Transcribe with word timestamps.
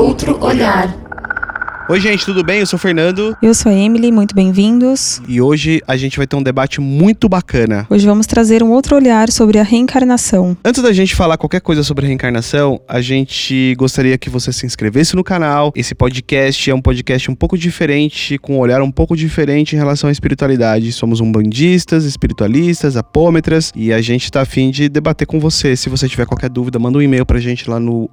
Outro 0.00 0.42
olhar. 0.42 0.96
Oi, 1.90 2.00
gente, 2.00 2.24
tudo 2.24 2.44
bem? 2.44 2.60
Eu 2.60 2.66
sou 2.66 2.76
o 2.76 2.80
Fernando 2.80 3.36
Eu 3.42 3.52
sou 3.52 3.70
a 3.70 3.74
Emily, 3.74 4.12
muito 4.12 4.32
bem-vindos. 4.32 5.20
e 5.26 5.40
hoje 5.40 5.82
a 5.88 5.96
gente 5.96 6.16
vai 6.16 6.24
ter 6.26 6.36
um 6.36 6.42
debate 6.42 6.80
muito 6.80 7.28
bacana. 7.28 7.84
Hoje 7.90 8.06
vamos 8.06 8.28
trazer 8.28 8.62
um 8.62 8.70
outro 8.70 8.94
olhar 8.94 9.28
sobre 9.28 9.58
a 9.58 9.64
reencarnação. 9.64 10.56
Antes 10.64 10.82
da 10.84 10.92
gente 10.92 11.16
falar 11.16 11.36
qualquer 11.36 11.60
coisa 11.60 11.82
sobre 11.82 12.06
reencarnação, 12.06 12.80
a 12.88 13.00
gente 13.00 13.74
gostaria 13.74 14.16
que 14.16 14.30
você 14.30 14.52
se 14.52 14.64
inscrevesse 14.64 15.16
no 15.16 15.24
canal. 15.24 15.72
Esse 15.74 15.92
podcast 15.92 16.70
é 16.70 16.74
um 16.74 16.80
podcast 16.80 17.28
um 17.28 17.34
pouco 17.34 17.58
diferente, 17.58 18.38
com 18.38 18.54
um 18.54 18.58
olhar 18.60 18.80
um 18.82 18.90
pouco 18.92 19.16
diferente 19.16 19.74
em 19.74 19.78
relação 19.78 20.08
à 20.08 20.12
espiritualidade. 20.12 20.92
Somos 20.92 21.20
umbandistas, 21.20 22.04
espiritualistas, 22.04 22.96
apômetras 22.96 23.72
e 23.74 23.92
a 23.92 24.00
gente 24.00 24.30
tá 24.30 24.42
afim 24.42 24.70
de 24.70 24.88
debater 24.88 25.26
com 25.26 25.40
você. 25.40 25.74
Se 25.74 25.88
você 25.88 26.08
tiver 26.08 26.24
qualquer 26.24 26.48
dúvida, 26.48 26.78
manda 26.78 26.98
um 26.98 27.02
e-mail 27.02 27.26
pra 27.26 27.40
gente 27.40 27.68
lá 27.68 27.80
no 27.80 28.08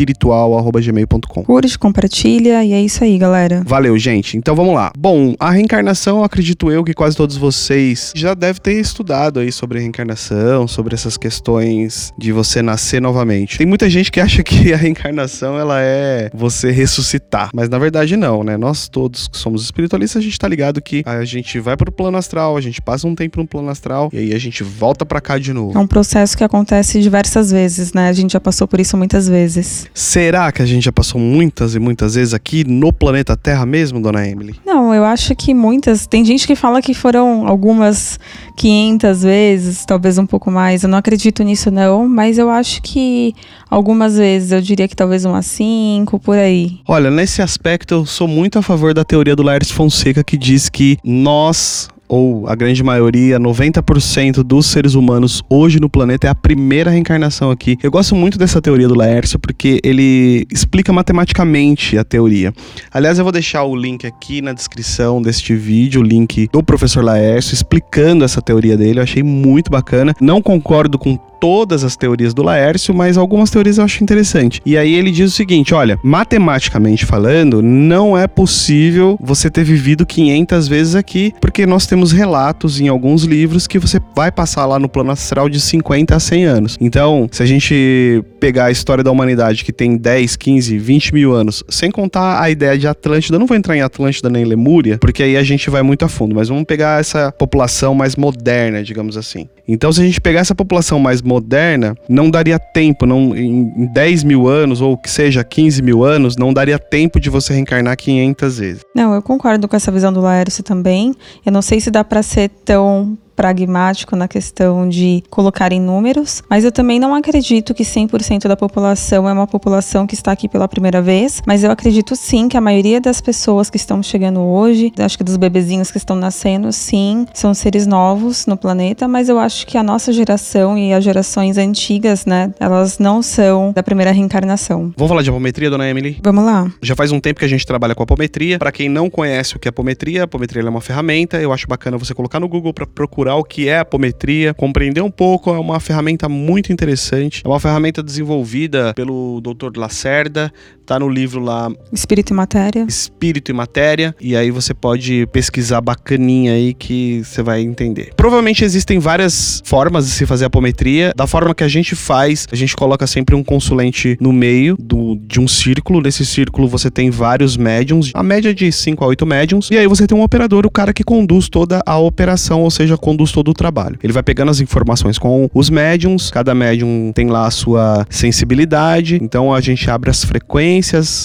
outroolharespiritual.gmail.com. 0.00 1.44
Curte, 1.44 1.78
compartilha 1.78 2.64
e 2.64 2.72
é 2.72 2.80
isso 2.80 3.02
aí, 3.04 3.18
galera. 3.18 3.62
Valeu, 3.66 3.96
gente. 3.98 4.36
Então 4.36 4.54
vamos 4.54 4.74
lá. 4.74 4.92
Bom, 4.96 5.34
a 5.38 5.50
reencarnação, 5.50 6.22
acredito 6.24 6.70
eu 6.70 6.84
que 6.84 6.94
quase 6.94 7.16
todos 7.16 7.36
vocês 7.36 8.12
já 8.14 8.34
devem 8.34 8.60
ter 8.60 8.74
estudado 8.74 9.40
aí 9.40 9.52
sobre 9.52 9.78
a 9.78 9.80
reencarnação, 9.80 10.66
sobre 10.66 10.94
essas 10.94 11.16
questões 11.16 12.12
de 12.16 12.32
você 12.32 12.62
nascer 12.62 13.00
novamente. 13.00 13.58
Tem 13.58 13.66
muita 13.66 13.88
gente 13.88 14.10
que 14.10 14.20
acha 14.20 14.42
que 14.42 14.72
a 14.72 14.76
reencarnação 14.76 15.58
ela 15.58 15.80
é 15.80 16.30
você 16.32 16.70
ressuscitar, 16.70 17.50
mas 17.54 17.68
na 17.68 17.78
verdade 17.78 18.16
não, 18.16 18.42
né? 18.42 18.56
Nós 18.56 18.88
todos 18.88 19.28
que 19.28 19.36
somos 19.36 19.62
espiritualistas, 19.62 20.20
a 20.20 20.24
gente 20.24 20.38
tá 20.38 20.48
ligado 20.48 20.80
que 20.80 21.02
a 21.06 21.24
gente 21.24 21.58
vai 21.58 21.76
pro 21.76 21.92
plano 21.92 22.16
astral, 22.16 22.56
a 22.56 22.60
gente 22.60 22.80
passa 22.80 23.06
um 23.06 23.14
tempo 23.14 23.40
no 23.40 23.46
plano 23.46 23.68
astral 23.68 24.10
e 24.12 24.18
aí 24.18 24.34
a 24.34 24.38
gente 24.38 24.62
volta 24.62 25.04
pra 25.04 25.20
cá 25.20 25.38
de 25.38 25.52
novo. 25.52 25.76
É 25.76 25.80
um 25.80 25.86
processo 25.86 26.36
que 26.36 26.44
acontece 26.44 27.00
diversas 27.00 27.50
vezes, 27.50 27.92
né? 27.92 28.08
A 28.08 28.12
gente 28.12 28.32
já 28.32 28.40
passou 28.40 28.66
por 28.66 28.80
isso 28.80 28.96
muitas 28.96 29.28
vezes. 29.28 29.89
Será 29.92 30.50
que 30.52 30.62
a 30.62 30.66
gente 30.66 30.84
já 30.84 30.92
passou 30.92 31.20
muitas 31.20 31.74
e 31.74 31.78
muitas 31.78 32.14
vezes 32.14 32.32
aqui 32.32 32.64
no 32.64 32.92
planeta 32.92 33.36
Terra 33.36 33.66
mesmo, 33.66 34.00
dona 34.00 34.26
Emily? 34.26 34.54
Não, 34.64 34.94
eu 34.94 35.04
acho 35.04 35.34
que 35.34 35.52
muitas. 35.52 36.06
Tem 36.06 36.24
gente 36.24 36.46
que 36.46 36.54
fala 36.54 36.80
que 36.80 36.94
foram 36.94 37.46
algumas 37.46 38.18
500 38.56 39.22
vezes, 39.22 39.84
talvez 39.84 40.18
um 40.18 40.26
pouco 40.26 40.50
mais. 40.50 40.82
Eu 40.82 40.88
não 40.88 40.98
acredito 40.98 41.42
nisso, 41.42 41.70
não, 41.70 42.08
mas 42.08 42.38
eu 42.38 42.50
acho 42.50 42.82
que 42.82 43.34
algumas 43.68 44.16
vezes, 44.16 44.52
eu 44.52 44.60
diria 44.60 44.88
que 44.88 44.96
talvez 44.96 45.24
umas 45.24 45.46
5, 45.46 46.18
por 46.20 46.38
aí. 46.38 46.78
Olha, 46.86 47.10
nesse 47.10 47.42
aspecto 47.42 47.94
eu 47.94 48.06
sou 48.06 48.28
muito 48.28 48.58
a 48.58 48.62
favor 48.62 48.94
da 48.94 49.04
teoria 49.04 49.36
do 49.36 49.42
Laércio 49.42 49.74
Fonseca 49.74 50.22
que 50.22 50.36
diz 50.36 50.68
que 50.68 50.98
nós 51.04 51.88
ou 52.10 52.48
a 52.48 52.56
grande 52.56 52.82
maioria, 52.82 53.38
90% 53.38 54.42
dos 54.42 54.66
seres 54.66 54.94
humanos 54.94 55.44
hoje 55.48 55.78
no 55.78 55.88
planeta 55.88 56.26
é 56.26 56.30
a 56.30 56.34
primeira 56.34 56.90
reencarnação 56.90 57.52
aqui. 57.52 57.78
Eu 57.80 57.90
gosto 57.90 58.16
muito 58.16 58.36
dessa 58.36 58.60
teoria 58.60 58.88
do 58.88 58.96
Laércio 58.96 59.38
porque 59.38 59.80
ele 59.84 60.44
explica 60.52 60.92
matematicamente 60.92 61.96
a 61.96 62.02
teoria. 62.02 62.52
Aliás, 62.92 63.18
eu 63.18 63.24
vou 63.24 63.30
deixar 63.32 63.62
o 63.62 63.76
link 63.76 64.04
aqui 64.04 64.42
na 64.42 64.52
descrição 64.52 65.22
deste 65.22 65.54
vídeo, 65.54 66.00
o 66.00 66.04
link 66.04 66.48
do 66.52 66.64
professor 66.64 67.04
Laércio 67.04 67.54
explicando 67.54 68.24
essa 68.24 68.42
teoria 68.42 68.76
dele. 68.76 68.98
Eu 68.98 69.04
achei 69.04 69.22
muito 69.22 69.70
bacana. 69.70 70.12
Não 70.20 70.42
concordo 70.42 70.98
com 70.98 71.16
todas 71.40 71.82
as 71.82 71.96
teorias 71.96 72.34
do 72.34 72.42
Laércio, 72.42 72.94
mas 72.94 73.16
algumas 73.16 73.50
teorias 73.50 73.78
eu 73.78 73.84
acho 73.84 74.02
interessante. 74.04 74.60
E 74.64 74.76
aí 74.76 74.94
ele 74.94 75.10
diz 75.10 75.32
o 75.32 75.34
seguinte, 75.34 75.72
olha, 75.72 75.98
matematicamente 76.04 77.06
falando, 77.06 77.62
não 77.62 78.16
é 78.16 78.26
possível 78.28 79.18
você 79.20 79.50
ter 79.50 79.64
vivido 79.64 80.04
500 80.04 80.68
vezes 80.68 80.94
aqui, 80.94 81.32
porque 81.40 81.64
nós 81.64 81.86
temos 81.86 81.99
relatos 82.12 82.80
em 82.80 82.88
alguns 82.88 83.24
livros 83.24 83.66
que 83.66 83.78
você 83.78 84.00
vai 84.16 84.32
passar 84.32 84.66
lá 84.66 84.78
no 84.78 84.88
plano 84.88 85.10
astral 85.10 85.48
de 85.48 85.60
50 85.60 86.16
a 86.16 86.20
100 86.20 86.44
anos. 86.44 86.78
Então, 86.80 87.28
se 87.30 87.42
a 87.42 87.46
gente 87.46 88.24
pegar 88.40 88.66
a 88.66 88.70
história 88.70 89.04
da 89.04 89.10
humanidade 89.10 89.64
que 89.64 89.72
tem 89.72 89.96
10, 89.96 90.36
15, 90.36 90.78
20 90.78 91.14
mil 91.14 91.32
anos, 91.32 91.62
sem 91.68 91.90
contar 91.90 92.40
a 92.40 92.50
ideia 92.50 92.78
de 92.78 92.88
Atlântida, 92.88 93.36
eu 93.36 93.40
não 93.40 93.46
vou 93.46 93.56
entrar 93.56 93.76
em 93.76 93.82
Atlântida 93.82 94.30
nem 94.30 94.44
Lemúria, 94.44 94.98
porque 94.98 95.22
aí 95.22 95.36
a 95.36 95.42
gente 95.42 95.68
vai 95.68 95.82
muito 95.82 96.04
a 96.04 96.08
fundo, 96.08 96.34
mas 96.34 96.48
vamos 96.48 96.64
pegar 96.64 97.00
essa 97.00 97.30
população 97.32 97.94
mais 97.94 98.16
moderna, 98.16 98.82
digamos 98.82 99.16
assim. 99.16 99.48
Então, 99.68 99.92
se 99.92 100.00
a 100.00 100.04
gente 100.04 100.20
pegar 100.20 100.40
essa 100.40 100.54
população 100.54 100.98
mais 100.98 101.22
moderna, 101.22 101.94
não 102.08 102.28
daria 102.30 102.58
tempo, 102.58 103.06
não, 103.06 103.36
em, 103.36 103.72
em 103.76 103.86
10 103.92 104.24
mil 104.24 104.48
anos, 104.48 104.80
ou 104.80 104.96
que 104.96 105.08
seja 105.08 105.44
15 105.44 105.82
mil 105.82 106.04
anos, 106.04 106.36
não 106.36 106.52
daria 106.52 106.78
tempo 106.78 107.20
de 107.20 107.30
você 107.30 107.52
reencarnar 107.52 107.96
500 107.96 108.58
vezes. 108.58 108.82
Não, 108.94 109.14
eu 109.14 109.22
concordo 109.22 109.68
com 109.68 109.76
essa 109.76 109.92
visão 109.92 110.12
do 110.12 110.20
Laércio 110.20 110.64
também. 110.64 111.14
Eu 111.44 111.52
não 111.52 111.62
sei 111.62 111.80
se 111.80 111.89
dá 111.90 112.04
para 112.04 112.22
ser 112.22 112.48
tão 112.48 113.18
pragmático 113.40 114.14
na 114.14 114.28
questão 114.28 114.86
de 114.86 115.24
colocar 115.30 115.72
em 115.72 115.80
números, 115.80 116.42
mas 116.46 116.62
eu 116.62 116.70
também 116.70 117.00
não 117.00 117.14
acredito 117.14 117.72
que 117.72 117.84
100% 117.84 118.46
da 118.46 118.54
população 118.54 119.26
é 119.26 119.32
uma 119.32 119.46
população 119.46 120.06
que 120.06 120.14
está 120.14 120.30
aqui 120.30 120.46
pela 120.46 120.68
primeira 120.68 121.00
vez, 121.00 121.40
mas 121.46 121.64
eu 121.64 121.70
acredito 121.70 122.14
sim 122.14 122.50
que 122.50 122.56
a 122.58 122.60
maioria 122.60 123.00
das 123.00 123.18
pessoas 123.22 123.70
que 123.70 123.78
estão 123.78 124.02
chegando 124.02 124.40
hoje, 124.40 124.92
acho 124.98 125.16
que 125.16 125.24
dos 125.24 125.38
bebezinhos 125.38 125.90
que 125.90 125.96
estão 125.96 126.16
nascendo, 126.16 126.70
sim, 126.70 127.24
são 127.32 127.54
seres 127.54 127.86
novos 127.86 128.44
no 128.44 128.58
planeta, 128.58 129.08
mas 129.08 129.30
eu 129.30 129.38
acho 129.38 129.66
que 129.66 129.78
a 129.78 129.82
nossa 129.82 130.12
geração 130.12 130.76
e 130.76 130.92
as 130.92 131.02
gerações 131.02 131.56
antigas, 131.56 132.26
né, 132.26 132.52
elas 132.60 132.98
não 132.98 133.22
são 133.22 133.72
da 133.72 133.82
primeira 133.82 134.12
reencarnação. 134.12 134.92
Vamos 134.98 135.08
falar 135.08 135.22
de 135.22 135.30
apometria, 135.30 135.70
dona 135.70 135.88
Emily? 135.88 136.20
Vamos 136.22 136.44
lá. 136.44 136.70
Já 136.82 136.94
faz 136.94 137.10
um 137.10 137.18
tempo 137.18 137.40
que 137.40 137.46
a 137.46 137.48
gente 137.48 137.66
trabalha 137.66 137.94
com 137.94 138.02
apometria. 138.02 138.58
Para 138.58 138.70
quem 138.70 138.90
não 138.90 139.08
conhece 139.08 139.56
o 139.56 139.58
que 139.58 139.66
é 139.66 139.70
apometria, 139.70 140.24
apometria 140.24 140.60
é 140.60 140.68
uma 140.68 140.82
ferramenta. 140.82 141.40
Eu 141.40 141.54
acho 141.54 141.66
bacana 141.66 141.96
você 141.96 142.12
colocar 142.12 142.38
no 142.38 142.46
Google 142.46 142.74
para 142.74 142.86
procurar 142.86 143.29
o 143.34 143.44
que 143.44 143.68
é 143.68 143.78
apometria, 143.78 144.54
compreender 144.54 145.02
um 145.02 145.10
pouco. 145.10 145.50
É 145.50 145.58
uma 145.58 145.80
ferramenta 145.80 146.28
muito 146.28 146.72
interessante. 146.72 147.42
É 147.44 147.48
uma 147.48 147.60
ferramenta 147.60 148.02
desenvolvida 148.02 148.92
pelo 148.94 149.40
Dr. 149.40 149.76
Lacerda. 149.76 150.52
Tá 150.90 150.98
no 150.98 151.08
livro 151.08 151.38
lá 151.38 151.70
Espírito 151.92 152.32
e 152.32 152.34
matéria. 152.34 152.84
Espírito 152.88 153.52
e 153.52 153.54
Matéria. 153.54 154.12
E 154.20 154.34
aí 154.34 154.50
você 154.50 154.74
pode 154.74 155.24
pesquisar 155.28 155.80
bacaninha 155.80 156.54
aí 156.54 156.74
que 156.74 157.22
você 157.24 157.44
vai 157.44 157.60
entender. 157.60 158.10
Provavelmente 158.16 158.64
existem 158.64 158.98
várias 158.98 159.62
formas 159.64 160.06
de 160.06 160.10
se 160.10 160.26
fazer 160.26 160.46
apometria. 160.46 161.12
Da 161.14 161.28
forma 161.28 161.54
que 161.54 161.62
a 161.62 161.68
gente 161.68 161.94
faz, 161.94 162.48
a 162.50 162.56
gente 162.56 162.74
coloca 162.74 163.06
sempre 163.06 163.36
um 163.36 163.44
consulente 163.44 164.18
no 164.20 164.32
meio 164.32 164.76
do, 164.80 165.14
de 165.28 165.38
um 165.38 165.46
círculo. 165.46 166.00
Nesse 166.00 166.26
círculo 166.26 166.66
você 166.66 166.90
tem 166.90 167.08
vários 167.08 167.56
médiums, 167.56 168.10
a 168.12 168.24
média 168.24 168.52
de 168.52 168.72
5 168.72 169.04
a 169.04 169.06
8 169.06 169.24
médiums. 169.24 169.70
E 169.70 169.78
aí 169.78 169.86
você 169.86 170.08
tem 170.08 170.18
um 170.18 170.22
operador, 170.22 170.66
o 170.66 170.70
cara 170.72 170.92
que 170.92 171.04
conduz 171.04 171.48
toda 171.48 171.80
a 171.86 171.98
operação, 171.98 172.62
ou 172.62 172.70
seja, 172.70 172.98
conduz 172.98 173.30
todo 173.30 173.52
o 173.52 173.54
trabalho. 173.54 173.96
Ele 174.02 174.12
vai 174.12 174.24
pegando 174.24 174.50
as 174.50 174.60
informações 174.60 175.18
com 175.18 175.48
os 175.54 175.70
médiums, 175.70 176.32
cada 176.32 176.52
médium 176.52 177.12
tem 177.14 177.28
lá 177.28 177.46
a 177.46 177.50
sua 177.52 178.04
sensibilidade. 178.10 179.20
Então 179.22 179.54
a 179.54 179.60
gente 179.60 179.88
abre 179.88 180.10
as 180.10 180.24
frequências. 180.24 180.79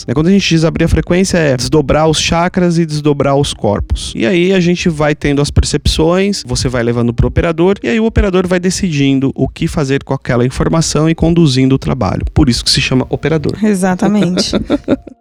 Né? 0.08 0.14
Quando 0.14 0.28
a 0.28 0.32
gente 0.32 0.48
diz 0.48 0.64
abrir 0.64 0.86
a 0.86 0.88
frequência, 0.88 1.38
é 1.38 1.56
desdobrar 1.56 2.10
os 2.10 2.20
chakras 2.20 2.78
e 2.78 2.86
desdobrar 2.86 3.36
os 3.36 3.54
corpos. 3.54 4.14
E 4.16 4.26
aí 4.26 4.54
a 4.54 4.60
gente 4.60 4.90
vai 4.90 5.16
tendo 5.16 5.42
as 5.42 5.52
percepções, 5.52 6.44
você 6.46 6.68
vai 6.68 6.84
levando 6.84 7.14
pro 7.14 7.28
operador, 7.28 7.76
e 7.84 7.88
aí 7.88 8.00
o 8.00 8.06
operador 8.06 8.48
vai 8.48 8.60
decidindo 8.60 9.32
o 9.36 9.48
que 9.48 9.68
fazer 9.68 10.04
com 10.04 10.14
aquela 10.14 10.46
informação 10.46 11.10
e 11.10 11.16
conduzindo 11.16 11.76
o 11.76 11.80
trabalho. 11.80 12.26
Por 12.34 12.50
isso 12.50 12.64
que 12.64 12.72
se 12.72 12.82
chama 12.82 13.06
operador. 13.10 13.54
Exatamente. 13.64 14.52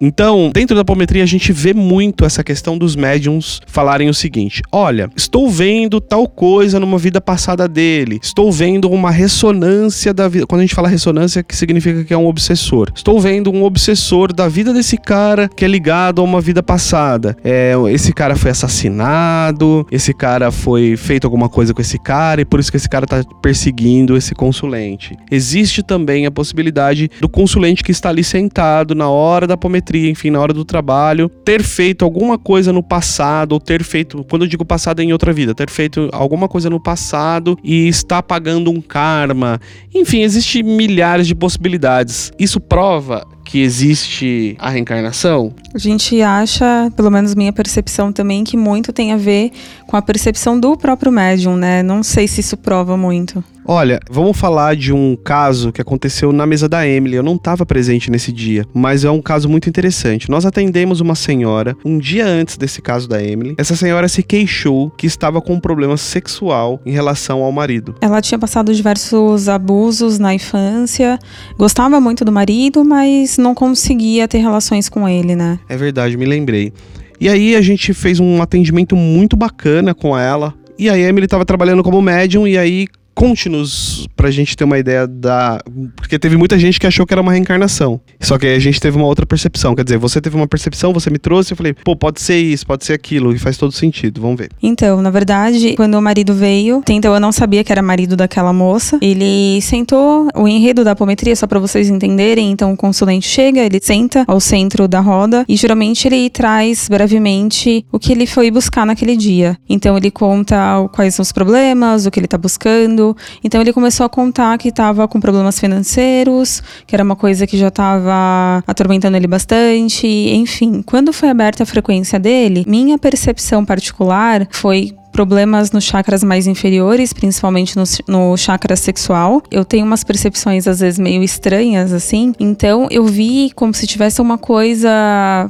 Então, 0.01 0.51
dentro 0.53 0.75
da 0.75 0.83
apometria, 0.83 1.23
a 1.23 1.27
gente 1.27 1.51
vê 1.51 1.73
muito 1.73 2.27
essa 2.27 2.45
questão 2.45 2.77
dos 2.77 2.95
médiums 2.95 3.63
falarem 3.67 4.09
o 4.09 4.15
seguinte: 4.15 4.61
olha, 4.71 5.09
estou 5.17 5.49
vendo 5.49 5.99
tal 6.01 6.29
coisa 6.29 6.79
numa 6.79 6.99
vida 6.99 7.21
passada 7.21 7.67
dele, 7.67 8.19
estou 8.23 8.53
vendo 8.53 8.91
uma 8.91 9.11
ressonância 9.11 10.13
da 10.13 10.29
vida. 10.29 10.47
Quando 10.47 10.61
a 10.61 10.65
gente 10.65 10.75
fala 10.75 10.89
ressonância, 10.89 11.43
que 11.43 11.57
significa 11.57 12.05
que 12.05 12.13
é 12.13 12.19
um 12.19 12.27
obsessor. 12.27 12.91
Estou 12.95 13.19
vendo 13.19 13.51
um 13.51 13.65
obsessor 13.65 14.24
da 14.33 14.49
vida 14.49 14.73
desse 14.73 14.97
cara 14.97 15.49
que 15.49 15.65
é 15.65 15.69
ligado 15.69 16.21
a 16.21 16.25
uma 16.25 16.41
vida 16.41 16.63
passada. 16.63 17.37
É, 17.45 17.75
esse 17.91 18.13
cara 18.13 18.37
foi 18.37 18.51
assassinado, 18.51 19.87
esse 19.91 20.15
cara 20.15 20.51
foi 20.51 20.97
feito 20.97 21.25
alguma 21.25 21.49
coisa 21.49 21.75
com 21.75 21.81
esse 21.81 21.99
cara 21.99 22.41
e 22.41 22.45
por 22.45 22.61
isso 22.61 22.71
que 22.71 22.77
esse 22.77 22.89
cara 22.89 23.07
tá 23.07 23.23
perseguindo 23.43 24.17
esse 24.17 24.35
consulente. 24.35 25.17
Existe 25.31 25.83
também 25.83 26.27
a 26.27 26.31
possibilidade 26.31 27.11
do 27.21 27.29
consulente 27.29 27.83
que 27.83 27.91
está 27.91 28.09
ali 28.09 28.25
sentado 28.25 28.95
na 28.95 29.09
hora 29.09 29.47
da 29.47 29.55
apometria, 29.55 30.11
enfim, 30.11 30.31
na 30.31 30.41
hora 30.41 30.53
do 30.53 30.65
trabalho, 30.65 31.29
ter 31.45 31.63
feito 31.63 32.05
alguma 32.05 32.39
coisa 32.39 32.73
no 32.73 32.83
passado, 32.83 33.53
ou 33.53 33.61
ter 33.61 33.83
feito, 33.83 34.25
quando 34.29 34.43
eu 34.43 34.49
digo 34.49 34.65
passado 34.65 35.01
é 35.01 35.05
em 35.05 35.13
outra 35.13 35.33
vida, 35.33 35.55
ter 35.55 35.71
feito 35.71 36.09
alguma 36.13 36.49
coisa 36.49 36.69
no 36.71 36.81
passado 36.81 37.57
e 37.63 37.89
está 37.89 38.23
pagando 38.23 38.71
um 38.71 38.81
karma. 38.81 39.61
Enfim, 39.95 40.23
existe 40.23 40.63
milhares 40.63 41.27
de 41.27 41.35
possibilidades. 41.35 42.33
Isso 42.39 42.61
prova 42.61 43.27
que 43.45 43.61
existe 43.61 44.57
a 44.59 44.71
reencarnação? 44.71 45.53
A 45.75 45.79
gente 45.79 46.21
acha, 46.23 46.91
pelo 46.97 47.11
menos 47.11 47.35
minha 47.35 47.53
percepção 47.53 48.13
também, 48.13 48.43
que 48.43 48.57
muito 48.57 48.93
tem 48.93 49.13
a 49.13 49.17
ver 49.17 49.53
com 49.87 49.97
a 49.97 50.03
percepção 50.03 50.59
do 50.59 50.77
próprio 50.77 51.13
médium, 51.13 51.57
né? 51.57 51.83
Não 51.83 52.03
sei 52.03 52.27
se 52.27 52.41
isso 52.41 52.57
prova 52.57 52.97
muito. 52.97 53.45
Olha, 53.67 53.99
vamos 54.11 54.37
falar 54.37 54.77
de 54.77 54.93
um 54.93 55.17
caso 55.17 55.73
que 55.73 55.81
aconteceu 55.81 56.33
na 56.33 56.47
mesa 56.47 56.69
da 56.69 56.87
Emily. 56.87 57.17
Eu 57.17 57.23
não 57.23 57.37
estava 57.37 57.65
presente 57.65 58.11
nesse 58.11 58.31
dia, 58.31 58.67
mas 58.75 59.05
é 59.05 59.11
um 59.11 59.23
caso 59.23 59.49
muito 59.49 59.71
interessante. 59.71 60.31
Nós 60.31 60.45
atendemos 60.45 61.01
uma 61.01 61.15
senhora 61.15 61.75
um 61.83 61.99
dia 61.99 62.27
antes 62.27 62.59
desse 62.59 62.83
caso 62.83 63.09
da 63.09 63.23
Emily. 63.23 63.55
Essa 63.57 63.75
senhora 63.75 64.07
se 64.07 64.23
queixou 64.23 64.91
que 64.91 65.07
estava 65.07 65.41
com 65.41 65.55
um 65.55 65.61
problema 65.61 65.97
sexual 65.97 66.79
em 66.85 66.93
relação 66.93 67.43
ao 67.43 67.51
marido. 67.51 67.95
Ela 68.03 68.21
tinha 68.21 68.39
passado 68.39 68.75
diversos 68.75 69.49
abusos 69.49 70.19
na 70.19 70.35
infância, 70.35 71.19
gostava 71.57 71.99
muito 72.01 72.23
do 72.23 72.31
marido, 72.31 72.85
mas 72.85 73.39
não 73.39 73.55
conseguia 73.55 74.29
ter 74.29 74.39
relações 74.39 74.91
com 74.91 75.09
ele, 75.09 75.35
né? 75.35 75.59
É 75.71 75.77
verdade, 75.77 76.19
me 76.19 76.27
lembrei. 76.27 76.71
E 77.19 77.31
aí 77.31 77.57
a 77.57 77.63
gente 77.63 77.95
fez 77.95 78.21
um 78.21 78.43
atendimento 78.43 78.95
muito 78.95 79.37
bacana 79.37 79.95
com 79.95 80.19
ela. 80.19 80.53
E 80.79 80.91
a 80.91 80.99
Emily 80.99 81.25
estava 81.25 81.45
trabalhando 81.47 81.83
como 81.83 82.03
médium 82.03 82.47
e 82.47 82.59
aí 82.59 82.89
Conte-nos 83.15 84.09
pra 84.17 84.31
gente 84.31 84.57
ter 84.57 84.65
uma 84.65 84.79
ideia 84.79 85.07
da. 85.07 85.61
Porque 85.97 86.19
teve 86.19 86.37
muita 86.37 86.59
gente 86.59 86.81
que 86.81 86.87
achou 86.87 87.07
que 87.07 87.15
era 87.15 87.21
uma 87.21 87.33
reencarnação. 87.33 88.01
Só 88.21 88.37
que 88.37 88.47
aí 88.47 88.57
a 88.57 88.59
gente 88.59 88.81
teve 88.81 88.97
uma 88.97 89.07
outra 89.07 89.25
percepção. 89.25 89.75
Quer 89.75 89.85
dizer, 89.85 89.99
você 89.99 90.21
teve 90.21 90.35
uma 90.37 90.49
percepção, 90.49 90.93
você 90.93 91.11
me 91.11 91.19
trouxe, 91.19 91.53
eu 91.53 91.57
falei, 91.57 91.75
pô, 91.75 91.95
pode 91.95 92.21
ser 92.21 92.39
isso, 92.39 92.67
pode 92.67 92.85
ser 92.85 92.93
aquilo, 92.93 93.33
e 93.33 93.39
faz 93.39 93.57
todo 93.57 93.73
sentido, 93.73 94.21
vamos 94.21 94.39
ver. 94.39 94.51
Então, 94.63 95.01
na 95.01 95.11
verdade, 95.11 95.75
quando 95.77 95.95
o 95.95 96.03
marido 96.03 96.35
veio, 96.35 96.83
então 96.89 97.15
eu 97.15 97.21
não 97.21 97.31
sabia 97.31 97.63
que 97.63 97.71
era 97.71 97.83
marido 97.83 98.17
daquela 98.17 98.53
moça. 98.53 98.99
Ele 99.01 99.61
sentou 99.63 100.29
o 100.35 100.49
enredo 100.49 100.83
da 100.83 100.93
apometria, 100.93 101.37
só 101.37 101.47
para 101.47 101.61
vocês 101.61 101.89
entenderem. 101.89 102.51
Então, 102.51 102.73
o 102.73 102.77
consulente 102.77 103.29
chega, 103.29 103.61
ele 103.61 103.79
senta 103.81 104.25
ao 104.27 104.41
centro 104.41 104.89
da 104.89 105.01
roda 105.01 105.45
e 105.49 105.57
geralmente 105.57 106.09
ele 106.09 106.29
traz 106.31 106.89
brevemente 106.89 107.85
o 107.93 107.99
que 107.99 108.13
ele 108.13 108.27
foi 108.27 108.51
buscar 108.51 108.85
naquele 108.85 109.17
dia. 109.17 109.57
Então, 109.69 109.97
ele 109.97 110.11
conta 110.11 110.57
quais 110.93 111.15
são 111.15 111.23
os 111.23 111.33
problemas, 111.33 112.07
o 112.07 112.11
que 112.11 112.19
ele 112.19 112.27
tá 112.27 112.39
buscando 112.39 113.04
então 113.43 113.61
ele 113.61 113.73
começou 113.73 114.07
a 114.07 114.09
contar 114.09 114.57
que 114.59 114.69
estava 114.69 115.07
com 115.09 115.21
problemas 115.21 115.59
financeiros, 115.59 116.63
que 116.87 116.95
era 116.95 117.03
uma 117.03 117.17
coisa 117.17 117.47
que 117.47 117.59
já 117.59 117.69
estava 117.69 118.63
atormentando 118.67 119.17
ele 119.17 119.27
bastante. 119.27 120.07
Enfim, 120.07 120.83
quando 120.83 121.13
foi 121.13 121.29
aberta 121.29 121.63
a 121.63 121.67
frequência 121.67 122.19
dele, 122.19 122.65
minha 122.67 122.97
percepção 122.99 123.65
particular 123.65 124.47
foi 124.51 124.95
problemas 125.15 125.71
nos 125.71 125.85
chakras 125.85 126.25
mais 126.25 126.49
inferiores, 126.49 127.13
principalmente 127.13 127.77
no, 127.77 127.85
no 128.09 128.37
chakra 128.37 128.75
sexual. 128.75 129.41
Eu 129.49 129.65
tenho 129.65 129.87
umas 129.87 130.03
percepções 130.03 130.67
às 130.67 130.81
vezes 130.81 130.99
meio 130.99 131.23
estranhas 131.23 131.93
assim. 131.93 132.33
Então 132.41 132.89
eu 132.91 133.05
vi 133.05 133.53
como 133.55 133.73
se 133.73 133.87
tivesse 133.87 134.21
uma 134.21 134.37
coisa 134.37 134.91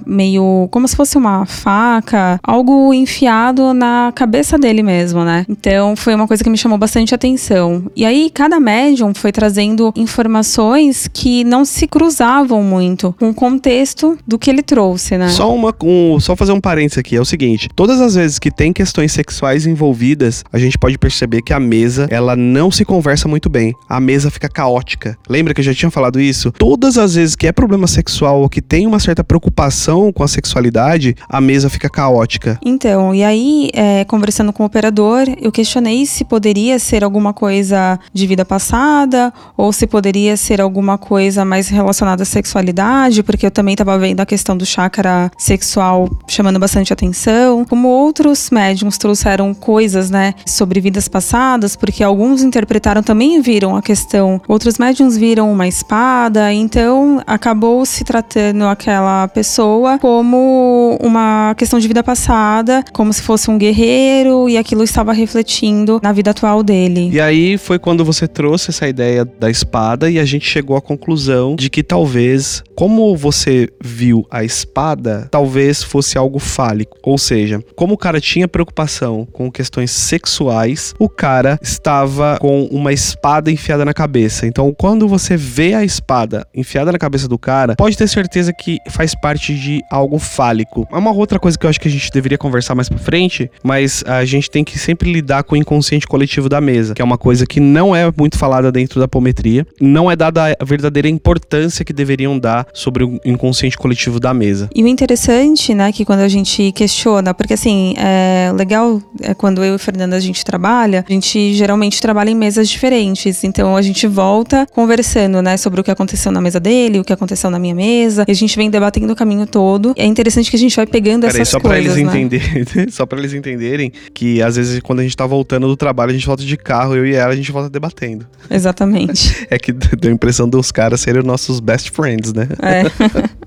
meio 0.07 0.69
como 0.71 0.87
se 0.87 0.95
fosse 0.95 1.17
uma 1.17 1.47
faca, 1.47 2.39
algo 2.43 2.93
enfiado 2.93 3.73
na 3.73 4.13
cabeça 4.15 4.59
dele 4.59 4.83
mesmo, 4.83 5.25
né? 5.25 5.47
Então 5.49 5.97
foi 5.97 6.15
uma 6.15 6.29
coisa 6.29 6.45
que 6.45 6.51
me 6.51 6.59
chamou 6.59 6.77
bastante 6.77 7.15
atenção. 7.15 7.91
E 7.97 8.05
aí 8.05 8.31
cada 8.33 8.61
médium 8.61 9.15
foi 9.15 9.33
trazendo 9.33 9.95
informações 9.97 11.09
que 11.11 11.43
não 11.43 11.65
se 11.65 11.87
cruzavam 11.87 12.63
muito 12.63 13.15
com 13.19 13.31
o 13.31 13.35
contexto 13.35 14.19
do 14.27 14.39
que 14.39 14.51
ele 14.51 14.63
trouxe, 14.63 15.17
né? 15.17 15.29
Só 15.29 15.55
uma 15.55 15.75
um, 15.83 16.21
só 16.21 16.37
fazer 16.37 16.53
um 16.53 16.61
parênteses 16.61 16.99
aqui, 16.99 17.17
é 17.17 17.21
o 17.21 17.25
seguinte, 17.25 17.71
todas 17.75 17.99
as 17.99 18.15
vezes 18.15 18.39
que 18.39 18.51
tem 18.51 18.71
questões 18.71 19.13
sexuais 19.13 19.54
envolvidas, 19.67 20.45
a 20.53 20.59
gente 20.59 20.77
pode 20.77 20.99
perceber 20.99 21.43
que 21.43 21.53
a 21.53 21.61
mesa, 21.61 22.07
ela 22.11 22.35
não 22.35 22.71
se 22.71 22.85
conversa 22.85 23.29
muito 23.29 23.49
bem. 23.49 23.73
A 23.89 24.01
mesa 24.01 24.31
fica 24.31 24.49
caótica. 24.49 25.17
Lembra 25.29 25.55
que 25.55 25.61
eu 25.61 25.65
já 25.65 25.75
tinha 25.75 25.91
falado 25.91 26.21
isso? 26.21 26.51
Todas 26.53 26.99
as 26.99 27.15
vezes 27.15 27.37
que 27.37 27.47
é 27.47 27.53
problema 27.53 27.87
sexual 27.87 28.41
ou 28.41 28.49
que 28.49 28.61
tem 28.61 28.87
uma 28.87 28.99
certa 28.99 29.23
preocupação 29.23 30.13
com 30.13 30.23
a 30.23 30.29
sexualidade, 30.29 31.15
a 31.29 31.41
mesa 31.41 31.71
fica 31.71 31.89
caótica. 31.89 32.59
Então, 32.65 33.15
e 33.15 33.23
aí, 33.23 33.71
é, 33.73 34.05
conversando 34.05 34.53
com 34.53 34.63
o 34.63 34.67
operador, 34.67 35.27
eu 35.41 35.53
questionei 35.53 36.05
se 36.07 36.25
poderia 36.25 36.79
ser 36.79 37.05
alguma 37.05 37.33
coisa 37.33 37.99
de 38.13 38.27
vida 38.27 38.45
passada 38.45 39.33
ou 39.57 39.73
se 39.73 39.87
poderia 39.87 40.37
ser 40.37 40.61
alguma 40.61 40.99
coisa 40.99 41.45
mais 41.45 41.69
relacionada 41.69 42.23
à 42.23 42.27
sexualidade, 42.27 43.23
porque 43.23 43.47
eu 43.47 43.51
também 43.51 43.75
estava 43.75 43.99
vendo 43.99 44.21
a 44.21 44.27
questão 44.27 44.57
do 44.57 44.67
chakra 44.67 45.31
sexual 45.39 46.09
chamando 46.27 46.59
bastante 46.59 46.93
atenção. 46.93 47.65
Como 47.65 47.89
outros 47.89 48.51
médiums 48.51 48.99
trouxeram 48.99 49.44
coisas, 49.53 50.11
né, 50.11 50.35
sobre 50.47 50.81
vidas 50.81 51.09
passadas, 51.09 51.75
porque 51.75 52.03
alguns 52.03 52.43
interpretaram 52.43 53.03
também 53.03 53.41
viram 53.41 53.77
a 53.77 53.83
questão, 53.83 54.41
outros 54.47 54.79
médiums 54.79 55.17
viram 55.17 55.53
uma 55.53 55.67
espada, 55.67 56.53
então 56.53 57.21
acabou 57.27 57.85
se 57.85 58.05
tratando 58.05 58.65
aquela 58.65 59.27
pessoa 59.29 59.99
como 59.99 60.97
uma 61.03 61.55
questão 61.57 61.79
de 61.79 61.89
vida 61.89 62.03
passada, 62.03 62.85
como 62.93 63.13
se 63.13 63.23
fosse 63.23 63.51
um 63.51 63.59
guerreiro 63.59 64.49
e 64.49 64.57
aquilo 64.57 64.85
estava 64.85 65.13
refletindo 65.13 66.01
na 66.03 66.13
vida 66.13 66.31
atual 66.31 66.63
dele. 66.63 67.11
E 67.13 67.21
aí 67.21 67.59
foi 67.59 67.79
quando 67.79 68.05
você 68.05 68.29
trouxe 68.29 68.71
essa 68.71 68.87
ideia 68.87 69.25
da 69.25 69.51
espada 69.51 70.11
e 70.11 70.19
a 70.19 70.25
gente 70.25 70.47
chegou 70.47 70.77
à 70.77 70.81
conclusão 70.81 71.57
de 71.57 71.69
que 71.69 71.83
talvez, 71.83 72.63
como 72.75 73.17
você 73.17 73.69
viu 73.83 74.27
a 74.31 74.45
espada, 74.45 75.29
talvez 75.31 75.83
fosse 75.83 76.17
algo 76.17 76.39
fálico, 76.39 76.97
ou 77.03 77.19
seja, 77.19 77.61
como 77.75 77.95
o 77.95 77.99
cara 77.99 78.21
tinha 78.21 78.47
preocupação 78.47 79.27
com 79.35 79.51
questões 79.51 79.91
sexuais, 79.91 80.95
o 80.99 81.09
cara 81.09 81.59
estava 81.61 82.39
com 82.41 82.65
uma 82.71 82.93
espada 82.93 83.51
enfiada 83.51 83.85
na 83.85 83.93
cabeça. 83.93 84.47
Então, 84.47 84.73
quando 84.73 85.07
você 85.09 85.37
vê 85.37 85.75
a 85.75 85.85
espada 85.85 86.47
enfiada 86.55 86.93
na 86.93 86.99
cabeça 86.99 87.29
do 87.29 87.37
cara, 87.37 87.75
pode 87.77 87.99
ter 87.99 88.09
certeza 88.09 88.53
que 88.53 88.79
faz 88.89 89.15
parte 89.15 89.55
de 89.55 89.83
algo 89.91 90.19
fálico. 90.19 90.87
É 90.91 90.97
uma 90.97 91.13
outra 91.13 91.39
coisa 91.39 91.59
que 91.59 91.67
eu 91.67 91.71
acho 91.71 91.81
que 91.81 91.89
a 91.89 91.91
gente 91.91 92.11
deveria 92.11 92.39
conversar 92.39 92.75
mais 92.75 92.89
pra 92.89 92.99
frente, 92.99 93.51
mas 93.63 94.05
a 94.07 94.25
gente 94.25 94.51
tem 94.51 94.63
que 94.63 94.79
sempre 94.79 95.13
lidar 95.13 95.43
com 95.43 95.55
o 95.55 95.59
inconsciente 95.59 96.07
coletivo 96.07 96.49
da 96.49 96.61
mesa, 96.61 96.95
que 96.95 97.03
é 97.03 97.05
uma 97.05 97.19
coisa 97.19 97.45
que 97.45 97.59
não 97.59 97.95
é 97.95 98.11
muito 98.17 98.39
falada 98.39 98.71
dentro 98.71 99.01
da 99.01 99.07
apometria, 99.07 99.67
não 99.81 100.11
é 100.11 100.15
dada 100.15 100.57
a 100.59 100.65
verdadeira 100.65 101.09
importância 101.09 101.85
que 101.85 101.93
deveriam 101.93 102.39
dar 102.39 102.67
sobre 102.73 103.03
o 103.03 103.21
inconsciente 103.25 103.77
coletivo 103.77 104.21
da 104.21 104.33
mesa. 104.33 104.71
E 104.75 104.83
o 104.85 104.87
interessante, 104.87 105.75
né, 105.75 105.91
que 105.91 106.05
quando 106.05 106.21
a 106.21 106.29
gente 106.29 106.71
questiona, 106.73 107.35
porque 107.35 107.55
assim, 107.55 107.95
é 107.99 108.53
legal 108.55 109.03
quando 109.37 109.65
eu 109.65 109.73
e 109.73 109.77
o 109.77 109.79
Fernando 109.79 110.15
a 110.15 110.21
gente 110.21 110.45
trabalha, 110.45 111.05
a 111.09 111.13
gente 111.13 111.55
geralmente 111.55 112.01
trabalha 112.01 112.31
em 112.31 112.35
mesas 112.35 112.69
diferentes. 112.69 113.45
Então 113.45 113.77
a 113.77 113.83
gente 113.83 114.07
volta 114.07 114.67
conversando, 114.73 115.41
né, 115.41 115.57
sobre 115.57 115.81
o 115.81 115.85
que 115.85 115.91
aconteceu 115.91 116.31
na 116.33 116.41
mesa 116.41 116.61
dele, 116.61 116.99
o 116.99 117.05
que 117.05 117.13
aconteceu 117.13 117.51
na 117.51 117.59
minha 117.59 117.75
mesa. 117.75 118.25
E 118.27 118.33
a 118.33 118.35
gente 118.35 118.57
vem 118.57 118.71
debatendo 118.71 119.13
o 119.13 119.17
caminho 119.17 119.47
todo. 119.47 119.95
E 119.97 120.01
é 120.01 120.05
interessante 120.05 120.51
que 120.51 120.57
a 120.57 120.59
gente 120.59 120.77
vai 120.77 120.87
pegando 120.87 121.23
Pera 121.23 121.41
essas 121.41 121.41
aí, 121.41 121.47
só 121.47 121.61
coisas. 121.61 121.93
Pra 121.93 122.01
eles 122.01 122.13
né? 122.13 122.21
entenderem, 122.21 122.89
só 122.91 123.07
para 123.07 123.19
eles 123.19 123.33
entenderem 123.33 123.93
que 124.13 124.43
às 124.43 124.57
vezes 124.57 124.81
quando 124.81 125.01
a 125.01 125.03
gente 125.03 125.17
tá 125.17 125.27
voltando 125.27 125.67
do 125.67 125.77
trabalho, 125.77 126.11
a 126.11 126.15
gente 126.15 126.27
volta 126.27 126.43
de 126.43 126.57
carro, 126.57 126.97
eu 126.97 127.07
e 127.07 127.15
ela, 127.15 127.33
a 127.33 127.37
gente 127.37 127.51
volta 127.53 127.71
debatendo. 127.71 128.27
Exatamente. 128.51 129.47
é 129.51 129.59
que 129.59 129.73
deu 129.73 130.11
a 130.11 130.15
impressão 130.15 130.49
dos 130.49 130.71
caras 130.71 131.01
serem 131.01 131.23
nossos 131.23 131.61
best 131.61 131.91
friends, 131.91 132.33
né? 132.33 132.49
É. 132.63 132.85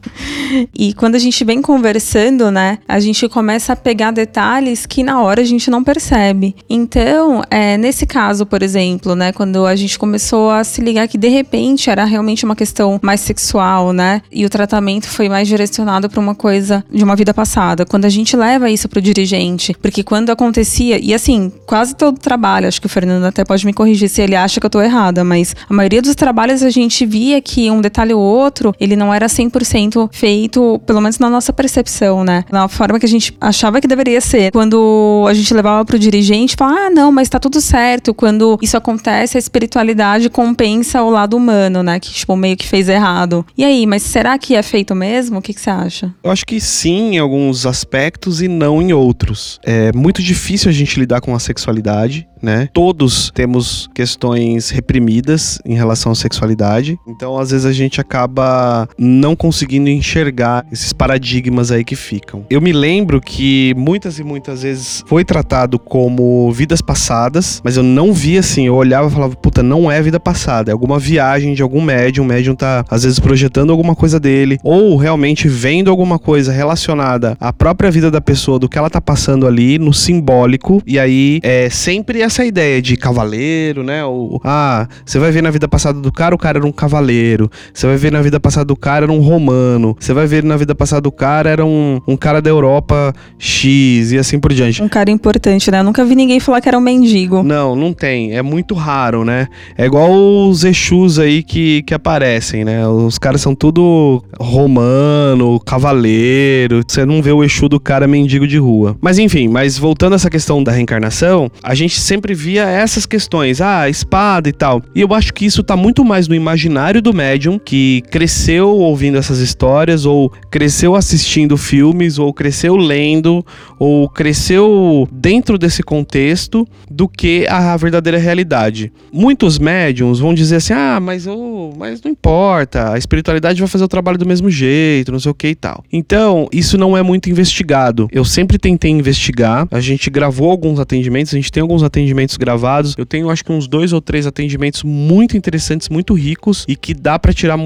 e 0.74 0.94
quando 0.94 1.16
a 1.16 1.20
gente 1.20 1.44
vem 1.44 1.62
conversando, 1.62 2.52
né, 2.52 2.80
a 2.88 3.00
gente 3.00 3.28
começa 3.30 3.74
a 3.74 3.76
pegar 3.76 4.12
detalhes 4.12 4.86
que 4.86 5.04
na 5.04 5.22
hora 5.22 5.42
a 5.42 5.46
gente 5.46 5.70
não 5.70 5.84
percebe. 5.84 6.56
Então, 6.70 7.42
é, 7.50 7.78
nesse 7.78 8.06
caso, 8.06 8.46
por 8.46 8.62
exemplo, 8.62 9.16
né, 9.16 9.32
quando 9.32 9.66
a 9.66 9.76
gente 9.76 9.98
começou 9.98 10.52
a 10.52 10.64
se 10.64 10.82
ligar 10.82 11.08
que 11.08 11.18
de 11.18 11.28
repente 11.28 11.90
era 11.90 12.06
realmente 12.06 12.46
uma 12.46 12.56
questão 12.56 13.00
mais 13.02 13.22
sexual, 13.22 13.94
né, 13.94 14.22
e 14.32 14.46
o 14.46 14.50
tratamento 14.50 15.08
foi 15.08 15.30
mais 15.30 15.48
direcionado 15.48 16.10
para 16.10 16.20
uma 16.20 16.36
coisa 16.36 16.84
de 16.92 17.04
uma 17.04 17.16
vida 17.16 17.34
passada. 17.34 17.86
Quando 17.86 18.06
a 18.06 18.10
gente 18.10 18.36
leva 18.36 18.70
isso 18.70 18.88
pro 18.88 19.02
dirigente, 19.02 19.76
porque 19.82 20.04
quando 20.04 20.30
acontecia, 20.30 21.00
e 21.04 21.14
assim, 21.14 21.52
quase 21.66 21.96
todo 21.96 22.20
trabalho, 22.20 22.68
acho 22.68 22.80
que 22.80 22.88
o 22.88 22.90
Fernando 22.90 23.26
até 23.26 23.44
pode 23.44 23.66
me 23.66 23.74
corrigir 23.74 24.10
se 24.10 24.22
ele 24.22 24.36
acha 24.36 24.60
que 24.60 24.66
eu 24.66 24.70
tô 24.70 24.82
errada, 24.82 25.24
mas 25.24 25.56
a 25.70 25.74
maioria 25.74 26.02
dos 26.02 26.16
trabalhos 26.16 26.64
a 26.64 26.70
gente 26.70 27.06
via 27.06 27.42
que 27.42 27.70
um 27.72 27.82
detalhe 27.82 28.14
ou 28.14 28.22
outro, 28.22 28.74
ele 28.80 28.96
não 28.96 29.14
era 29.14 29.28
100% 29.28 29.97
feito, 30.12 30.82
pelo 30.86 31.02
menos 31.02 31.20
na 31.20 31.30
nossa 31.30 31.52
percepção, 31.54 32.24
né? 32.24 32.44
Na 32.52 32.68
forma 32.68 33.00
que 33.00 33.06
a 33.06 33.10
gente 33.10 33.36
achava 33.40 33.82
que 33.82 33.88
deveria 33.88 34.22
ser. 34.22 34.52
Quando 34.52 35.26
a 35.28 35.34
gente 35.34 35.54
levava 35.54 35.84
pro 35.86 35.98
dirigente, 36.00 36.56
falava, 36.58 36.80
ah, 36.80 36.90
não, 36.90 37.12
mas 37.12 37.30
tá 37.30 37.40
tudo 37.40 37.62
certo. 37.62 38.14
Quando 38.14 38.58
isso 38.62 38.78
acontece, 38.78 39.38
a 39.38 39.40
espiritualidade 39.40 40.30
compensa 40.30 41.02
o 41.02 41.10
lado 41.10 41.36
humano, 41.36 41.82
né? 41.84 42.00
Que, 42.00 42.12
tipo, 42.12 42.36
meio 42.36 42.58
que 42.58 42.68
fez 42.68 42.90
errado. 42.90 43.46
E 43.58 43.64
aí, 43.64 43.86
mas 43.86 44.04
será 44.04 44.38
que 44.38 44.56
é 44.56 44.62
feito 44.62 44.94
mesmo? 44.94 45.40
O 45.40 45.42
que, 45.42 45.54
que 45.54 45.62
você 45.62 45.70
acha? 45.70 46.14
Eu 46.24 46.32
acho 46.32 46.46
que 46.46 46.60
sim, 46.60 47.16
em 47.16 47.18
alguns 47.18 47.66
aspectos 47.66 48.42
e 48.42 48.48
não 48.48 48.82
em 48.82 48.94
outros. 48.94 49.60
É 49.64 49.92
muito 49.94 50.22
difícil 50.22 50.70
a 50.70 50.74
gente 50.74 51.00
lidar 51.00 51.22
com 51.22 51.34
a 51.36 51.40
sexualidade 51.40 52.28
né? 52.42 52.70
Todos 52.74 53.32
temos 53.34 53.90
questões 53.94 54.70
reprimidas 54.70 55.60
em 55.66 55.76
relação 55.76 56.12
à 56.12 56.16
sexualidade. 56.16 56.98
Então, 57.08 57.38
às 57.38 57.52
vezes 57.52 57.66
a 57.66 57.74
gente 57.74 58.00
acaba 58.00 58.88
não 58.98 59.36
conseguindo 59.36 59.90
enxergar 59.90 60.66
esses 60.72 60.94
paradigmas 60.94 61.72
aí 61.72 61.84
que 61.84 61.96
ficam. 61.96 62.46
Eu 62.50 62.62
me 62.62 62.72
lembro 62.72 63.22
que 63.22 63.74
muitas 63.78 64.20
e 64.20 64.24
muitas 64.24 64.64
vezes 64.64 65.04
foi 65.08 65.24
tratado 65.24 65.80
como 65.80 66.52
vidas 66.52 66.82
passadas, 66.82 67.62
mas 67.64 67.78
eu 67.78 67.84
não 67.84 68.14
via 68.14 68.40
assim, 68.40 68.68
eu 68.68 68.76
olhava 68.76 69.08
e 69.08 69.12
falava, 69.12 69.36
puta, 69.36 69.64
não 69.64 69.92
é 69.92 70.02
vida 70.02 70.20
passada, 70.20 70.72
é 70.72 70.74
alguma 70.74 71.00
viagem 71.00 71.54
de 71.54 71.62
algum 71.62 71.82
médium, 71.82 72.24
o 72.24 72.28
médium 72.28 72.56
tá 72.56 72.86
às 72.90 73.04
vezes 73.04 73.20
projetando 73.20 73.72
alguma 73.72 73.96
coisa 73.96 74.20
dele 74.20 74.60
ou 74.64 74.96
realmente 74.96 75.48
vendo 75.48 75.90
alguma 75.90 76.20
coisa 76.20 76.52
relacionada 76.52 77.38
à 77.40 77.52
própria 77.52 77.92
vida 77.92 78.10
da 78.12 78.22
pessoa, 78.22 78.60
do 78.60 78.70
que 78.70 78.78
ela 78.78 78.90
tá 78.90 79.02
passando 79.02 79.48
ali 79.48 79.78
no 79.80 79.94
simbólico, 79.94 80.82
e 80.86 81.00
aí 81.00 81.40
é 81.44 81.70
sempre 81.70 82.22
essa 82.28 82.46
ideia 82.46 82.82
de 82.82 82.96
cavaleiro, 82.96 83.84
né? 83.84 84.06
O, 84.06 84.40
ah, 84.44 84.88
você 85.06 85.20
vai 85.20 85.32
ver 85.32 85.42
na 85.42 85.50
vida 85.50 85.68
passada 85.68 86.00
do 86.00 86.12
cara, 86.12 86.36
o 86.36 86.38
cara 86.38 86.60
era 86.60 86.68
um 86.68 86.72
cavaleiro. 86.72 87.50
Você 87.74 87.88
vai 87.88 87.98
ver 87.98 88.12
na 88.12 88.22
vida 88.22 88.40
passada 88.40 88.66
do 88.66 88.76
cara, 88.76 89.06
era 89.06 89.12
um 89.12 89.20
romano. 89.20 89.96
Você 90.00 90.14
vai 90.14 90.28
ver 90.28 90.44
na 90.44 90.56
vida 90.56 90.76
passada 90.76 91.02
do 91.02 91.12
cara, 91.12 91.50
era 91.50 91.66
um, 91.66 92.00
um 92.08 92.16
cara 92.16 92.42
da 92.42 92.50
Europa 92.50 93.14
X 93.38 94.12
e 94.12 94.18
assim 94.18 94.40
por 94.40 94.54
diante. 94.54 94.82
Um 94.82 94.88
cara 94.88 95.10
importante, 95.10 95.70
né? 95.72 95.80
Eu 95.80 95.84
nunca 95.84 96.04
vi 96.06 96.16
ninguém 96.16 96.40
falar 96.40 96.62
que 96.62 96.68
era 96.68 96.78
um 96.78 96.82
mendigo. 96.82 97.44
Não, 97.44 97.76
não 97.76 97.94
tem. 97.94 98.36
É 98.36 98.42
muito 98.42 98.74
raro, 98.74 99.24
né? 99.24 99.48
É 99.78 99.86
igual 99.86 100.12
os 100.12 100.64
Exus 100.64 101.20
aí 101.20 101.44
que, 101.44 101.84
que 101.84 101.94
aparecem, 101.94 102.64
né? 102.64 102.88
Os 102.88 103.18
caras 103.18 103.42
são 103.42 103.56
tudo 103.56 104.24
romano, 104.40 105.60
cavaleiro. 105.60 106.82
Você 106.88 107.06
não 107.06 107.22
vê 107.22 107.32
o 107.32 107.44
Exu 107.44 107.70
do 107.70 107.80
cara 107.80 108.08
mendigo 108.08 108.48
de 108.48 108.58
rua. 108.58 108.98
Mas 109.02 109.18
enfim, 109.20 109.48
mas 109.48 109.78
voltando 109.78 110.14
a 110.14 110.16
essa 110.16 110.30
questão 110.30 110.64
da 110.64 110.72
reencarnação, 110.72 111.50
a 111.64 111.74
gente 111.76 112.00
sempre 112.00 112.17
via 112.34 112.64
essas 112.64 113.06
questões, 113.06 113.62
ah, 113.62 113.90
espada 113.90 114.50
e 114.50 114.54
tal. 114.54 114.82
E 114.94 115.02
eu 115.02 115.14
acho 115.14 115.34
que 115.34 115.46
isso 115.46 115.64
tá 115.64 115.76
muito 115.76 116.04
mais 116.04 116.28
no 116.28 116.36
imaginário 116.36 117.02
do 117.02 117.14
médium, 117.14 117.60
que 117.60 118.04
cresceu 118.10 118.70
ouvindo 118.70 119.18
essas 119.18 119.40
histórias, 119.40 120.06
ou 120.06 120.32
cresceu 120.50 120.96
assistindo 120.96 121.58
filmes, 121.58 122.20
ou 122.20 122.34
cresceu 122.34 122.76
lendo, 122.76 123.46
ou 123.80 124.10
cresceu 124.10 125.08
dentro 125.12 125.58
desse 125.58 125.84
contexto, 125.84 126.68
do 126.90 127.08
que 127.08 127.46
a 127.48 127.76
verdadeira 127.78 128.18
realidade. 128.18 128.92
Muitos 129.12 129.60
médiums 129.60 130.20
vão 130.20 130.34
dizer 130.34 130.58
assim: 130.58 130.74
ah, 130.74 131.00
mas, 131.00 131.28
oh, 131.28 131.72
mas 131.78 132.02
não 132.02 132.12
importa, 132.12 132.94
a 132.94 132.98
espiritualidade 132.98 133.60
vai 133.60 133.68
fazer 133.68 133.84
o 133.84 133.88
trabalho 133.88 134.18
do 134.18 134.26
mesmo 134.26 134.50
jeito, 134.50 135.12
não 135.12 135.20
sei 135.20 135.32
o 135.32 135.36
que 135.36 135.50
e 135.50 135.56
tal. 135.56 135.84
Então, 135.92 136.48
isso 136.52 136.78
não 136.78 136.98
é 136.98 137.04
muito 137.04 137.30
investigado. 137.30 138.08
Eu 138.12 138.26
sempre 138.26 138.58
tentei 138.58 138.92
investigar, 138.92 139.68
a 139.72 139.80
gente 139.80 140.10
gravou 140.10 140.50
alguns 140.50 140.80
atendimentos, 140.80 141.34
a 141.34 141.38
gente 141.38 141.52
tem 141.52 141.62
alguns 141.62 141.84
atendimentos 141.84 142.07
gravados. 142.38 142.96
Eu 142.98 143.06
tenho 143.06 143.30
acho 143.30 143.44
que 143.44 143.52
uns 143.52 143.68
dois 143.68 143.94
ou 143.94 144.02
três 144.02 144.26
atendimentos 144.26 144.84
muito 144.84 145.38
interessantes, 145.38 145.90
muito 145.90 146.14
ricos 146.14 146.66
e 146.68 146.76
que 146.76 146.94
dá 146.94 147.18
para 147.18 147.34
tirar 147.34 147.58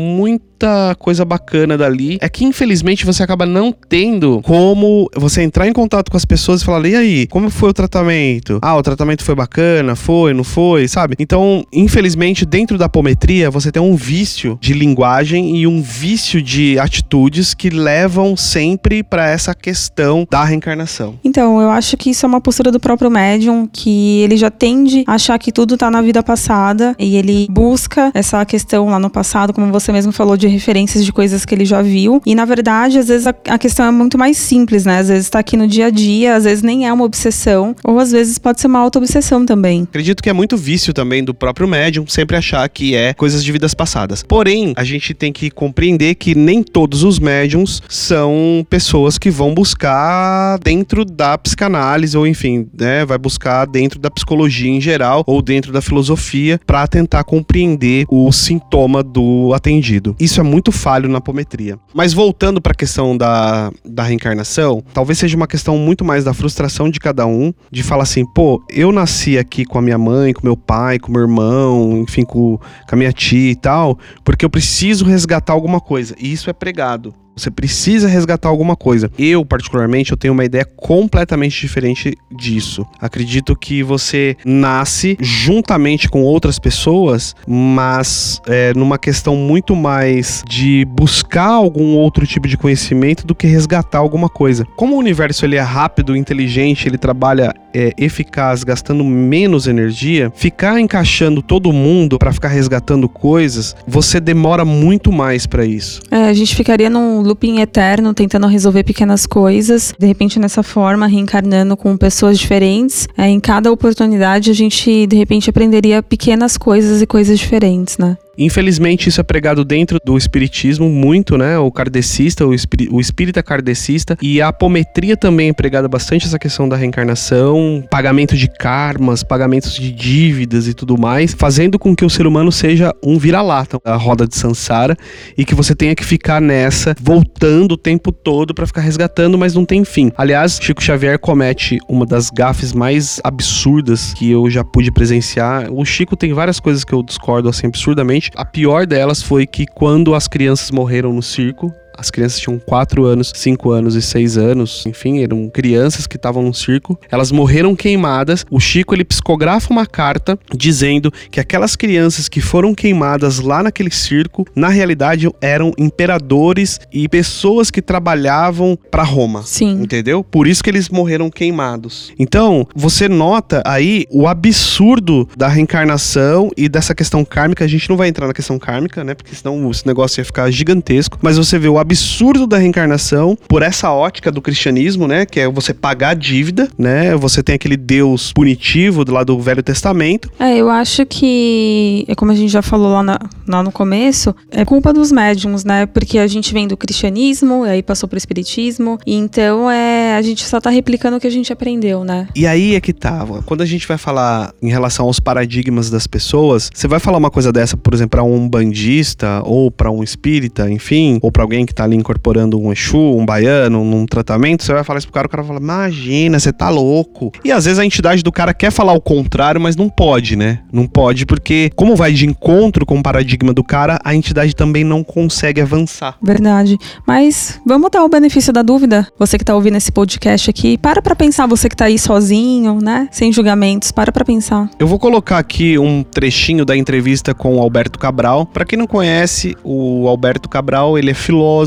muita 0.61 0.95
coisa 0.99 1.25
bacana 1.25 1.77
dali. 1.77 2.17
É 2.21 2.29
que 2.29 2.45
infelizmente 2.45 3.05
você 3.05 3.23
acaba 3.23 3.45
não 3.45 3.71
tendo 3.71 4.41
como 4.43 5.09
você 5.15 5.41
entrar 5.41 5.67
em 5.67 5.73
contato 5.73 6.11
com 6.11 6.17
as 6.17 6.25
pessoas 6.25 6.61
e 6.61 6.65
falar: 6.65 6.87
"E 6.87 6.95
aí, 6.95 7.27
como 7.27 7.49
foi 7.49 7.69
o 7.69 7.73
tratamento? 7.73 8.59
Ah, 8.61 8.75
o 8.75 8.83
tratamento 8.83 9.23
foi 9.23 9.33
bacana, 9.33 9.95
foi, 9.95 10.33
não 10.33 10.43
foi?", 10.43 10.87
sabe? 10.87 11.15
Então, 11.19 11.65
infelizmente, 11.73 12.45
dentro 12.45 12.77
da 12.77 12.85
apometria, 12.85 13.49
você 13.49 13.71
tem 13.71 13.81
um 13.81 13.95
vício 13.95 14.57
de 14.61 14.73
linguagem 14.73 15.57
e 15.57 15.65
um 15.65 15.81
vício 15.81 16.41
de 16.41 16.77
atitudes 16.77 17.53
que 17.53 17.69
levam 17.69 18.37
sempre 18.37 19.01
para 19.03 19.27
essa 19.27 19.55
questão 19.55 20.27
da 20.29 20.43
reencarnação. 20.43 21.15
Então, 21.23 21.59
eu 21.59 21.69
acho 21.69 21.97
que 21.97 22.11
isso 22.11 22.25
é 22.25 22.29
uma 22.29 22.41
postura 22.41 22.71
do 22.71 22.79
próprio 22.79 23.09
médium 23.09 23.67
que 23.71 24.21
ele 24.21 24.37
já 24.37 24.51
tende 24.51 25.03
a 25.07 25.13
achar 25.13 25.37
que 25.39 25.51
tudo 25.51 25.77
tá 25.77 25.89
na 25.89 26.01
vida 26.01 26.21
passada 26.21 26.95
e 26.99 27.15
ele 27.15 27.47
busca 27.49 28.11
essa 28.13 28.45
questão 28.45 28.89
lá 28.89 28.99
no 28.99 29.09
passado, 29.09 29.53
como 29.53 29.71
você 29.71 29.91
mesmo 29.91 30.11
falou, 30.11 30.37
de 30.37 30.50
referências 30.51 31.03
de 31.03 31.11
coisas 31.11 31.45
que 31.45 31.55
ele 31.55 31.65
já 31.65 31.81
viu. 31.81 32.21
E 32.25 32.35
na 32.35 32.45
verdade, 32.45 32.99
às 32.99 33.07
vezes 33.07 33.27
a, 33.27 33.33
a 33.49 33.57
questão 33.57 33.85
é 33.85 33.91
muito 33.91 34.17
mais 34.17 34.37
simples, 34.37 34.85
né? 34.85 34.99
Às 34.99 35.07
vezes 35.09 35.29
tá 35.29 35.39
aqui 35.39 35.57
no 35.57 35.67
dia 35.67 35.87
a 35.87 35.89
dia, 35.89 36.35
às 36.35 36.43
vezes 36.43 36.63
nem 36.63 36.87
é 36.87 36.93
uma 36.93 37.03
obsessão, 37.05 37.75
ou 37.83 37.99
às 37.99 38.11
vezes 38.11 38.37
pode 38.37 38.61
ser 38.61 38.67
uma 38.67 38.79
auto-obsessão 38.79 39.45
também. 39.45 39.83
Acredito 39.83 40.21
que 40.21 40.29
é 40.29 40.33
muito 40.33 40.57
vício 40.57 40.93
também 40.93 41.23
do 41.23 41.33
próprio 41.33 41.67
médium 41.67 42.05
sempre 42.07 42.35
achar 42.37 42.67
que 42.69 42.95
é 42.95 43.13
coisas 43.13 43.43
de 43.43 43.51
vidas 43.51 43.73
passadas. 43.73 44.23
Porém, 44.23 44.73
a 44.75 44.83
gente 44.83 45.13
tem 45.13 45.31
que 45.31 45.49
compreender 45.49 46.15
que 46.15 46.35
nem 46.35 46.61
todos 46.63 47.03
os 47.03 47.19
médiums 47.19 47.81
são 47.87 48.65
pessoas 48.69 49.17
que 49.17 49.29
vão 49.29 49.53
buscar 49.53 50.57
dentro 50.63 51.05
da 51.05 51.37
psicanálise 51.37 52.17
ou 52.17 52.27
enfim, 52.27 52.67
né, 52.77 53.05
vai 53.05 53.17
buscar 53.17 53.65
dentro 53.65 53.99
da 53.99 54.09
psicologia 54.09 54.69
em 54.69 54.81
geral 54.81 55.23
ou 55.25 55.41
dentro 55.41 55.71
da 55.71 55.81
filosofia 55.81 56.59
para 56.65 56.87
tentar 56.87 57.23
compreender 57.23 58.05
o 58.09 58.31
sintoma 58.31 59.03
do 59.03 59.53
atendido. 59.53 60.15
Isso 60.19 60.40
muito 60.43 60.71
falho 60.71 61.09
na 61.09 61.17
apometria. 61.17 61.77
Mas 61.93 62.13
voltando 62.13 62.61
para 62.61 62.71
a 62.71 62.75
questão 62.75 63.17
da, 63.17 63.71
da 63.85 64.03
reencarnação, 64.03 64.83
talvez 64.93 65.19
seja 65.19 65.35
uma 65.35 65.47
questão 65.47 65.77
muito 65.77 66.03
mais 66.03 66.23
da 66.23 66.33
frustração 66.33 66.89
de 66.89 66.99
cada 66.99 67.25
um, 67.25 67.53
de 67.71 67.83
falar 67.83 68.03
assim, 68.03 68.25
pô, 68.25 68.63
eu 68.69 68.91
nasci 68.91 69.37
aqui 69.37 69.65
com 69.65 69.77
a 69.77 69.81
minha 69.81 69.97
mãe, 69.97 70.33
com 70.33 70.41
meu 70.43 70.57
pai, 70.57 70.99
com 70.99 71.11
meu 71.11 71.21
irmão, 71.21 71.97
enfim, 71.97 72.23
com, 72.23 72.57
com 72.57 72.95
a 72.95 72.95
minha 72.95 73.11
tia 73.11 73.51
e 73.51 73.55
tal, 73.55 73.97
porque 74.23 74.45
eu 74.45 74.49
preciso 74.49 75.05
resgatar 75.05 75.53
alguma 75.53 75.79
coisa. 75.79 76.15
E 76.19 76.31
isso 76.31 76.49
é 76.49 76.53
pregado. 76.53 77.13
Você 77.41 77.49
precisa 77.49 78.07
resgatar 78.07 78.49
alguma 78.49 78.75
coisa. 78.75 79.09
Eu, 79.17 79.43
particularmente, 79.43 80.11
eu 80.11 80.17
tenho 80.17 80.33
uma 80.33 80.45
ideia 80.45 80.63
completamente 80.63 81.59
diferente 81.59 82.15
disso. 82.31 82.85
Acredito 82.99 83.55
que 83.55 83.81
você 83.81 84.37
nasce 84.45 85.17
juntamente 85.19 86.07
com 86.07 86.21
outras 86.21 86.59
pessoas, 86.59 87.35
mas 87.47 88.39
é, 88.45 88.73
numa 88.75 88.99
questão 88.99 89.35
muito 89.35 89.75
mais 89.75 90.43
de 90.47 90.85
buscar 90.85 91.47
algum 91.47 91.95
outro 91.95 92.27
tipo 92.27 92.47
de 92.47 92.57
conhecimento 92.57 93.25
do 93.25 93.33
que 93.33 93.47
resgatar 93.47 93.97
alguma 93.97 94.29
coisa. 94.29 94.63
Como 94.75 94.95
o 94.95 94.99
universo 94.99 95.43
ele 95.43 95.55
é 95.55 95.61
rápido, 95.61 96.15
inteligente, 96.15 96.87
ele 96.87 96.97
trabalha 96.97 97.55
é, 97.73 97.91
eficaz, 97.97 98.63
gastando 98.63 99.03
menos 99.03 99.67
energia, 99.67 100.31
ficar 100.35 100.79
encaixando 100.79 101.41
todo 101.41 101.73
mundo 101.73 102.19
para 102.19 102.31
ficar 102.31 102.49
resgatando 102.49 103.09
coisas, 103.09 103.75
você 103.87 104.19
demora 104.19 104.63
muito 104.63 105.11
mais 105.11 105.47
para 105.47 105.65
isso. 105.65 106.01
É, 106.11 106.25
a 106.25 106.33
gente 106.33 106.55
ficaria 106.55 106.89
num 106.89 107.21
looping 107.31 107.59
eterno 107.59 108.13
tentando 108.13 108.47
resolver 108.47 108.83
pequenas 108.83 109.25
coisas, 109.25 109.93
de 109.97 110.05
repente 110.05 110.39
nessa 110.39 110.61
forma, 110.61 111.07
reencarnando 111.07 111.75
com 111.77 111.97
pessoas 111.97 112.37
diferentes. 112.37 113.07
É, 113.17 113.27
em 113.27 113.39
cada 113.39 113.71
oportunidade 113.71 114.51
a 114.51 114.53
gente 114.53 115.07
de 115.07 115.15
repente 115.15 115.49
aprenderia 115.49 116.03
pequenas 116.03 116.57
coisas 116.57 117.01
e 117.01 117.07
coisas 117.07 117.39
diferentes, 117.39 117.97
né? 117.97 118.17
Infelizmente, 118.37 119.09
isso 119.09 119.19
é 119.19 119.23
pregado 119.23 119.65
dentro 119.65 119.99
do 120.03 120.17
espiritismo 120.17 120.89
muito, 120.89 121.37
né? 121.37 121.57
O 121.57 121.71
kardecista, 121.71 122.45
o, 122.45 122.53
espí 122.53 122.87
o 122.89 122.99
espírita 122.99 123.43
kardecista. 123.43 124.17
E 124.21 124.41
a 124.41 124.47
apometria 124.47 125.17
também 125.17 125.49
é 125.49 125.53
pregada 125.53 125.87
bastante 125.87 126.25
essa 126.25 126.39
questão 126.39 126.67
da 126.67 126.75
reencarnação, 126.75 127.83
pagamento 127.89 128.35
de 128.35 128.47
karmas, 128.47 129.23
pagamentos 129.23 129.75
de 129.75 129.91
dívidas 129.91 130.67
e 130.67 130.73
tudo 130.73 130.97
mais, 130.97 131.33
fazendo 131.33 131.77
com 131.77 131.95
que 131.95 132.05
o 132.05 132.09
ser 132.09 132.25
humano 132.25 132.51
seja 132.51 132.93
um 133.03 133.17
vira-lata, 133.17 133.79
a 133.83 133.95
roda 133.95 134.27
de 134.27 134.35
Sansara, 134.35 134.95
e 135.37 135.43
que 135.43 135.53
você 135.53 135.75
tenha 135.75 135.95
que 135.95 136.05
ficar 136.05 136.41
nessa, 136.41 136.95
voltando 136.99 137.73
o 137.73 137.77
tempo 137.77 138.11
todo 138.11 138.53
para 138.53 138.65
ficar 138.65 138.81
resgatando, 138.81 139.37
mas 139.37 139.53
não 139.53 139.65
tem 139.65 139.83
fim. 139.83 140.11
Aliás, 140.17 140.57
Chico 140.61 140.81
Xavier 140.81 141.19
comete 141.19 141.79
uma 141.87 142.05
das 142.05 142.29
gafes 142.29 142.73
mais 142.73 143.19
absurdas 143.23 144.13
que 144.13 144.31
eu 144.31 144.49
já 144.49 144.63
pude 144.63 144.91
presenciar. 144.91 145.71
O 145.71 145.83
Chico 145.83 146.15
tem 146.15 146.33
várias 146.33 146.59
coisas 146.59 146.83
que 146.83 146.93
eu 146.93 147.03
discordo 147.03 147.49
assim 147.49 147.67
absurdamente 147.67 148.20
a 148.35 148.45
pior 148.45 148.85
delas 148.85 149.23
foi 149.23 149.47
que 149.47 149.65
quando 149.65 150.13
as 150.13 150.27
crianças 150.27 150.69
morreram 150.71 151.13
no 151.13 151.21
circo, 151.21 151.73
as 151.97 152.09
crianças 152.09 152.39
tinham 152.39 152.59
4 152.59 153.05
anos, 153.05 153.31
5 153.35 153.71
anos 153.71 153.95
e 153.95 154.01
6 154.01 154.37
anos, 154.37 154.83
enfim, 154.85 155.23
eram 155.23 155.49
crianças 155.49 156.07
que 156.07 156.15
estavam 156.15 156.43
no 156.43 156.53
circo. 156.53 156.99
Elas 157.11 157.31
morreram 157.31 157.75
queimadas. 157.75 158.45
O 158.49 158.59
Chico 158.59 158.93
ele 158.95 159.03
psicografa 159.03 159.71
uma 159.71 159.85
carta 159.85 160.37
dizendo 160.55 161.11
que 161.29 161.39
aquelas 161.39 161.75
crianças 161.75 162.27
que 162.27 162.41
foram 162.41 162.73
queimadas 162.73 163.39
lá 163.39 163.63
naquele 163.63 163.91
circo, 163.91 164.45
na 164.55 164.69
realidade 164.69 165.29
eram 165.41 165.73
imperadores 165.77 166.79
e 166.91 167.07
pessoas 167.07 167.71
que 167.71 167.81
trabalhavam 167.81 168.77
para 168.89 169.03
Roma. 169.03 169.43
Sim. 169.43 169.81
Entendeu? 169.81 170.23
Por 170.23 170.47
isso 170.47 170.63
que 170.63 170.69
eles 170.69 170.89
morreram 170.89 171.29
queimados. 171.29 172.11
Então, 172.17 172.67
você 172.75 173.07
nota 173.09 173.61
aí 173.65 174.05
o 174.09 174.27
absurdo 174.27 175.27
da 175.35 175.47
reencarnação 175.47 176.51
e 176.55 176.69
dessa 176.69 176.93
questão 176.95 177.25
kármica. 177.25 177.65
A 177.65 177.67
gente 177.67 177.89
não 177.89 177.97
vai 177.97 178.07
entrar 178.07 178.27
na 178.27 178.33
questão 178.33 178.57
kármica, 178.57 179.03
né? 179.03 179.13
Porque 179.13 179.35
senão 179.35 179.69
esse 179.69 179.85
negócio 179.85 180.19
ia 180.19 180.25
ficar 180.25 180.49
gigantesco. 180.51 181.17
Mas 181.21 181.37
você 181.37 181.57
vê 181.57 181.67
o 181.67 181.77
absurdo 181.81 182.47
da 182.47 182.57
reencarnação 182.57 183.37
por 183.47 183.61
essa 183.61 183.91
ótica 183.91 184.31
do 184.31 184.41
cristianismo, 184.41 185.07
né? 185.07 185.25
Que 185.25 185.41
é 185.41 185.49
você 185.49 185.73
pagar 185.73 186.09
a 186.09 186.13
dívida, 186.13 186.69
né? 186.77 187.15
Você 187.15 187.43
tem 187.43 187.55
aquele 187.55 187.77
Deus 187.77 188.31
punitivo 188.33 189.03
do 189.03 189.11
lado 189.11 189.35
do 189.35 189.41
Velho 189.41 189.63
Testamento. 189.63 190.31
É, 190.39 190.57
eu 190.57 190.69
acho 190.69 191.05
que, 191.05 192.05
é 192.07 192.15
como 192.15 192.31
a 192.31 192.35
gente 192.35 192.51
já 192.51 192.61
falou 192.61 192.91
lá, 192.91 193.03
na, 193.03 193.19
lá 193.47 193.63
no 193.63 193.71
começo, 193.71 194.35
é 194.49 194.65
culpa 194.65 194.93
dos 194.93 195.11
médiums, 195.11 195.63
né? 195.63 195.85
Porque 195.85 196.17
a 196.17 196.27
gente 196.27 196.53
vem 196.53 196.67
do 196.67 196.77
cristianismo, 196.77 197.63
aí 197.63 197.81
passou 197.81 198.07
pro 198.07 198.17
espiritismo, 198.17 198.99
e 199.05 199.15
então 199.15 199.69
é, 199.69 200.15
a 200.15 200.21
gente 200.21 200.45
só 200.45 200.59
tá 200.59 200.69
replicando 200.69 201.17
o 201.17 201.19
que 201.19 201.27
a 201.27 201.31
gente 201.31 201.51
aprendeu, 201.51 202.03
né? 202.03 202.27
E 202.35 202.45
aí 202.45 202.75
é 202.75 202.81
que 202.81 202.93
tá. 202.93 203.25
Quando 203.45 203.61
a 203.61 203.65
gente 203.65 203.87
vai 203.87 203.97
falar 203.97 204.53
em 204.61 204.69
relação 204.69 205.05
aos 205.05 205.19
paradigmas 205.19 205.89
das 205.89 206.07
pessoas, 206.07 206.69
você 206.73 206.87
vai 206.87 206.99
falar 206.99 207.17
uma 207.17 207.31
coisa 207.31 207.51
dessa, 207.51 207.75
por 207.77 207.93
exemplo, 207.93 208.11
para 208.11 208.23
um 208.23 208.47
bandista 208.47 209.41
ou 209.45 209.71
para 209.71 209.89
um 209.89 210.03
espírita, 210.03 210.69
enfim, 210.69 211.17
ou 211.21 211.31
para 211.31 211.43
alguém 211.43 211.65
que 211.65 211.70
tá 211.73 211.83
ali 211.83 211.95
incorporando 211.95 212.59
um 212.59 212.71
Exu, 212.71 212.97
um 212.97 213.25
baiano, 213.25 213.83
num 213.83 214.05
tratamento, 214.05 214.63
você 214.63 214.73
vai 214.73 214.83
falar 214.83 214.99
isso 214.99 215.07
pro 215.07 215.13
cara, 215.13 215.27
o 215.27 215.29
cara 215.29 215.43
fala, 215.43 215.59
imagina, 215.59 216.39
você 216.39 216.51
tá 216.51 216.69
louco. 216.69 217.31
E 217.43 217.51
às 217.51 217.65
vezes 217.65 217.79
a 217.79 217.85
entidade 217.85 218.23
do 218.23 218.31
cara 218.31 218.53
quer 218.53 218.71
falar 218.71 218.93
o 218.93 219.01
contrário, 219.01 219.59
mas 219.59 219.75
não 219.75 219.89
pode, 219.89 220.35
né? 220.35 220.59
Não 220.71 220.87
pode, 220.87 221.25
porque 221.25 221.71
como 221.75 221.95
vai 221.95 222.13
de 222.13 222.25
encontro 222.25 222.85
com 222.85 222.99
o 222.99 223.03
paradigma 223.03 223.53
do 223.53 223.63
cara, 223.63 223.99
a 224.03 224.15
entidade 224.15 224.55
também 224.55 224.83
não 224.83 225.03
consegue 225.03 225.61
avançar. 225.61 226.15
Verdade. 226.21 226.77
Mas 227.05 227.59
vamos 227.65 227.89
dar 227.91 228.03
o 228.03 228.09
benefício 228.09 228.53
da 228.53 228.61
dúvida. 228.61 229.07
Você 229.17 229.37
que 229.37 229.45
tá 229.45 229.55
ouvindo 229.55 229.77
esse 229.77 229.91
podcast 229.91 230.49
aqui, 230.49 230.77
para 230.77 231.01
pra 231.01 231.15
pensar, 231.15 231.47
você 231.47 231.69
que 231.69 231.75
tá 231.75 231.85
aí 231.85 231.97
sozinho, 231.97 232.79
né? 232.81 233.07
Sem 233.11 233.31
julgamentos, 233.31 233.91
para 233.91 234.11
pra 234.11 234.25
pensar. 234.25 234.69
Eu 234.79 234.87
vou 234.87 234.99
colocar 234.99 235.37
aqui 235.37 235.77
um 235.77 236.03
trechinho 236.03 236.65
da 236.65 236.75
entrevista 236.75 237.33
com 237.33 237.57
o 237.57 237.61
Alberto 237.61 237.99
Cabral. 237.99 238.45
Para 238.45 238.65
quem 238.65 238.77
não 238.77 238.87
conhece, 238.87 239.55
o 239.63 240.07
Alberto 240.07 240.49
Cabral, 240.49 240.97
ele 240.97 241.11
é 241.11 241.13
filósofo, 241.13 241.60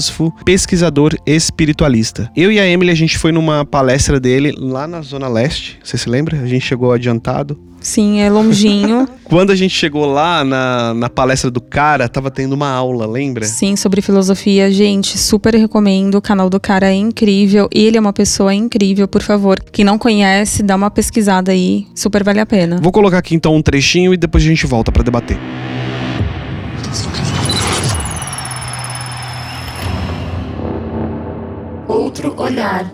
pesquisador 0.44 1.14
espiritualista. 1.26 2.30
Eu 2.36 2.50
e 2.50 2.58
a 2.58 2.66
Emily, 2.66 2.90
a 2.90 2.96
gente 2.96 3.18
foi 3.18 3.32
numa 3.32 3.64
palestra 3.64 4.18
dele 4.18 4.52
lá 4.56 4.86
na 4.86 5.00
Zona 5.00 5.28
Leste. 5.28 5.78
Você 5.82 5.96
se 5.96 6.08
lembra? 6.08 6.40
A 6.40 6.46
gente 6.46 6.64
chegou 6.64 6.92
adiantado. 6.92 7.58
Sim, 7.84 8.20
é 8.20 8.30
longinho. 8.30 9.06
Quando 9.24 9.50
a 9.50 9.54
gente 9.54 9.74
chegou 9.74 10.06
lá 10.06 10.42
na, 10.42 10.94
na 10.94 11.10
palestra 11.10 11.50
do 11.50 11.60
cara, 11.60 12.08
tava 12.08 12.30
tendo 12.30 12.54
uma 12.54 12.70
aula, 12.70 13.06
lembra? 13.06 13.44
Sim, 13.44 13.76
sobre 13.76 14.00
filosofia. 14.00 14.70
Gente, 14.70 15.18
super 15.18 15.54
recomendo. 15.54 16.14
O 16.14 16.22
canal 16.22 16.48
do 16.48 16.58
cara 16.58 16.88
é 16.90 16.94
incrível. 16.94 17.68
Ele 17.70 17.98
é 17.98 18.00
uma 18.00 18.12
pessoa 18.12 18.54
incrível, 18.54 19.06
por 19.06 19.22
favor. 19.22 19.60
Quem 19.70 19.84
não 19.84 19.98
conhece, 19.98 20.62
dá 20.62 20.76
uma 20.76 20.90
pesquisada 20.90 21.52
aí. 21.52 21.86
Super 21.94 22.24
vale 22.24 22.40
a 22.40 22.46
pena. 22.46 22.80
Vou 22.80 22.90
colocar 22.90 23.18
aqui 23.18 23.34
então 23.34 23.54
um 23.54 23.60
trechinho 23.60 24.14
e 24.14 24.16
depois 24.16 24.42
a 24.42 24.46
gente 24.46 24.66
volta 24.66 24.90
para 24.90 25.02
debater. 25.02 25.38
Outro 32.04 32.38
olhar. 32.38 32.92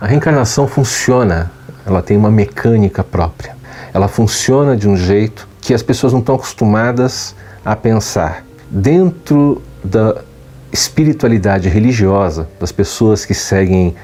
A 0.00 0.06
reencarnação 0.06 0.66
funciona, 0.66 1.50
ela 1.84 2.00
tem 2.00 2.16
uma 2.16 2.30
mecânica 2.30 3.04
própria. 3.04 3.54
Ela 3.92 4.08
funciona 4.08 4.74
de 4.74 4.88
um 4.88 4.96
jeito 4.96 5.46
que 5.60 5.74
as 5.74 5.82
pessoas 5.82 6.14
não 6.14 6.20
estão 6.20 6.36
acostumadas 6.36 7.36
a 7.62 7.76
pensar. 7.76 8.46
Dentro 8.70 9.60
da 9.84 10.22
espiritualidade 10.72 11.68
religiosa, 11.68 12.48
das 12.58 12.72
pessoas 12.72 13.26
que 13.26 13.34
seguem 13.34 13.94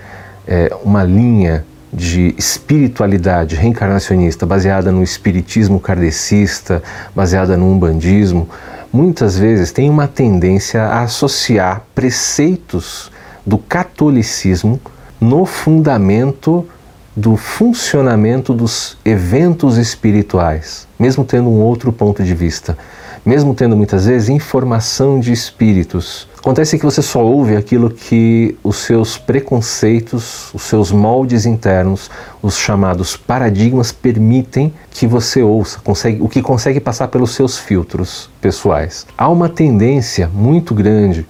é, 0.47 0.71
uma 0.85 1.03
linha 1.03 1.65
de 1.91 2.35
espiritualidade 2.37 3.57
reencarnacionista 3.57 4.45
baseada 4.45 4.93
no 4.93 5.03
espiritismo 5.03 5.81
kardecista, 5.81 6.83
baseada 7.17 7.57
no 7.57 7.73
umbandismo, 7.73 8.51
muitas 8.93 9.39
vezes 9.39 9.73
tem 9.73 9.89
uma 9.89 10.07
tendência 10.07 10.83
a 10.83 11.05
associar 11.05 11.81
preceitos 11.95 13.11
do 13.45 13.59
catolicismo 13.59 14.81
no 15.21 15.47
fundamento 15.47 16.67
do 17.15 17.37
funcionamento 17.37 18.55
dos 18.55 18.97
eventos 19.05 19.77
espirituais, 19.77 20.89
mesmo 20.99 21.25
tendo 21.25 21.51
um 21.51 21.61
outro 21.61 21.93
ponto 21.93 22.25
de 22.25 22.35
vista, 22.35 22.77
mesmo 23.25 23.55
tendo 23.55 23.77
muitas 23.77 24.07
vezes 24.07 24.31
informação 24.31 25.21
de 25.21 25.31
espíritos. 25.31 26.27
Acontece 26.39 26.77
que 26.79 26.85
você 26.85 27.03
só 27.03 27.23
ouve 27.23 27.55
aquilo 27.55 27.89
que 27.91 28.57
os 28.65 28.79
seus 28.79 29.17
preconceitos, 29.17 30.53
os 30.55 30.63
seus 30.63 30.91
moldes 30.91 31.47
internos, 31.47 32.11
os 32.43 32.57
chamados 32.57 33.17
paradigmas 33.17 33.93
permitem 33.93 34.73
que 34.91 35.07
você 35.07 35.43
ouça, 35.43 35.79
consegue, 35.85 36.21
o 36.21 36.29
que 36.29 36.43
consegue 36.43 36.81
passar 36.81 37.09
pelos 37.09 37.33
seus 37.33 37.59
filtros 37.59 38.29
pessoais. 38.41 39.07
Há 39.17 39.29
uma 39.29 39.49
tendência 39.49 40.29
muito 40.33 40.75
grande 40.75 41.27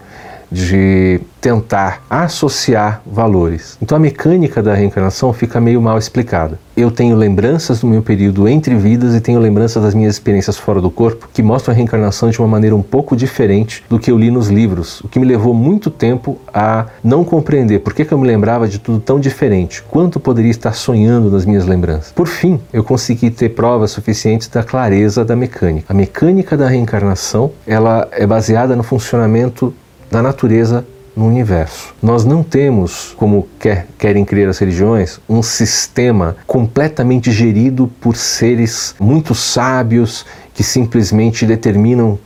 de 0.53 1.21
tentar 1.41 2.05
associar 2.09 3.03
valores. 3.05 3.77
Então 3.83 3.97
a 3.97 4.01
mecânica 4.01 4.63
da 4.63 4.75
reencarnação 4.75 5.33
fica 5.33 5.61
meio 5.61 5.83
mal 5.83 5.99
explicada. 5.99 6.59
Eu 6.77 6.91
tenho 6.91 7.17
lembranças 7.17 7.81
do 7.81 7.87
meu 7.87 8.01
período 8.01 8.47
entre 8.47 8.75
vidas 8.77 9.15
e 9.15 9.21
tenho 9.21 9.41
lembranças 9.41 9.83
das 9.83 9.95
minhas 9.95 10.15
experiências 10.15 10.57
fora 10.57 10.81
do 10.81 10.91
corpo 10.91 11.29
que 11.33 11.43
mostram 11.43 11.75
a 11.75 11.77
reencarnação 11.77 12.31
de 12.31 12.39
uma 12.39 12.47
maneira 12.47 12.77
um 12.77 12.83
pouco 12.83 13.17
diferente 13.17 13.83
do 13.89 13.99
que 13.99 14.11
eu 14.11 14.19
li 14.19 14.31
nos 14.31 14.49
livros, 14.49 15.01
o 15.01 15.09
que 15.09 15.19
me 15.19 15.27
levou 15.27 15.53
muito 15.53 15.91
tempo 15.91 16.39
a 16.53 16.87
não 17.03 17.25
compreender 17.25 17.81
por 17.81 17.93
que, 17.93 18.05
que 18.05 18.13
eu 18.13 18.19
me 18.19 18.27
lembrava 18.27 18.69
de 18.69 18.79
tudo 18.79 19.01
tão 19.01 19.19
diferente, 19.19 19.83
quanto 19.83 20.21
poderia 20.21 20.51
estar 20.51 20.73
sonhando 20.73 21.31
nas 21.31 21.45
minhas 21.45 21.67
lembranças. 21.67 22.13
Por 22.13 22.29
fim, 22.29 22.61
eu 22.73 22.85
consegui 22.85 23.31
ter 23.31 23.51
provas 23.51 23.91
suficientes 23.91 24.49
da 24.49 24.63
clareza 24.63 25.25
da 25.25 25.35
mecânica. 25.35 25.87
A 25.93 25.95
mecânica 25.95 26.57
da 26.57 26.69
reencarnação, 26.69 27.51
ela 27.67 28.09
é 28.13 28.27
baseada 28.27 28.77
no 28.77 28.83
funcionamento 28.83 29.75
da 30.13 30.21
natureza 30.21 30.85
no 31.17 31.27
universo. 31.27 31.95
Nós 32.03 32.23
não 32.23 32.43
temos, 32.43 33.15
como 33.17 33.49
quer, 33.59 33.87
querem 33.99 34.27
crer 34.27 34.47
as 34.47 34.59
religiões, 34.59 35.19
um 35.27 35.43
sistema 35.43 36.37
completamente 36.47 37.33
gerido 37.33 37.91
por 37.99 38.15
seres 38.15 38.95
muito 39.01 39.35
sábios 39.35 40.27
que 40.53 40.63
simplesmente 40.63 41.47
determinam 41.47 42.19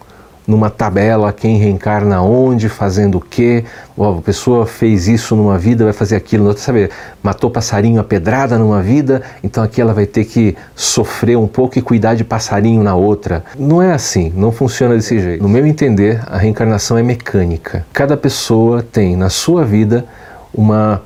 numa 0.46 0.70
tabela 0.70 1.32
quem 1.32 1.58
reencarna 1.58 2.22
onde, 2.22 2.68
fazendo 2.68 3.18
o 3.18 3.20
quê. 3.20 3.64
Oh, 3.96 4.18
a 4.18 4.22
pessoa 4.22 4.66
fez 4.66 5.08
isso 5.08 5.34
numa 5.34 5.58
vida, 5.58 5.84
vai 5.84 5.92
fazer 5.92 6.16
aquilo 6.16 6.44
na 6.44 6.50
outra. 6.50 6.62
Sabe, 6.62 6.90
matou 7.22 7.50
passarinho 7.50 8.00
a 8.00 8.04
pedrada 8.04 8.58
numa 8.58 8.82
vida, 8.82 9.22
então 9.42 9.64
aqui 9.64 9.80
ela 9.80 9.92
vai 9.92 10.06
ter 10.06 10.24
que 10.24 10.56
sofrer 10.74 11.36
um 11.36 11.46
pouco 11.46 11.78
e 11.78 11.82
cuidar 11.82 12.14
de 12.14 12.24
passarinho 12.24 12.82
na 12.82 12.94
outra. 12.94 13.44
Não 13.58 13.82
é 13.82 13.92
assim, 13.92 14.32
não 14.36 14.52
funciona 14.52 14.94
desse 14.94 15.18
jeito. 15.18 15.42
No 15.42 15.48
meu 15.48 15.66
entender, 15.66 16.22
a 16.26 16.38
reencarnação 16.38 16.96
é 16.96 17.02
mecânica. 17.02 17.84
Cada 17.92 18.16
pessoa 18.16 18.82
tem 18.82 19.16
na 19.16 19.28
sua 19.28 19.64
vida 19.64 20.04
uma 20.54 21.02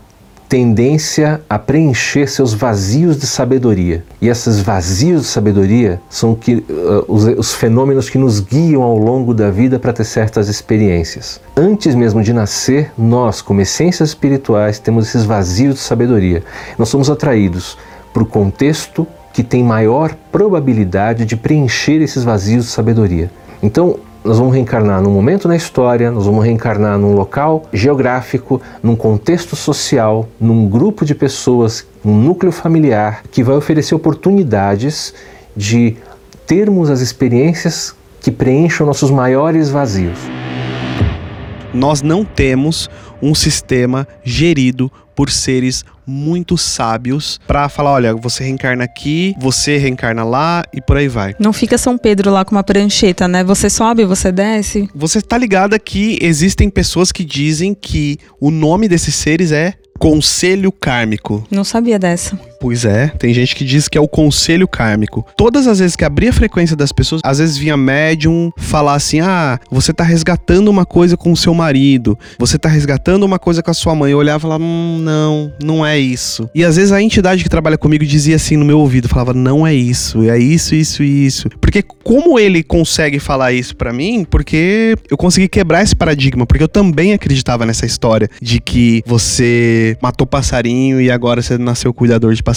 tendência 0.50 1.40
a 1.48 1.60
preencher 1.60 2.28
seus 2.28 2.52
vazios 2.52 3.16
de 3.16 3.24
sabedoria. 3.24 4.02
E 4.20 4.28
esses 4.28 4.58
vazios 4.58 5.22
de 5.22 5.28
sabedoria 5.28 6.00
são 6.10 6.34
que, 6.34 6.56
uh, 6.56 7.04
os, 7.06 7.24
os 7.24 7.54
fenômenos 7.54 8.10
que 8.10 8.18
nos 8.18 8.40
guiam 8.40 8.82
ao 8.82 8.98
longo 8.98 9.32
da 9.32 9.48
vida 9.48 9.78
para 9.78 9.92
ter 9.92 10.02
certas 10.02 10.48
experiências. 10.48 11.40
Antes 11.56 11.94
mesmo 11.94 12.20
de 12.20 12.32
nascer, 12.32 12.90
nós, 12.98 13.40
como 13.40 13.60
essências 13.60 14.08
espirituais, 14.08 14.80
temos 14.80 15.06
esses 15.06 15.22
vazios 15.22 15.76
de 15.76 15.80
sabedoria. 15.82 16.42
Nós 16.76 16.88
somos 16.88 17.08
atraídos 17.08 17.78
para 18.12 18.24
o 18.24 18.26
contexto 18.26 19.06
que 19.32 19.44
tem 19.44 19.62
maior 19.62 20.16
probabilidade 20.32 21.24
de 21.24 21.36
preencher 21.36 22.02
esses 22.02 22.24
vazios 22.24 22.64
de 22.64 22.72
sabedoria. 22.72 23.30
Então, 23.62 24.00
nós 24.24 24.38
vamos 24.38 24.54
reencarnar 24.54 25.00
num 25.00 25.10
momento 25.10 25.48
na 25.48 25.56
história, 25.56 26.10
nós 26.10 26.26
vamos 26.26 26.44
reencarnar 26.44 26.98
num 26.98 27.14
local 27.14 27.66
geográfico, 27.72 28.60
num 28.82 28.94
contexto 28.94 29.56
social, 29.56 30.28
num 30.38 30.68
grupo 30.68 31.04
de 31.04 31.14
pessoas, 31.14 31.86
um 32.04 32.14
núcleo 32.14 32.52
familiar 32.52 33.22
que 33.30 33.42
vai 33.42 33.56
oferecer 33.56 33.94
oportunidades 33.94 35.14
de 35.56 35.96
termos 36.46 36.90
as 36.90 37.00
experiências 37.00 37.94
que 38.20 38.30
preencham 38.30 38.86
nossos 38.86 39.10
maiores 39.10 39.70
vazios. 39.70 40.18
Nós 41.72 42.02
não 42.02 42.24
temos 42.24 42.90
um 43.22 43.34
sistema 43.34 44.06
gerido 44.22 44.90
por 45.20 45.30
seres 45.30 45.84
muito 46.06 46.56
sábios 46.56 47.38
para 47.46 47.68
falar, 47.68 47.92
olha, 47.92 48.14
você 48.14 48.42
reencarna 48.42 48.84
aqui, 48.84 49.34
você 49.38 49.76
reencarna 49.76 50.24
lá 50.24 50.64
e 50.72 50.80
por 50.80 50.96
aí 50.96 51.08
vai. 51.08 51.36
Não 51.38 51.52
fica 51.52 51.76
São 51.76 51.98
Pedro 51.98 52.30
lá 52.30 52.42
com 52.42 52.52
uma 52.54 52.64
prancheta, 52.64 53.28
né? 53.28 53.44
Você 53.44 53.68
sobe, 53.68 54.06
você 54.06 54.32
desce. 54.32 54.88
Você 54.94 55.20
tá 55.20 55.36
ligada 55.36 55.78
que 55.78 56.18
existem 56.22 56.70
pessoas 56.70 57.12
que 57.12 57.22
dizem 57.22 57.74
que 57.74 58.16
o 58.40 58.50
nome 58.50 58.88
desses 58.88 59.14
seres 59.14 59.52
é 59.52 59.74
Conselho 59.98 60.72
Kármico. 60.72 61.46
Não 61.50 61.64
sabia 61.64 61.98
dessa. 61.98 62.40
Pois 62.60 62.84
é, 62.84 63.08
tem 63.18 63.32
gente 63.32 63.56
que 63.56 63.64
diz 63.64 63.88
que 63.88 63.96
é 63.96 64.00
o 64.00 64.06
conselho 64.06 64.68
kármico. 64.68 65.26
Todas 65.36 65.66
as 65.66 65.78
vezes 65.78 65.96
que 65.96 66.04
abria 66.04 66.30
a 66.30 66.32
frequência 66.32 66.76
das 66.76 66.92
pessoas, 66.92 67.22
às 67.24 67.38
vezes 67.38 67.56
vinha 67.56 67.76
médium 67.76 68.52
falar 68.56 68.94
assim: 68.94 69.20
ah, 69.20 69.58
você 69.70 69.92
tá 69.92 70.04
resgatando 70.04 70.68
uma 70.68 70.84
coisa 70.84 71.16
com 71.16 71.32
o 71.32 71.36
seu 71.36 71.54
marido, 71.54 72.18
você 72.38 72.58
tá 72.58 72.68
resgatando 72.68 73.24
uma 73.24 73.38
coisa 73.38 73.62
com 73.62 73.70
a 73.70 73.74
sua 73.74 73.94
mãe. 73.94 74.12
Eu 74.12 74.18
olhava 74.18 74.38
e 74.38 74.42
falava: 74.42 74.62
hum, 74.62 74.98
não, 75.00 75.52
não 75.62 75.86
é 75.86 75.98
isso. 75.98 76.48
E 76.54 76.64
às 76.64 76.76
vezes 76.76 76.92
a 76.92 77.02
entidade 77.02 77.42
que 77.42 77.48
trabalha 77.48 77.78
comigo 77.78 78.04
dizia 78.04 78.36
assim 78.36 78.56
no 78.56 78.64
meu 78.64 78.78
ouvido: 78.78 79.08
falava, 79.08 79.32
não 79.32 79.66
é 79.66 79.74
isso, 79.74 80.22
é 80.22 80.38
isso, 80.38 80.74
isso 80.74 81.02
isso. 81.02 81.48
Porque 81.60 81.82
como 81.82 82.38
ele 82.38 82.62
consegue 82.62 83.18
falar 83.18 83.52
isso 83.52 83.74
para 83.76 83.92
mim? 83.92 84.26
Porque 84.28 84.94
eu 85.10 85.16
consegui 85.16 85.48
quebrar 85.48 85.82
esse 85.82 85.94
paradigma, 85.94 86.46
porque 86.46 86.62
eu 86.62 86.68
também 86.68 87.12
acreditava 87.12 87.64
nessa 87.64 87.86
história 87.86 88.28
de 88.40 88.60
que 88.60 89.02
você 89.06 89.96
matou 90.02 90.26
passarinho 90.26 91.00
e 91.00 91.10
agora 91.10 91.42
você 91.42 91.56
nasceu 91.56 91.92
cuidador 91.94 92.34
de 92.34 92.42
passarinho. 92.42 92.49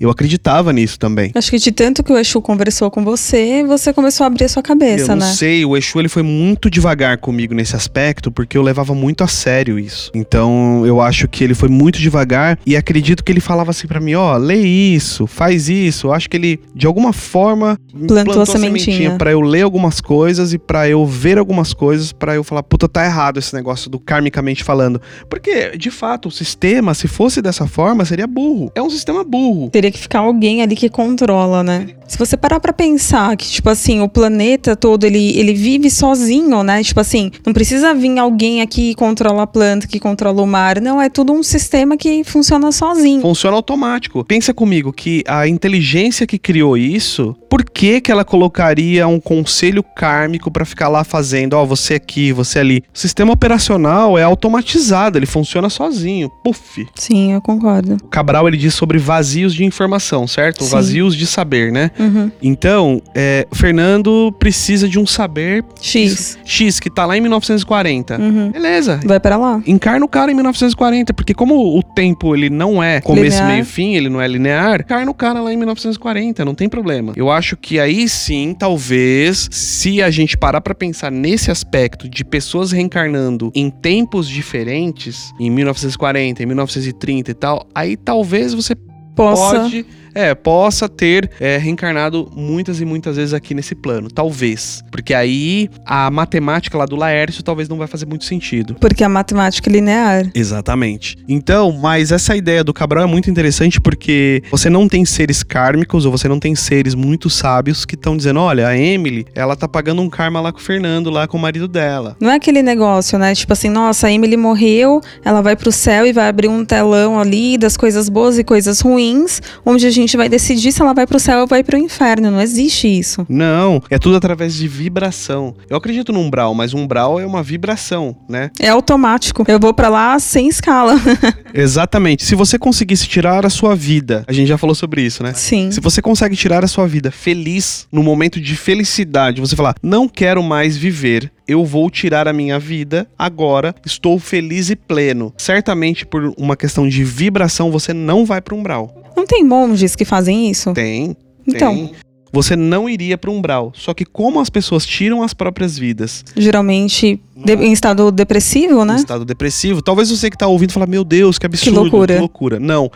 Eu 0.00 0.10
acreditava 0.10 0.72
nisso 0.72 0.98
também. 0.98 1.30
Acho 1.34 1.50
que 1.50 1.58
de 1.58 1.72
tanto 1.72 2.02
que 2.02 2.12
o 2.12 2.18
Exu 2.18 2.40
conversou 2.40 2.90
com 2.90 3.04
você, 3.04 3.64
você 3.64 3.92
começou 3.92 4.24
a 4.24 4.26
abrir 4.26 4.44
a 4.44 4.48
sua 4.48 4.62
cabeça, 4.62 5.12
eu 5.12 5.16
né? 5.16 5.26
não 5.26 5.32
sei, 5.32 5.64
o 5.64 5.76
Exu 5.76 5.98
ele 5.98 6.08
foi 6.08 6.22
muito 6.22 6.70
devagar 6.70 7.18
comigo 7.18 7.54
nesse 7.54 7.76
aspecto, 7.76 8.30
porque 8.30 8.56
eu 8.56 8.62
levava 8.62 8.94
muito 8.94 9.24
a 9.24 9.28
sério 9.28 9.78
isso. 9.78 10.10
Então, 10.14 10.84
eu 10.86 11.00
acho 11.00 11.28
que 11.28 11.42
ele 11.42 11.54
foi 11.54 11.68
muito 11.68 11.98
devagar 11.98 12.58
e 12.66 12.76
acredito 12.76 13.24
que 13.24 13.32
ele 13.32 13.40
falava 13.40 13.70
assim 13.70 13.86
pra 13.86 14.00
mim, 14.00 14.14
ó, 14.14 14.36
lê 14.36 14.56
isso, 14.56 15.26
faz 15.26 15.68
isso. 15.68 16.08
Eu 16.08 16.12
acho 16.12 16.28
que 16.28 16.36
ele 16.36 16.60
de 16.74 16.86
alguma 16.86 17.12
forma 17.12 17.78
Plantou 18.06 18.42
a 18.42 18.46
sementinha. 18.46 19.16
para 19.16 19.32
eu 19.32 19.40
ler 19.40 19.62
algumas 19.62 20.00
coisas 20.00 20.52
e 20.52 20.58
pra 20.58 20.88
eu 20.88 21.04
ver 21.06 21.38
algumas 21.38 21.72
coisas, 21.74 22.12
pra 22.12 22.34
eu 22.34 22.44
falar, 22.44 22.62
puta, 22.62 22.88
tá 22.88 23.04
errado 23.04 23.38
esse 23.38 23.54
negócio 23.54 23.90
do 23.90 23.98
karmicamente 23.98 24.62
falando. 24.62 25.00
Porque, 25.28 25.76
de 25.76 25.90
fato, 25.90 26.28
o 26.28 26.30
sistema, 26.30 26.94
se 26.94 27.08
fosse 27.08 27.42
dessa 27.42 27.66
forma, 27.66 28.04
seria 28.04 28.26
burro. 28.26 28.70
É 28.74 28.82
um 28.82 28.90
sistema 28.90 29.24
burro. 29.28 29.68
Teria 29.70 29.90
que 29.90 29.98
ficar 29.98 30.20
alguém 30.20 30.62
ali 30.62 30.74
que 30.74 30.88
controla, 30.88 31.62
né? 31.62 31.88
Se 32.06 32.16
você 32.16 32.38
parar 32.38 32.58
pra 32.58 32.72
pensar 32.72 33.36
que, 33.36 33.46
tipo 33.46 33.68
assim, 33.68 34.00
o 34.00 34.08
planeta 34.08 34.74
todo, 34.74 35.04
ele, 35.04 35.38
ele 35.38 35.52
vive 35.52 35.90
sozinho, 35.90 36.62
né? 36.62 36.82
Tipo 36.82 37.00
assim, 37.00 37.30
não 37.44 37.52
precisa 37.52 37.92
vir 37.94 38.18
alguém 38.18 38.62
aqui 38.62 38.78
que 38.78 38.94
controla 38.94 39.42
a 39.42 39.46
planta, 39.46 39.86
que 39.86 39.98
controla 39.98 40.40
o 40.40 40.46
mar. 40.46 40.80
Não, 40.80 41.02
é 41.02 41.10
tudo 41.10 41.32
um 41.32 41.42
sistema 41.42 41.96
que 41.96 42.22
funciona 42.22 42.70
sozinho. 42.70 43.20
Funciona 43.20 43.56
automático. 43.56 44.24
Pensa 44.24 44.54
comigo 44.54 44.92
que 44.92 45.24
a 45.26 45.48
inteligência 45.48 46.26
que 46.26 46.38
criou 46.38 46.76
isso, 46.76 47.36
por 47.50 47.64
que 47.64 48.00
que 48.00 48.12
ela 48.12 48.24
colocaria 48.24 49.06
um 49.06 49.18
conselho 49.18 49.82
kármico 49.82 50.50
pra 50.50 50.64
ficar 50.64 50.88
lá 50.88 51.02
fazendo, 51.02 51.54
ó, 51.54 51.64
você 51.64 51.94
aqui, 51.94 52.32
você 52.32 52.60
ali? 52.60 52.84
O 52.94 52.98
sistema 52.98 53.32
operacional 53.32 54.16
é 54.16 54.22
automatizado, 54.22 55.18
ele 55.18 55.26
funciona 55.26 55.68
sozinho. 55.68 56.30
Puff. 56.44 56.86
Sim, 56.94 57.32
eu 57.32 57.42
concordo. 57.42 57.96
O 58.02 58.08
Cabral 58.08 58.46
ele 58.46 58.56
diz 58.56 58.74
sobre 58.74 58.98
vazios 59.18 59.52
de 59.52 59.64
informação, 59.64 60.28
certo? 60.28 60.62
Sim. 60.62 60.70
Vazios 60.70 61.16
de 61.16 61.26
saber, 61.26 61.72
né? 61.72 61.90
Uhum. 61.98 62.30
Então, 62.40 63.02
é, 63.14 63.46
Fernando 63.52 64.32
precisa 64.38 64.88
de 64.88 64.96
um 64.98 65.06
saber 65.06 65.64
X. 65.80 66.38
X 66.44 66.78
que 66.78 66.88
tá 66.88 67.04
lá 67.04 67.16
em 67.16 67.20
1940. 67.20 68.16
Uhum. 68.16 68.50
Beleza. 68.52 69.00
Vai 69.04 69.18
pra 69.18 69.36
lá. 69.36 69.60
Encarna 69.66 70.04
o 70.06 70.08
cara 70.08 70.30
em 70.30 70.34
1940, 70.34 71.12
porque 71.12 71.34
como 71.34 71.76
o 71.76 71.82
tempo 71.82 72.34
ele 72.34 72.48
não 72.48 72.80
é 72.80 73.00
começo, 73.00 73.38
Linear. 73.38 73.52
meio, 73.52 73.64
fim, 73.64 73.96
ele 73.96 74.08
não 74.08 74.20
é 74.20 74.28
linear, 74.28 74.82
encarna 74.82 75.10
o 75.10 75.14
cara 75.14 75.40
lá 75.40 75.52
em 75.52 75.56
1940, 75.56 76.44
não 76.44 76.54
tem 76.54 76.68
problema. 76.68 77.12
Eu 77.16 77.28
acho 77.28 77.56
que 77.56 77.80
aí 77.80 78.08
sim, 78.08 78.54
talvez, 78.56 79.48
se 79.50 80.00
a 80.00 80.10
gente 80.10 80.36
parar 80.36 80.60
pra 80.60 80.74
pensar 80.76 81.10
nesse 81.10 81.50
aspecto 81.50 82.08
de 82.08 82.24
pessoas 82.24 82.70
reencarnando 82.70 83.50
em 83.52 83.68
tempos 83.68 84.28
diferentes, 84.28 85.32
em 85.40 85.50
1940, 85.50 86.42
em 86.42 86.46
1930 86.46 87.30
e 87.32 87.34
tal, 87.34 87.66
aí 87.74 87.96
talvez 87.96 88.54
você 88.54 88.76
Possa. 89.18 89.60
pode, 89.62 89.84
é, 90.18 90.34
possa 90.34 90.88
ter 90.88 91.30
é, 91.38 91.56
reencarnado 91.58 92.28
muitas 92.34 92.80
e 92.80 92.84
muitas 92.84 93.16
vezes 93.16 93.32
aqui 93.32 93.54
nesse 93.54 93.76
plano. 93.76 94.10
Talvez. 94.10 94.82
Porque 94.90 95.14
aí 95.14 95.70
a 95.86 96.10
matemática 96.10 96.76
lá 96.76 96.84
do 96.84 96.96
Laércio 96.96 97.44
talvez 97.44 97.68
não 97.68 97.78
vai 97.78 97.86
fazer 97.86 98.04
muito 98.04 98.24
sentido. 98.24 98.74
Porque 98.80 99.04
a 99.04 99.08
matemática 99.08 99.70
é 99.70 99.72
linear. 99.72 100.30
Exatamente. 100.34 101.16
Então, 101.28 101.70
mas 101.70 102.10
essa 102.10 102.34
ideia 102.34 102.64
do 102.64 102.74
Cabral 102.74 103.04
é 103.04 103.06
muito 103.06 103.30
interessante 103.30 103.80
porque 103.80 104.42
você 104.50 104.68
não 104.68 104.88
tem 104.88 105.04
seres 105.04 105.44
kármicos 105.44 106.04
ou 106.04 106.10
você 106.10 106.26
não 106.26 106.40
tem 106.40 106.56
seres 106.56 106.96
muito 106.96 107.30
sábios 107.30 107.84
que 107.84 107.94
estão 107.94 108.16
dizendo: 108.16 108.40
olha, 108.40 108.66
a 108.66 108.76
Emily, 108.76 109.24
ela 109.36 109.54
tá 109.54 109.68
pagando 109.68 110.02
um 110.02 110.10
karma 110.10 110.40
lá 110.40 110.52
com 110.52 110.58
o 110.58 110.62
Fernando, 110.62 111.10
lá 111.10 111.28
com 111.28 111.36
o 111.36 111.40
marido 111.40 111.68
dela. 111.68 112.16
Não 112.20 112.30
é 112.30 112.34
aquele 112.34 112.62
negócio, 112.62 113.18
né? 113.20 113.34
Tipo 113.36 113.52
assim, 113.52 113.68
nossa, 113.68 114.08
a 114.08 114.12
Emily 114.12 114.36
morreu, 114.36 115.00
ela 115.24 115.40
vai 115.40 115.54
pro 115.54 115.70
céu 115.70 116.04
e 116.04 116.12
vai 116.12 116.28
abrir 116.28 116.48
um 116.48 116.64
telão 116.64 117.20
ali 117.20 117.56
das 117.56 117.76
coisas 117.76 118.08
boas 118.08 118.36
e 118.36 118.42
coisas 118.42 118.80
ruins, 118.80 119.40
onde 119.64 119.86
a 119.86 119.90
gente 119.90 120.07
vai 120.16 120.28
decidir 120.28 120.72
se 120.72 120.80
ela 120.80 120.92
vai 120.92 121.06
pro 121.06 121.18
céu 121.18 121.40
ou 121.40 121.46
vai 121.46 121.62
pro 121.62 121.76
inferno. 121.76 122.30
Não 122.30 122.40
existe 122.40 122.86
isso. 122.86 123.26
Não, 123.28 123.82
é 123.90 123.98
tudo 123.98 124.16
através 124.16 124.54
de 124.54 124.66
vibração. 124.68 125.54
Eu 125.68 125.76
acredito 125.76 126.12
no 126.12 126.20
umbral, 126.20 126.54
mas 126.54 126.74
um 126.74 126.80
umbral 126.82 127.20
é 127.20 127.26
uma 127.26 127.42
vibração, 127.42 128.16
né? 128.28 128.50
É 128.58 128.68
automático. 128.68 129.44
Eu 129.46 129.58
vou 129.58 129.74
pra 129.74 129.88
lá 129.88 130.18
sem 130.18 130.48
escala. 130.48 130.94
Exatamente. 131.52 132.24
Se 132.24 132.34
você 132.34 132.58
conseguisse 132.58 133.06
tirar 133.06 133.44
a 133.44 133.50
sua 133.50 133.74
vida, 133.74 134.24
a 134.26 134.32
gente 134.32 134.48
já 134.48 134.58
falou 134.58 134.74
sobre 134.74 135.02
isso, 135.02 135.22
né? 135.22 135.32
Sim. 135.34 135.70
Se 135.70 135.80
você 135.80 136.00
consegue 136.00 136.36
tirar 136.36 136.64
a 136.64 136.68
sua 136.68 136.86
vida 136.86 137.10
feliz, 137.10 137.86
no 137.92 138.02
momento 138.02 138.40
de 138.40 138.56
felicidade, 138.56 139.40
você 139.40 139.56
falar, 139.56 139.74
não 139.82 140.08
quero 140.08 140.42
mais 140.42 140.76
viver, 140.76 141.30
eu 141.48 141.64
vou 141.64 141.90
tirar 141.90 142.28
a 142.28 142.32
minha 142.32 142.58
vida 142.58 143.08
agora, 143.18 143.74
estou 143.84 144.18
feliz 144.18 144.68
e 144.70 144.76
pleno. 144.76 145.32
Certamente 145.38 146.04
por 146.06 146.32
uma 146.36 146.54
questão 146.56 146.86
de 146.86 147.02
vibração, 147.02 147.70
você 147.70 147.94
não 147.94 148.24
vai 148.26 148.40
para 148.42 148.54
umbral. 148.54 148.94
Não 149.16 149.26
tem 149.26 149.42
monges 149.42 149.96
que 149.96 150.04
fazem 150.04 150.50
isso? 150.50 150.72
Tem. 150.74 151.16
Então. 151.46 151.74
tem. 151.74 151.92
Você 152.30 152.54
não 152.54 152.90
iria 152.90 153.16
para 153.16 153.30
umbral. 153.30 153.72
Só 153.74 153.94
que 153.94 154.04
como 154.04 154.38
as 154.38 154.50
pessoas 154.50 154.84
tiram 154.84 155.22
as 155.22 155.32
próprias 155.32 155.78
vidas 155.78 156.22
Geralmente 156.36 157.18
de- 157.34 157.54
em 157.54 157.72
estado 157.72 158.12
depressivo, 158.12 158.82
em 158.82 158.86
né? 158.86 158.96
estado 158.96 159.24
depressivo, 159.24 159.80
talvez 159.80 160.10
você 160.10 160.28
que 160.30 160.36
tá 160.36 160.46
ouvindo 160.46 160.70
fala, 160.72 160.86
meu 160.86 161.04
Deus, 161.04 161.38
que 161.38 161.46
absurdo, 161.46 161.80
loucura." 161.80 162.14
que 162.14 162.20
loucura. 162.20 162.60
Não. 162.60 162.92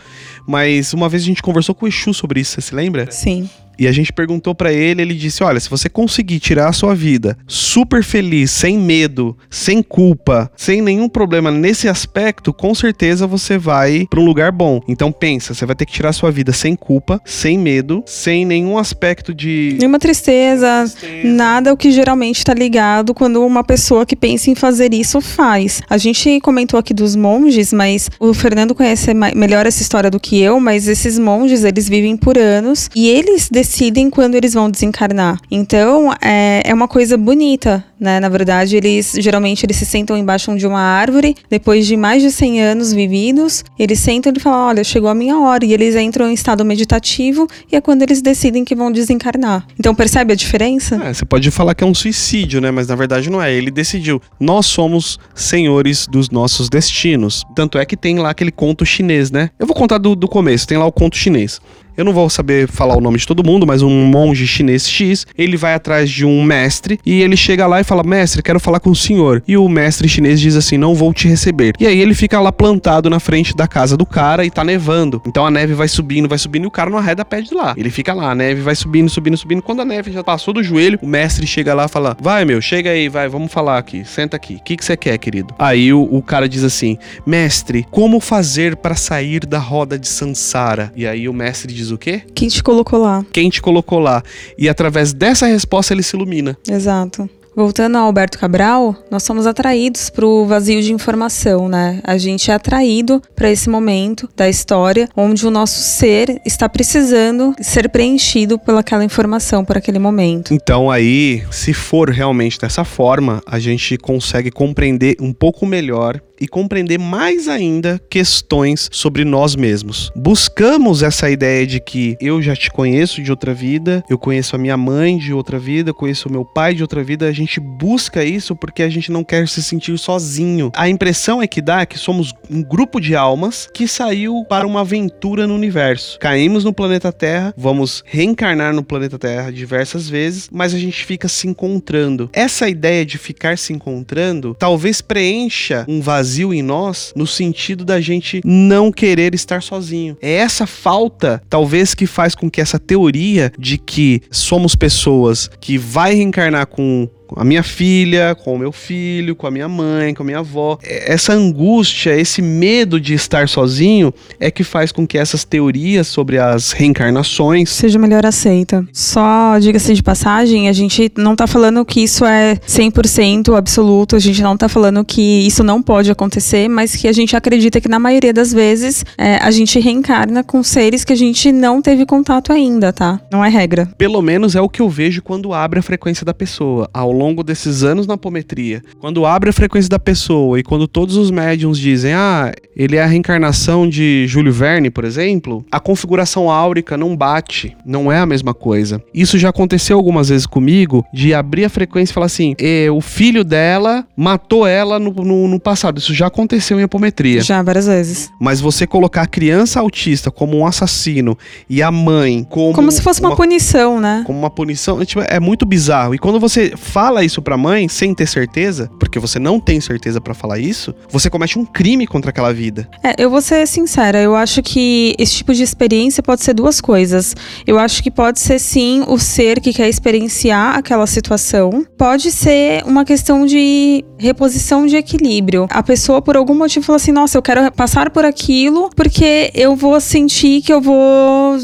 Mas 0.47 0.93
uma 0.93 1.09
vez 1.09 1.23
a 1.23 1.25
gente 1.25 1.41
conversou 1.41 1.73
com 1.73 1.85
o 1.85 1.89
Exu 1.89 2.13
sobre 2.13 2.41
isso, 2.41 2.51
você 2.51 2.61
se 2.61 2.75
lembra? 2.75 3.09
Sim. 3.09 3.49
E 3.77 3.87
a 3.87 3.91
gente 3.91 4.13
perguntou 4.13 4.53
pra 4.53 4.71
ele, 4.71 5.01
ele 5.01 5.13
disse: 5.13 5.43
"Olha, 5.43 5.59
se 5.59 5.69
você 5.69 5.89
conseguir 5.89 6.39
tirar 6.39 6.69
a 6.69 6.73
sua 6.73 6.95
vida 6.95 7.37
super 7.47 8.03
feliz, 8.03 8.51
sem 8.51 8.77
medo, 8.77 9.37
sem 9.49 9.81
culpa, 9.81 10.51
sem 10.55 10.81
nenhum 10.81 11.09
problema 11.09 11.51
nesse 11.51 11.87
aspecto, 11.87 12.53
com 12.53 12.73
certeza 12.73 13.27
você 13.27 13.57
vai 13.57 14.07
pra 14.09 14.19
um 14.19 14.25
lugar 14.25 14.51
bom. 14.51 14.81
Então 14.87 15.11
pensa, 15.11 15.53
você 15.53 15.65
vai 15.65 15.75
ter 15.75 15.85
que 15.85 15.93
tirar 15.93 16.09
a 16.09 16.13
sua 16.13 16.31
vida 16.31 16.51
sem 16.51 16.75
culpa, 16.75 17.21
sem 17.25 17.57
medo, 17.57 18.03
sem 18.05 18.45
nenhum 18.45 18.77
aspecto 18.77 19.33
de 19.33 19.77
Nenhuma 19.79 19.99
tristeza, 19.99 20.85
nada 21.23 21.73
o 21.73 21.77
que 21.77 21.91
geralmente 21.91 22.43
tá 22.43 22.53
ligado 22.53 23.13
quando 23.13 23.45
uma 23.45 23.63
pessoa 23.63 24.05
que 24.05 24.15
pensa 24.15 24.49
em 24.49 24.55
fazer 24.55 24.93
isso 24.93 25.19
faz. 25.21 25.81
A 25.89 25.97
gente 25.97 26.39
comentou 26.41 26.79
aqui 26.79 26.93
dos 26.93 27.15
monges, 27.15 27.73
mas 27.73 28.09
o 28.19 28.33
Fernando 28.33 28.75
conhece 28.75 29.13
melhor 29.13 29.65
essa 29.65 29.81
história 29.81 30.09
do 30.09 30.19
que 30.19 30.41
eu, 30.41 30.59
mas 30.59 30.87
esses 30.87 31.17
monges, 31.17 31.63
eles 31.63 31.87
vivem 31.87 32.15
por 32.17 32.37
anos 32.37 32.89
e 32.95 33.09
eles 33.09 33.49
decidem 33.63 34.09
quando 34.09 34.35
eles 34.35 34.53
vão 34.53 34.69
desencarnar. 34.69 35.39
Então, 35.49 36.13
é, 36.21 36.61
é 36.65 36.73
uma 36.73 36.87
coisa 36.87 37.17
bonita, 37.17 37.83
né? 37.97 38.19
Na 38.19 38.27
verdade, 38.27 38.75
eles 38.75 39.15
geralmente 39.17 39.65
eles 39.65 39.77
se 39.77 39.85
sentam 39.85 40.17
embaixo 40.17 40.53
de 40.57 40.67
uma 40.67 40.81
árvore, 40.81 41.33
depois 41.49 41.87
de 41.87 41.95
mais 41.95 42.21
de 42.21 42.29
100 42.29 42.61
anos 42.61 42.91
vividos, 42.91 43.63
eles 43.79 43.99
sentam 43.99 44.33
e 44.35 44.39
falam: 44.39 44.67
"Olha, 44.67 44.83
chegou 44.83 45.09
a 45.09 45.15
minha 45.15 45.39
hora". 45.39 45.63
E 45.63 45.71
eles 45.71 45.95
entram 45.95 46.29
em 46.29 46.33
estado 46.33 46.65
meditativo 46.65 47.47
e 47.71 47.75
é 47.77 47.79
quando 47.79 48.01
eles 48.01 48.21
decidem 48.21 48.65
que 48.65 48.75
vão 48.75 48.91
desencarnar. 48.91 49.65
Então, 49.79 49.95
percebe 49.95 50.33
a 50.33 50.35
diferença? 50.35 50.95
É, 51.01 51.13
você 51.13 51.23
pode 51.23 51.49
falar 51.49 51.73
que 51.73 51.85
é 51.85 51.87
um 51.87 51.95
suicídio, 51.95 52.59
né? 52.59 52.69
Mas 52.69 52.87
na 52.87 52.95
verdade 52.95 53.29
não 53.29 53.41
é. 53.41 53.53
Ele 53.53 53.71
decidiu. 53.71 54.21
Nós 54.37 54.65
somos 54.65 55.17
senhores 55.33 56.05
dos 56.11 56.29
nossos 56.29 56.67
destinos. 56.67 57.43
Tanto 57.55 57.77
é 57.77 57.85
que 57.85 57.95
tem 57.95 58.19
lá 58.19 58.31
aquele 58.31 58.51
conto 58.51 58.85
chinês, 58.85 59.31
né? 59.31 59.49
Eu 59.57 59.65
vou 59.65 59.75
contar 59.75 59.99
do, 59.99 60.17
do 60.17 60.27
começo. 60.27 60.67
Tem 60.67 60.77
lá 60.77 60.85
o 60.85 60.91
conto 60.91 61.15
chinês. 61.15 61.61
Eu 61.95 62.03
não 62.03 62.13
vou 62.13 62.29
saber 62.29 62.67
falar 62.67 62.97
o 62.97 63.01
nome 63.01 63.17
de 63.17 63.27
todo 63.27 63.43
mundo, 63.43 63.67
mas 63.67 63.83
um 63.83 64.05
monge 64.05 64.47
chinês 64.47 64.89
X, 64.89 65.27
ele 65.37 65.55
vai 65.55 65.75
atrás 65.75 66.09
de 66.09 66.25
um 66.25 66.43
mestre 66.43 66.99
e 67.05 67.21
ele 67.21 67.37
chega 67.37 67.67
lá 67.67 67.79
e 67.79 67.83
fala: 67.83 68.03
Mestre, 68.03 68.41
quero 68.41 68.59
falar 68.59 68.79
com 68.79 68.89
o 68.89 68.95
senhor. 68.95 69.43
E 69.47 69.55
o 69.55 69.69
mestre 69.69 70.09
chinês 70.09 70.39
diz 70.39 70.55
assim: 70.55 70.77
Não 70.77 70.95
vou 70.95 71.13
te 71.13 71.27
receber. 71.27 71.73
E 71.79 71.85
aí 71.85 71.99
ele 71.99 72.15
fica 72.15 72.39
lá 72.39 72.51
plantado 72.51 73.09
na 73.09 73.19
frente 73.19 73.55
da 73.55 73.67
casa 73.67 73.95
do 73.95 74.05
cara 74.05 74.43
e 74.43 74.49
tá 74.49 74.63
nevando. 74.63 75.21
Então 75.27 75.45
a 75.45 75.51
neve 75.51 75.73
vai 75.73 75.87
subindo, 75.87 76.27
vai 76.27 76.37
subindo 76.37 76.63
e 76.63 76.67
o 76.67 76.71
cara 76.71 76.89
não 76.89 76.97
arreda 76.97 77.23
pé 77.23 77.41
de 77.41 77.53
lá. 77.53 77.75
Ele 77.77 77.91
fica 77.91 78.13
lá, 78.13 78.31
a 78.31 78.35
neve 78.35 78.61
vai 78.61 78.75
subindo, 78.75 79.09
subindo, 79.09 79.37
subindo. 79.37 79.61
Quando 79.61 79.81
a 79.81 79.85
neve 79.85 80.11
já 80.11 80.23
passou 80.23 80.53
do 80.53 80.63
joelho, 80.63 80.97
o 81.01 81.07
mestre 81.07 81.45
chega 81.45 81.75
lá 81.75 81.85
e 81.85 81.89
fala: 81.89 82.17
Vai, 82.19 82.43
meu, 82.43 82.59
chega 82.59 82.89
aí, 82.89 83.07
vai, 83.07 83.27
vamos 83.27 83.51
falar 83.51 83.77
aqui. 83.77 84.03
Senta 84.03 84.35
aqui. 84.35 84.55
O 84.55 84.63
que 84.63 84.77
que 84.77 84.83
você 84.83 84.97
quer, 84.97 85.17
querido? 85.19 85.53
Aí 85.59 85.93
o, 85.93 86.01
o 86.01 86.23
cara 86.23 86.49
diz 86.49 86.63
assim: 86.63 86.97
Mestre, 87.25 87.85
como 87.91 88.19
fazer 88.19 88.75
para 88.75 88.95
sair 88.95 89.45
da 89.45 89.59
roda 89.59 89.99
de 89.99 90.07
Sansara? 90.07 90.91
E 90.95 91.05
aí 91.05 91.29
o 91.29 91.33
mestre 91.33 91.71
diz 91.71 91.82
o 91.91 91.97
quê? 91.97 92.21
Quem 92.33 92.47
te 92.47 92.63
colocou 92.63 92.99
lá? 92.99 93.25
Quem 93.31 93.49
te 93.49 93.61
colocou 93.61 93.99
lá? 93.99 94.23
E 94.57 94.69
através 94.69 95.13
dessa 95.13 95.45
resposta 95.45 95.93
ele 95.93 96.03
se 96.03 96.15
ilumina. 96.15 96.57
Exato. 96.69 97.29
Voltando 97.55 97.97
ao 97.97 98.05
Alberto 98.05 98.39
Cabral, 98.39 98.95
nós 99.11 99.21
somos 99.21 99.45
atraídos 99.45 100.09
para 100.09 100.25
o 100.25 100.45
vazio 100.45 100.81
de 100.81 100.91
informação, 100.91 101.69
né? 101.69 102.01
A 102.03 102.17
gente 102.17 102.49
é 102.49 102.53
atraído 102.53 103.21
para 103.35 103.51
esse 103.51 103.69
momento 103.69 104.27
da 104.35 104.49
história 104.49 105.07
onde 105.15 105.45
o 105.45 105.51
nosso 105.51 105.79
ser 105.79 106.41
está 106.43 106.67
precisando 106.67 107.53
ser 107.61 107.89
preenchido 107.89 108.57
pelaquela 108.57 109.05
informação, 109.05 109.63
por 109.63 109.77
aquele 109.77 109.99
momento. 109.99 110.51
Então 110.51 110.89
aí, 110.89 111.43
se 111.51 111.73
for 111.73 112.09
realmente 112.09 112.59
dessa 112.59 112.83
forma, 112.83 113.39
a 113.45 113.59
gente 113.59 113.97
consegue 113.99 114.49
compreender 114.49 115.15
um 115.21 115.31
pouco 115.31 115.63
melhor 115.63 116.19
e 116.39 116.47
compreender 116.47 116.99
mais 116.99 117.47
ainda 117.47 118.01
questões 118.09 118.89
sobre 118.91 119.23
nós 119.23 119.55
mesmos. 119.55 120.11
Buscamos 120.15 121.01
essa 121.01 121.29
ideia 121.29 121.65
de 121.65 121.79
que 121.79 122.17
eu 122.19 122.41
já 122.41 122.55
te 122.55 122.69
conheço 122.69 123.21
de 123.21 123.31
outra 123.31 123.53
vida, 123.53 124.03
eu 124.09 124.17
conheço 124.17 124.55
a 124.55 124.59
minha 124.59 124.75
mãe 124.75 125.17
de 125.17 125.33
outra 125.33 125.57
vida, 125.57 125.93
conheço 125.93 126.27
o 126.27 126.31
meu 126.31 126.43
pai 126.43 126.73
de 126.73 126.81
outra 126.81 127.03
vida. 127.03 127.27
A 127.27 127.31
gente 127.31 127.59
busca 127.59 128.23
isso 128.23 128.55
porque 128.55 128.83
a 128.83 128.89
gente 128.89 129.11
não 129.11 129.23
quer 129.23 129.47
se 129.47 129.63
sentir 129.63 129.97
sozinho. 129.97 130.71
A 130.75 130.89
impressão 130.89 131.41
é 131.41 131.47
que 131.47 131.61
dá 131.61 131.81
é 131.81 131.85
que 131.85 131.97
somos 131.97 132.33
um 132.49 132.61
grupo 132.61 132.99
de 132.99 133.15
almas 133.15 133.69
que 133.73 133.87
saiu 133.87 134.45
para 134.49 134.67
uma 134.67 134.81
aventura 134.81 135.47
no 135.47 135.55
universo. 135.55 136.19
Caímos 136.19 136.63
no 136.63 136.73
planeta 136.73 137.11
Terra, 137.11 137.53
vamos 137.57 138.03
reencarnar 138.05 138.73
no 138.73 138.83
planeta 138.83 139.17
Terra 139.17 139.51
diversas 139.51 140.09
vezes, 140.09 140.49
mas 140.51 140.73
a 140.73 140.79
gente 140.79 141.05
fica 141.05 141.27
se 141.27 141.47
encontrando. 141.47 142.29
Essa 142.33 142.67
ideia 142.67 143.05
de 143.05 143.17
ficar 143.17 143.57
se 143.57 143.71
encontrando 143.71 144.55
talvez 144.59 145.01
preencha 145.01 145.85
um 145.87 146.01
vazio 146.01 146.32
em 146.53 146.61
nós 146.61 147.13
no 147.15 147.27
sentido 147.27 147.83
da 147.85 147.99
gente 147.99 148.41
não 148.43 148.91
querer 148.91 149.35
estar 149.35 149.61
sozinho. 149.61 150.17
É 150.21 150.33
essa 150.33 150.65
falta, 150.65 151.41
talvez, 151.49 151.93
que 151.93 152.07
faz 152.07 152.33
com 152.33 152.49
que 152.49 152.61
essa 152.61 152.79
teoria 152.79 153.51
de 153.59 153.77
que 153.77 154.21
somos 154.31 154.75
pessoas 154.75 155.49
que 155.59 155.77
vai 155.77 156.15
reencarnar 156.15 156.67
com 156.67 157.07
com 157.27 157.39
a 157.39 157.43
minha 157.43 157.63
filha, 157.63 158.35
com 158.35 158.55
o 158.55 158.59
meu 158.59 158.71
filho, 158.71 159.35
com 159.35 159.47
a 159.47 159.51
minha 159.51 159.67
mãe, 159.67 160.13
com 160.13 160.23
a 160.23 160.25
minha 160.25 160.39
avó. 160.39 160.77
É, 160.83 161.13
essa 161.13 161.33
angústia, 161.33 162.15
esse 162.15 162.41
medo 162.41 162.99
de 162.99 163.13
estar 163.13 163.47
sozinho 163.47 164.13
é 164.39 164.51
que 164.51 164.63
faz 164.63 164.91
com 164.91 165.07
que 165.07 165.17
essas 165.17 165.43
teorias 165.43 166.07
sobre 166.07 166.37
as 166.37 166.71
reencarnações 166.71 167.69
seja 167.69 167.99
melhor 167.99 168.25
aceita. 168.25 168.85
Só 168.91 169.57
diga-se 169.59 169.93
de 169.93 170.03
passagem, 170.03 170.69
a 170.69 170.73
gente 170.73 171.11
não 171.17 171.35
tá 171.35 171.47
falando 171.47 171.83
que 171.85 172.01
isso 172.01 172.25
é 172.25 172.55
100% 172.55 173.55
absoluto, 173.55 174.15
a 174.15 174.19
gente 174.19 174.41
não 174.41 174.57
tá 174.57 174.67
falando 174.67 175.03
que 175.03 175.21
isso 175.45 175.63
não 175.63 175.81
pode 175.81 176.11
acontecer, 176.11 176.67
mas 176.67 176.95
que 176.95 177.07
a 177.07 177.13
gente 177.13 177.35
acredita 177.35 177.79
que 177.79 177.87
na 177.87 177.99
maioria 177.99 178.33
das 178.33 178.53
vezes 178.53 179.05
é, 179.17 179.37
a 179.37 179.51
gente 179.51 179.79
reencarna 179.79 180.43
com 180.43 180.63
seres 180.63 181.03
que 181.03 181.13
a 181.13 181.17
gente 181.17 181.51
não 181.51 181.81
teve 181.81 182.05
contato 182.05 182.51
ainda, 182.51 182.91
tá? 182.91 183.19
Não 183.31 183.43
é 183.43 183.49
regra. 183.49 183.89
Pelo 183.97 184.21
menos 184.21 184.55
é 184.55 184.61
o 184.61 184.69
que 184.69 184.81
eu 184.81 184.89
vejo 184.89 185.21
quando 185.21 185.53
abre 185.53 185.79
a 185.79 185.83
frequência 185.83 186.25
da 186.25 186.33
pessoa. 186.33 186.89
Ao 186.93 187.12
longo 187.13 187.43
desses 187.43 187.83
anos 187.83 188.07
na 188.07 188.15
apometria, 188.15 188.81
quando 188.99 189.25
abre 189.25 189.49
a 189.49 189.53
frequência 189.53 189.89
da 189.89 189.99
pessoa 189.99 190.59
e 190.59 190.63
quando 190.63 190.87
todos 190.87 191.15
os 191.15 191.31
médiums 191.31 191.77
dizem, 191.77 192.13
ah, 192.13 192.51
ele 192.75 192.95
é 192.95 193.03
a 193.03 193.07
reencarnação 193.07 193.87
de 193.87 194.25
Júlio 194.27 194.51
Verne, 194.51 194.89
por 194.89 195.05
exemplo, 195.05 195.65
a 195.71 195.79
configuração 195.79 196.49
áurica 196.49 196.97
não 196.97 197.15
bate, 197.15 197.75
não 197.85 198.11
é 198.11 198.19
a 198.19 198.25
mesma 198.25 198.53
coisa. 198.53 199.01
Isso 199.13 199.37
já 199.37 199.49
aconteceu 199.49 199.97
algumas 199.97 200.29
vezes 200.29 200.45
comigo, 200.45 201.05
de 201.13 201.33
abrir 201.33 201.65
a 201.65 201.69
frequência 201.69 202.11
e 202.11 202.13
falar 202.13 202.25
assim, 202.25 202.55
e, 202.59 202.89
o 202.89 203.01
filho 203.01 203.43
dela 203.43 204.05
matou 204.15 204.65
ela 204.65 204.99
no, 204.99 205.11
no, 205.11 205.47
no 205.47 205.59
passado. 205.59 205.97
Isso 205.97 206.13
já 206.13 206.27
aconteceu 206.27 206.79
em 206.79 206.83
apometria. 206.83 207.41
Já, 207.41 207.61
várias 207.61 207.87
vezes. 207.87 208.31
Mas 208.39 208.59
você 208.59 208.87
colocar 208.87 209.23
a 209.23 209.27
criança 209.27 209.79
autista 209.79 210.31
como 210.31 210.57
um 210.57 210.65
assassino 210.65 211.37
e 211.69 211.81
a 211.81 211.91
mãe 211.91 212.45
como. 212.49 212.73
Como 212.73 212.91
se 212.91 213.01
fosse 213.01 213.19
uma, 213.19 213.29
uma 213.29 213.35
punição, 213.35 213.99
né? 213.99 214.23
Como 214.25 214.37
uma 214.37 214.49
punição, 214.49 215.03
tipo, 215.05 215.21
é 215.21 215.39
muito 215.39 215.65
bizarro. 215.65 216.15
E 216.15 216.17
quando 216.17 216.39
você 216.39 216.73
fala 217.03 217.21
isso 217.21 217.41
pra 217.41 217.57
mãe 217.57 217.89
sem 217.89 218.13
ter 218.13 218.25
certeza, 218.25 218.89
porque 218.97 219.19
você 219.19 219.37
não 219.37 219.59
tem 219.59 219.81
certeza 219.81 220.21
para 220.21 220.33
falar 220.33 220.57
isso, 220.57 220.95
você 221.09 221.29
comete 221.29 221.59
um 221.59 221.65
crime 221.65 222.07
contra 222.07 222.29
aquela 222.29 222.53
vida. 222.53 222.87
É, 223.03 223.13
eu 223.17 223.29
vou 223.29 223.41
ser 223.41 223.67
sincera, 223.67 224.21
eu 224.21 224.37
acho 224.37 224.63
que 224.63 225.13
esse 225.19 225.33
tipo 225.35 225.53
de 225.53 225.63
experiência 225.63 226.23
pode 226.23 226.41
ser 226.41 226.53
duas 226.53 226.79
coisas. 226.79 227.35
Eu 227.67 227.77
acho 227.77 228.01
que 228.01 228.09
pode 228.09 228.39
ser 228.39 228.57
sim 228.57 229.03
o 229.05 229.19
ser 229.19 229.59
que 229.59 229.73
quer 229.73 229.89
experienciar 229.89 230.77
aquela 230.77 231.05
situação, 231.05 231.85
pode 231.97 232.31
ser 232.31 232.85
uma 232.85 233.03
questão 233.03 233.45
de 233.45 234.05
reposição 234.17 234.85
de 234.85 234.95
equilíbrio. 234.95 235.67
A 235.71 235.83
pessoa, 235.83 236.21
por 236.21 236.37
algum 236.37 236.55
motivo, 236.55 236.85
falou 236.85 236.95
assim: 236.95 237.11
nossa, 237.11 237.37
eu 237.37 237.41
quero 237.41 237.69
passar 237.73 238.11
por 238.11 238.23
aquilo 238.23 238.89
porque 238.95 239.51
eu 239.53 239.75
vou 239.75 239.99
sentir 239.99 240.61
que 240.61 240.71
eu 240.71 240.79
vou 240.79 241.57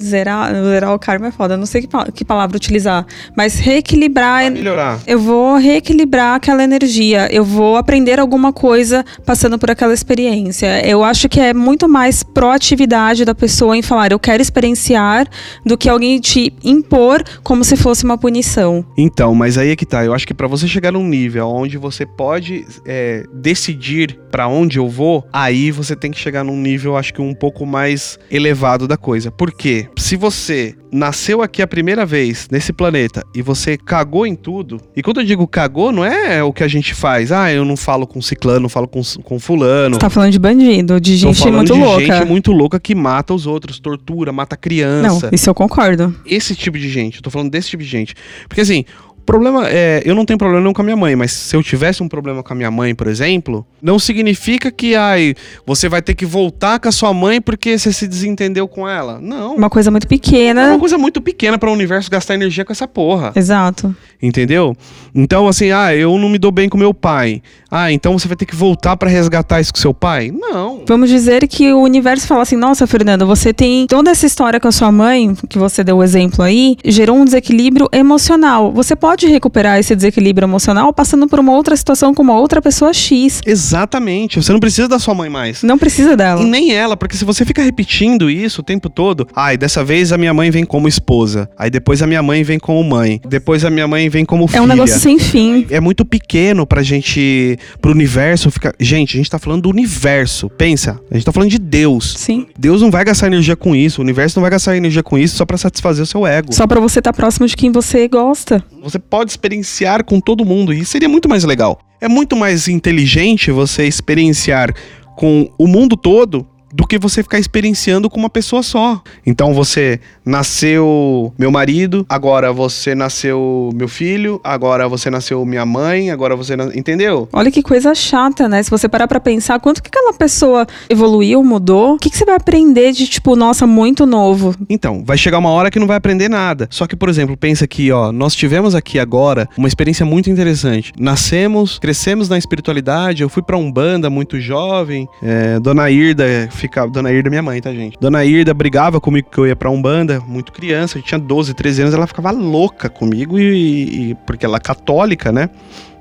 zerar, 0.00 0.52
zerar 0.54 0.94
o 0.94 0.98
karma 0.98 1.28
é 1.28 1.30
foda, 1.30 1.56
não 1.56 1.66
sei 1.66 1.82
que, 1.82 1.88
que 2.12 2.24
palavra 2.24 2.56
utilizar, 2.56 3.06
mas 3.36 3.58
reequilibrar. 3.58 4.42
Vai 4.42 4.50
melhorar. 4.50 5.00
Eu 5.06 5.18
vou 5.18 5.56
reequilibrar 5.56 6.36
aquela 6.36 6.62
energia, 6.62 7.28
eu 7.32 7.44
vou 7.44 7.76
aprender 7.76 8.18
alguma 8.18 8.52
coisa 8.52 9.04
passando 9.24 9.58
por 9.58 9.70
aquela 9.70 9.94
experiência. 9.94 10.86
Eu 10.86 11.04
acho 11.04 11.28
que 11.28 11.40
é 11.40 11.52
muito 11.54 11.88
mais 11.88 12.22
proatividade 12.22 13.24
da 13.24 13.34
pessoa 13.34 13.76
em 13.76 13.82
falar, 13.82 14.12
eu 14.12 14.18
quero 14.18 14.42
experienciar, 14.42 15.26
do 15.64 15.76
que 15.76 15.88
alguém 15.88 16.20
te 16.20 16.52
impor 16.64 17.22
como 17.42 17.64
se 17.64 17.76
fosse 17.76 18.04
uma 18.04 18.18
punição. 18.18 18.84
Então, 18.96 19.34
mas 19.34 19.58
aí 19.58 19.70
é 19.70 19.76
que 19.76 19.86
tá. 19.86 20.04
Eu 20.04 20.14
acho 20.14 20.26
que 20.26 20.34
para 20.34 20.46
você 20.46 20.66
chegar 20.66 20.92
num 20.92 21.06
nível 21.06 21.48
onde 21.48 21.76
você 21.76 22.04
pode 22.04 22.66
é, 22.84 23.24
decidir 23.32 24.18
para 24.36 24.48
onde 24.48 24.78
eu 24.78 24.86
vou, 24.86 25.26
aí 25.32 25.70
você 25.70 25.96
tem 25.96 26.10
que 26.10 26.18
chegar 26.18 26.44
num 26.44 26.60
nível, 26.60 26.94
acho 26.94 27.14
que 27.14 27.22
um 27.22 27.32
pouco 27.32 27.64
mais 27.64 28.18
elevado 28.30 28.86
da 28.86 28.94
coisa. 28.94 29.30
Por 29.30 29.50
quê? 29.50 29.88
se 30.06 30.14
você 30.14 30.74
nasceu 30.92 31.42
aqui 31.42 31.60
a 31.60 31.66
primeira 31.66 32.06
vez 32.06 32.46
nesse 32.50 32.72
planeta 32.72 33.24
e 33.34 33.42
você 33.42 33.76
cagou 33.76 34.24
em 34.24 34.36
tudo, 34.36 34.80
e 34.94 35.02
quando 35.02 35.20
eu 35.20 35.26
digo 35.26 35.46
cagou, 35.46 35.90
não 35.90 36.04
é 36.04 36.44
o 36.44 36.52
que 36.52 36.62
a 36.62 36.68
gente 36.68 36.94
faz. 36.94 37.32
Ah, 37.32 37.52
eu 37.52 37.64
não 37.64 37.76
falo 37.76 38.06
com 38.06 38.22
ciclano, 38.22 38.60
não 38.60 38.68
falo 38.68 38.86
com, 38.86 39.02
com 39.24 39.40
fulano. 39.40 39.96
Você 39.96 40.00
tá 40.00 40.08
falando 40.08 40.30
de 40.30 40.38
bandido, 40.38 41.00
de 41.00 41.16
gente 41.16 41.50
muito 41.50 41.74
de 41.74 41.80
louca. 41.80 42.04
gente 42.04 42.24
muito 42.24 42.52
louca 42.52 42.78
que 42.78 42.94
mata 42.94 43.34
os 43.34 43.46
outros, 43.46 43.80
tortura, 43.80 44.32
mata 44.32 44.56
criança. 44.56 45.26
Não, 45.26 45.30
isso 45.32 45.50
eu 45.50 45.54
concordo. 45.54 46.14
Esse 46.24 46.54
tipo 46.54 46.78
de 46.78 46.88
gente, 46.88 47.16
eu 47.16 47.22
tô 47.22 47.30
falando 47.30 47.50
desse 47.50 47.70
tipo 47.70 47.82
de 47.82 47.88
gente. 47.88 48.14
Porque 48.48 48.60
assim, 48.60 48.84
problema 49.26 49.68
é, 49.68 50.02
eu 50.04 50.14
não 50.14 50.24
tenho 50.24 50.38
problema 50.38 50.62
não 50.62 50.72
com 50.72 50.80
a 50.80 50.84
minha 50.84 50.96
mãe, 50.96 51.16
mas 51.16 51.32
se 51.32 51.56
eu 51.56 51.62
tivesse 51.62 52.02
um 52.02 52.08
problema 52.08 52.42
com 52.42 52.52
a 52.52 52.56
minha 52.56 52.70
mãe, 52.70 52.94
por 52.94 53.08
exemplo, 53.08 53.66
não 53.82 53.98
significa 53.98 54.70
que 54.70 54.94
ai, 54.94 55.34
você 55.66 55.88
vai 55.88 56.00
ter 56.00 56.14
que 56.14 56.24
voltar 56.24 56.78
com 56.78 56.88
a 56.88 56.92
sua 56.92 57.12
mãe 57.12 57.40
porque 57.40 57.76
você 57.76 57.92
se 57.92 58.06
desentendeu 58.06 58.68
com 58.68 58.88
ela. 58.88 59.18
Não. 59.20 59.56
Uma 59.56 59.68
coisa 59.68 59.90
muito 59.90 60.06
pequena. 60.06 60.62
É 60.62 60.70
uma 60.70 60.78
coisa 60.78 60.96
muito 60.96 61.20
pequena 61.20 61.58
para 61.58 61.68
o 61.68 61.72
universo 61.72 62.10
gastar 62.10 62.34
energia 62.34 62.64
com 62.64 62.72
essa 62.72 62.86
porra. 62.86 63.32
Exato. 63.34 63.94
Entendeu? 64.22 64.76
Então 65.14 65.48
assim, 65.48 65.70
ah, 65.72 65.94
eu 65.94 66.16
não 66.16 66.28
me 66.28 66.38
dou 66.38 66.52
bem 66.52 66.68
com 66.68 66.78
meu 66.78 66.94
pai. 66.94 67.42
Ah, 67.70 67.90
então 67.90 68.16
você 68.16 68.28
vai 68.28 68.36
ter 68.36 68.46
que 68.46 68.54
voltar 68.54 68.96
para 68.96 69.10
resgatar 69.10 69.60
isso 69.60 69.72
com 69.72 69.80
seu 69.80 69.92
pai? 69.92 70.30
Não. 70.32 70.84
Vamos 70.86 71.10
dizer 71.10 71.46
que 71.48 71.72
o 71.72 71.82
universo 71.82 72.26
fala 72.26 72.42
assim: 72.42 72.56
"Nossa, 72.56 72.86
Fernanda, 72.86 73.24
você 73.24 73.52
tem 73.52 73.86
toda 73.88 74.10
essa 74.10 74.24
história 74.24 74.60
com 74.60 74.68
a 74.68 74.72
sua 74.72 74.92
mãe, 74.92 75.34
que 75.48 75.58
você 75.58 75.82
deu 75.82 75.96
o 75.96 76.02
exemplo 76.02 76.42
aí, 76.42 76.76
gerou 76.84 77.16
um 77.16 77.24
desequilíbrio 77.24 77.88
emocional. 77.92 78.72
Você 78.72 78.94
pode 78.94 79.15
pode 79.16 79.26
recuperar 79.28 79.78
esse 79.78 79.96
desequilíbrio 79.96 80.44
emocional 80.44 80.92
passando 80.92 81.26
por 81.26 81.40
uma 81.40 81.52
outra 81.52 81.74
situação 81.74 82.12
com 82.12 82.22
uma 82.22 82.38
outra 82.38 82.60
pessoa 82.60 82.92
X. 82.92 83.40
Exatamente. 83.46 84.36
Você 84.36 84.52
não 84.52 84.60
precisa 84.60 84.86
da 84.86 84.98
sua 84.98 85.14
mãe 85.14 85.30
mais. 85.30 85.62
Não 85.62 85.78
precisa 85.78 86.14
dela. 86.14 86.42
E 86.42 86.44
nem 86.44 86.74
ela, 86.74 86.98
porque 86.98 87.16
se 87.16 87.24
você 87.24 87.42
fica 87.42 87.62
repetindo 87.62 88.28
isso 88.28 88.60
o 88.60 88.64
tempo 88.64 88.90
todo, 88.90 89.26
ai, 89.34 89.56
dessa 89.56 89.82
vez 89.82 90.12
a 90.12 90.18
minha 90.18 90.34
mãe 90.34 90.50
vem 90.50 90.66
como 90.66 90.86
esposa, 90.86 91.48
aí 91.56 91.70
depois 91.70 92.02
a 92.02 92.06
minha 92.06 92.22
mãe 92.22 92.42
vem 92.42 92.58
como 92.58 92.84
mãe, 92.84 93.18
depois 93.26 93.64
a 93.64 93.70
minha 93.70 93.88
mãe 93.88 94.06
vem 94.10 94.26
como 94.26 94.46
filha. 94.46 94.58
É 94.58 94.60
um 94.60 94.66
negócio 94.66 95.00
sem 95.00 95.18
fim. 95.18 95.66
É 95.70 95.80
muito 95.80 96.04
pequeno 96.04 96.66
pra 96.66 96.82
gente, 96.82 97.58
pro 97.80 97.92
universo 97.92 98.50
ficar. 98.50 98.74
Gente, 98.78 99.16
a 99.16 99.18
gente 99.18 99.30
tá 99.30 99.38
falando 99.38 99.62
do 99.62 99.70
universo. 99.70 100.50
Pensa, 100.50 101.00
a 101.10 101.14
gente 101.14 101.24
tá 101.24 101.32
falando 101.32 101.48
de 101.48 101.58
Deus. 101.58 102.16
Sim. 102.18 102.48
Deus 102.58 102.82
não 102.82 102.90
vai 102.90 103.02
gastar 103.02 103.28
energia 103.28 103.56
com 103.56 103.74
isso, 103.74 104.02
o 104.02 104.04
universo 104.04 104.38
não 104.38 104.42
vai 104.42 104.50
gastar 104.50 104.76
energia 104.76 105.02
com 105.02 105.16
isso 105.16 105.36
só 105.36 105.46
para 105.46 105.56
satisfazer 105.56 106.02
o 106.02 106.06
seu 106.06 106.26
ego. 106.26 106.52
Só 106.52 106.66
para 106.66 106.80
você 106.80 106.98
estar 106.98 107.14
tá 107.14 107.16
próximo 107.16 107.46
de 107.46 107.56
quem 107.56 107.72
você 107.72 108.06
gosta. 108.06 108.62
Você 108.82 108.98
pode 109.10 109.30
experienciar 109.30 110.04
com 110.04 110.20
todo 110.20 110.44
mundo 110.44 110.72
e 110.72 110.84
seria 110.84 111.08
muito 111.08 111.28
mais 111.28 111.44
legal. 111.44 111.78
É 112.00 112.08
muito 112.08 112.36
mais 112.36 112.68
inteligente 112.68 113.50
você 113.50 113.86
experienciar 113.86 114.74
com 115.16 115.50
o 115.58 115.66
mundo 115.66 115.96
todo 115.96 116.46
do 116.76 116.86
que 116.86 116.98
você 116.98 117.22
ficar 117.22 117.38
experienciando 117.38 118.10
com 118.10 118.18
uma 118.18 118.28
pessoa 118.28 118.62
só. 118.62 119.00
Então 119.24 119.54
você 119.54 119.98
nasceu 120.24 121.32
meu 121.38 121.50
marido, 121.50 122.04
agora 122.06 122.52
você 122.52 122.94
nasceu 122.94 123.70
meu 123.74 123.88
filho, 123.88 124.38
agora 124.44 124.86
você 124.86 125.08
nasceu 125.08 125.42
minha 125.46 125.64
mãe, 125.64 126.10
agora 126.10 126.36
você 126.36 126.54
na... 126.54 126.64
entendeu? 126.76 127.28
Olha 127.32 127.50
que 127.50 127.62
coisa 127.62 127.94
chata, 127.94 128.46
né? 128.46 128.62
Se 128.62 128.70
você 128.70 128.88
parar 128.88 129.08
para 129.08 129.18
pensar 129.18 129.58
quanto 129.58 129.82
que 129.82 129.88
aquela 129.88 130.12
pessoa 130.12 130.66
evoluiu, 130.90 131.42
mudou, 131.42 131.94
o 131.94 131.98
que, 131.98 132.10
que 132.10 132.18
você 132.18 132.26
vai 132.26 132.36
aprender 132.36 132.92
de 132.92 133.06
tipo, 133.06 133.34
nossa, 133.34 133.66
muito 133.66 134.04
novo? 134.04 134.54
Então, 134.68 135.02
vai 135.02 135.16
chegar 135.16 135.38
uma 135.38 135.50
hora 135.50 135.70
que 135.70 135.78
não 135.78 135.86
vai 135.86 135.96
aprender 135.96 136.28
nada. 136.28 136.68
Só 136.70 136.86
que, 136.86 136.94
por 136.94 137.08
exemplo, 137.08 137.36
pensa 137.36 137.64
aqui, 137.64 137.90
ó, 137.90 138.12
nós 138.12 138.34
tivemos 138.34 138.74
aqui 138.74 138.98
agora 138.98 139.48
uma 139.56 139.68
experiência 139.68 140.04
muito 140.04 140.28
interessante. 140.28 140.92
Nascemos, 140.98 141.78
crescemos 141.78 142.28
na 142.28 142.36
espiritualidade, 142.36 143.22
eu 143.22 143.28
fui 143.30 143.42
para 143.42 143.56
Umbanda 143.56 144.10
muito 144.10 144.38
jovem, 144.38 145.08
é, 145.22 145.58
Dona 145.58 145.90
Irda 145.90 146.48
ficava. 146.66 146.90
Dona 146.90 147.12
Irda, 147.12 147.30
minha 147.30 147.42
mãe, 147.42 147.60
tá, 147.60 147.72
gente? 147.72 147.96
Dona 148.00 148.24
Irda 148.24 148.52
brigava 148.52 149.00
comigo 149.00 149.28
que 149.30 149.38
eu 149.38 149.46
ia 149.46 149.56
pra 149.56 149.70
Umbanda, 149.70 150.20
muito 150.26 150.52
criança, 150.52 150.98
eu 150.98 151.02
tinha 151.02 151.18
12, 151.18 151.54
13 151.54 151.82
anos, 151.82 151.94
ela 151.94 152.06
ficava 152.06 152.30
louca 152.30 152.88
comigo 152.88 153.38
e, 153.38 154.10
e 154.10 154.14
porque 154.26 154.44
ela 154.44 154.56
é 154.56 154.60
católica, 154.60 155.32
né? 155.32 155.50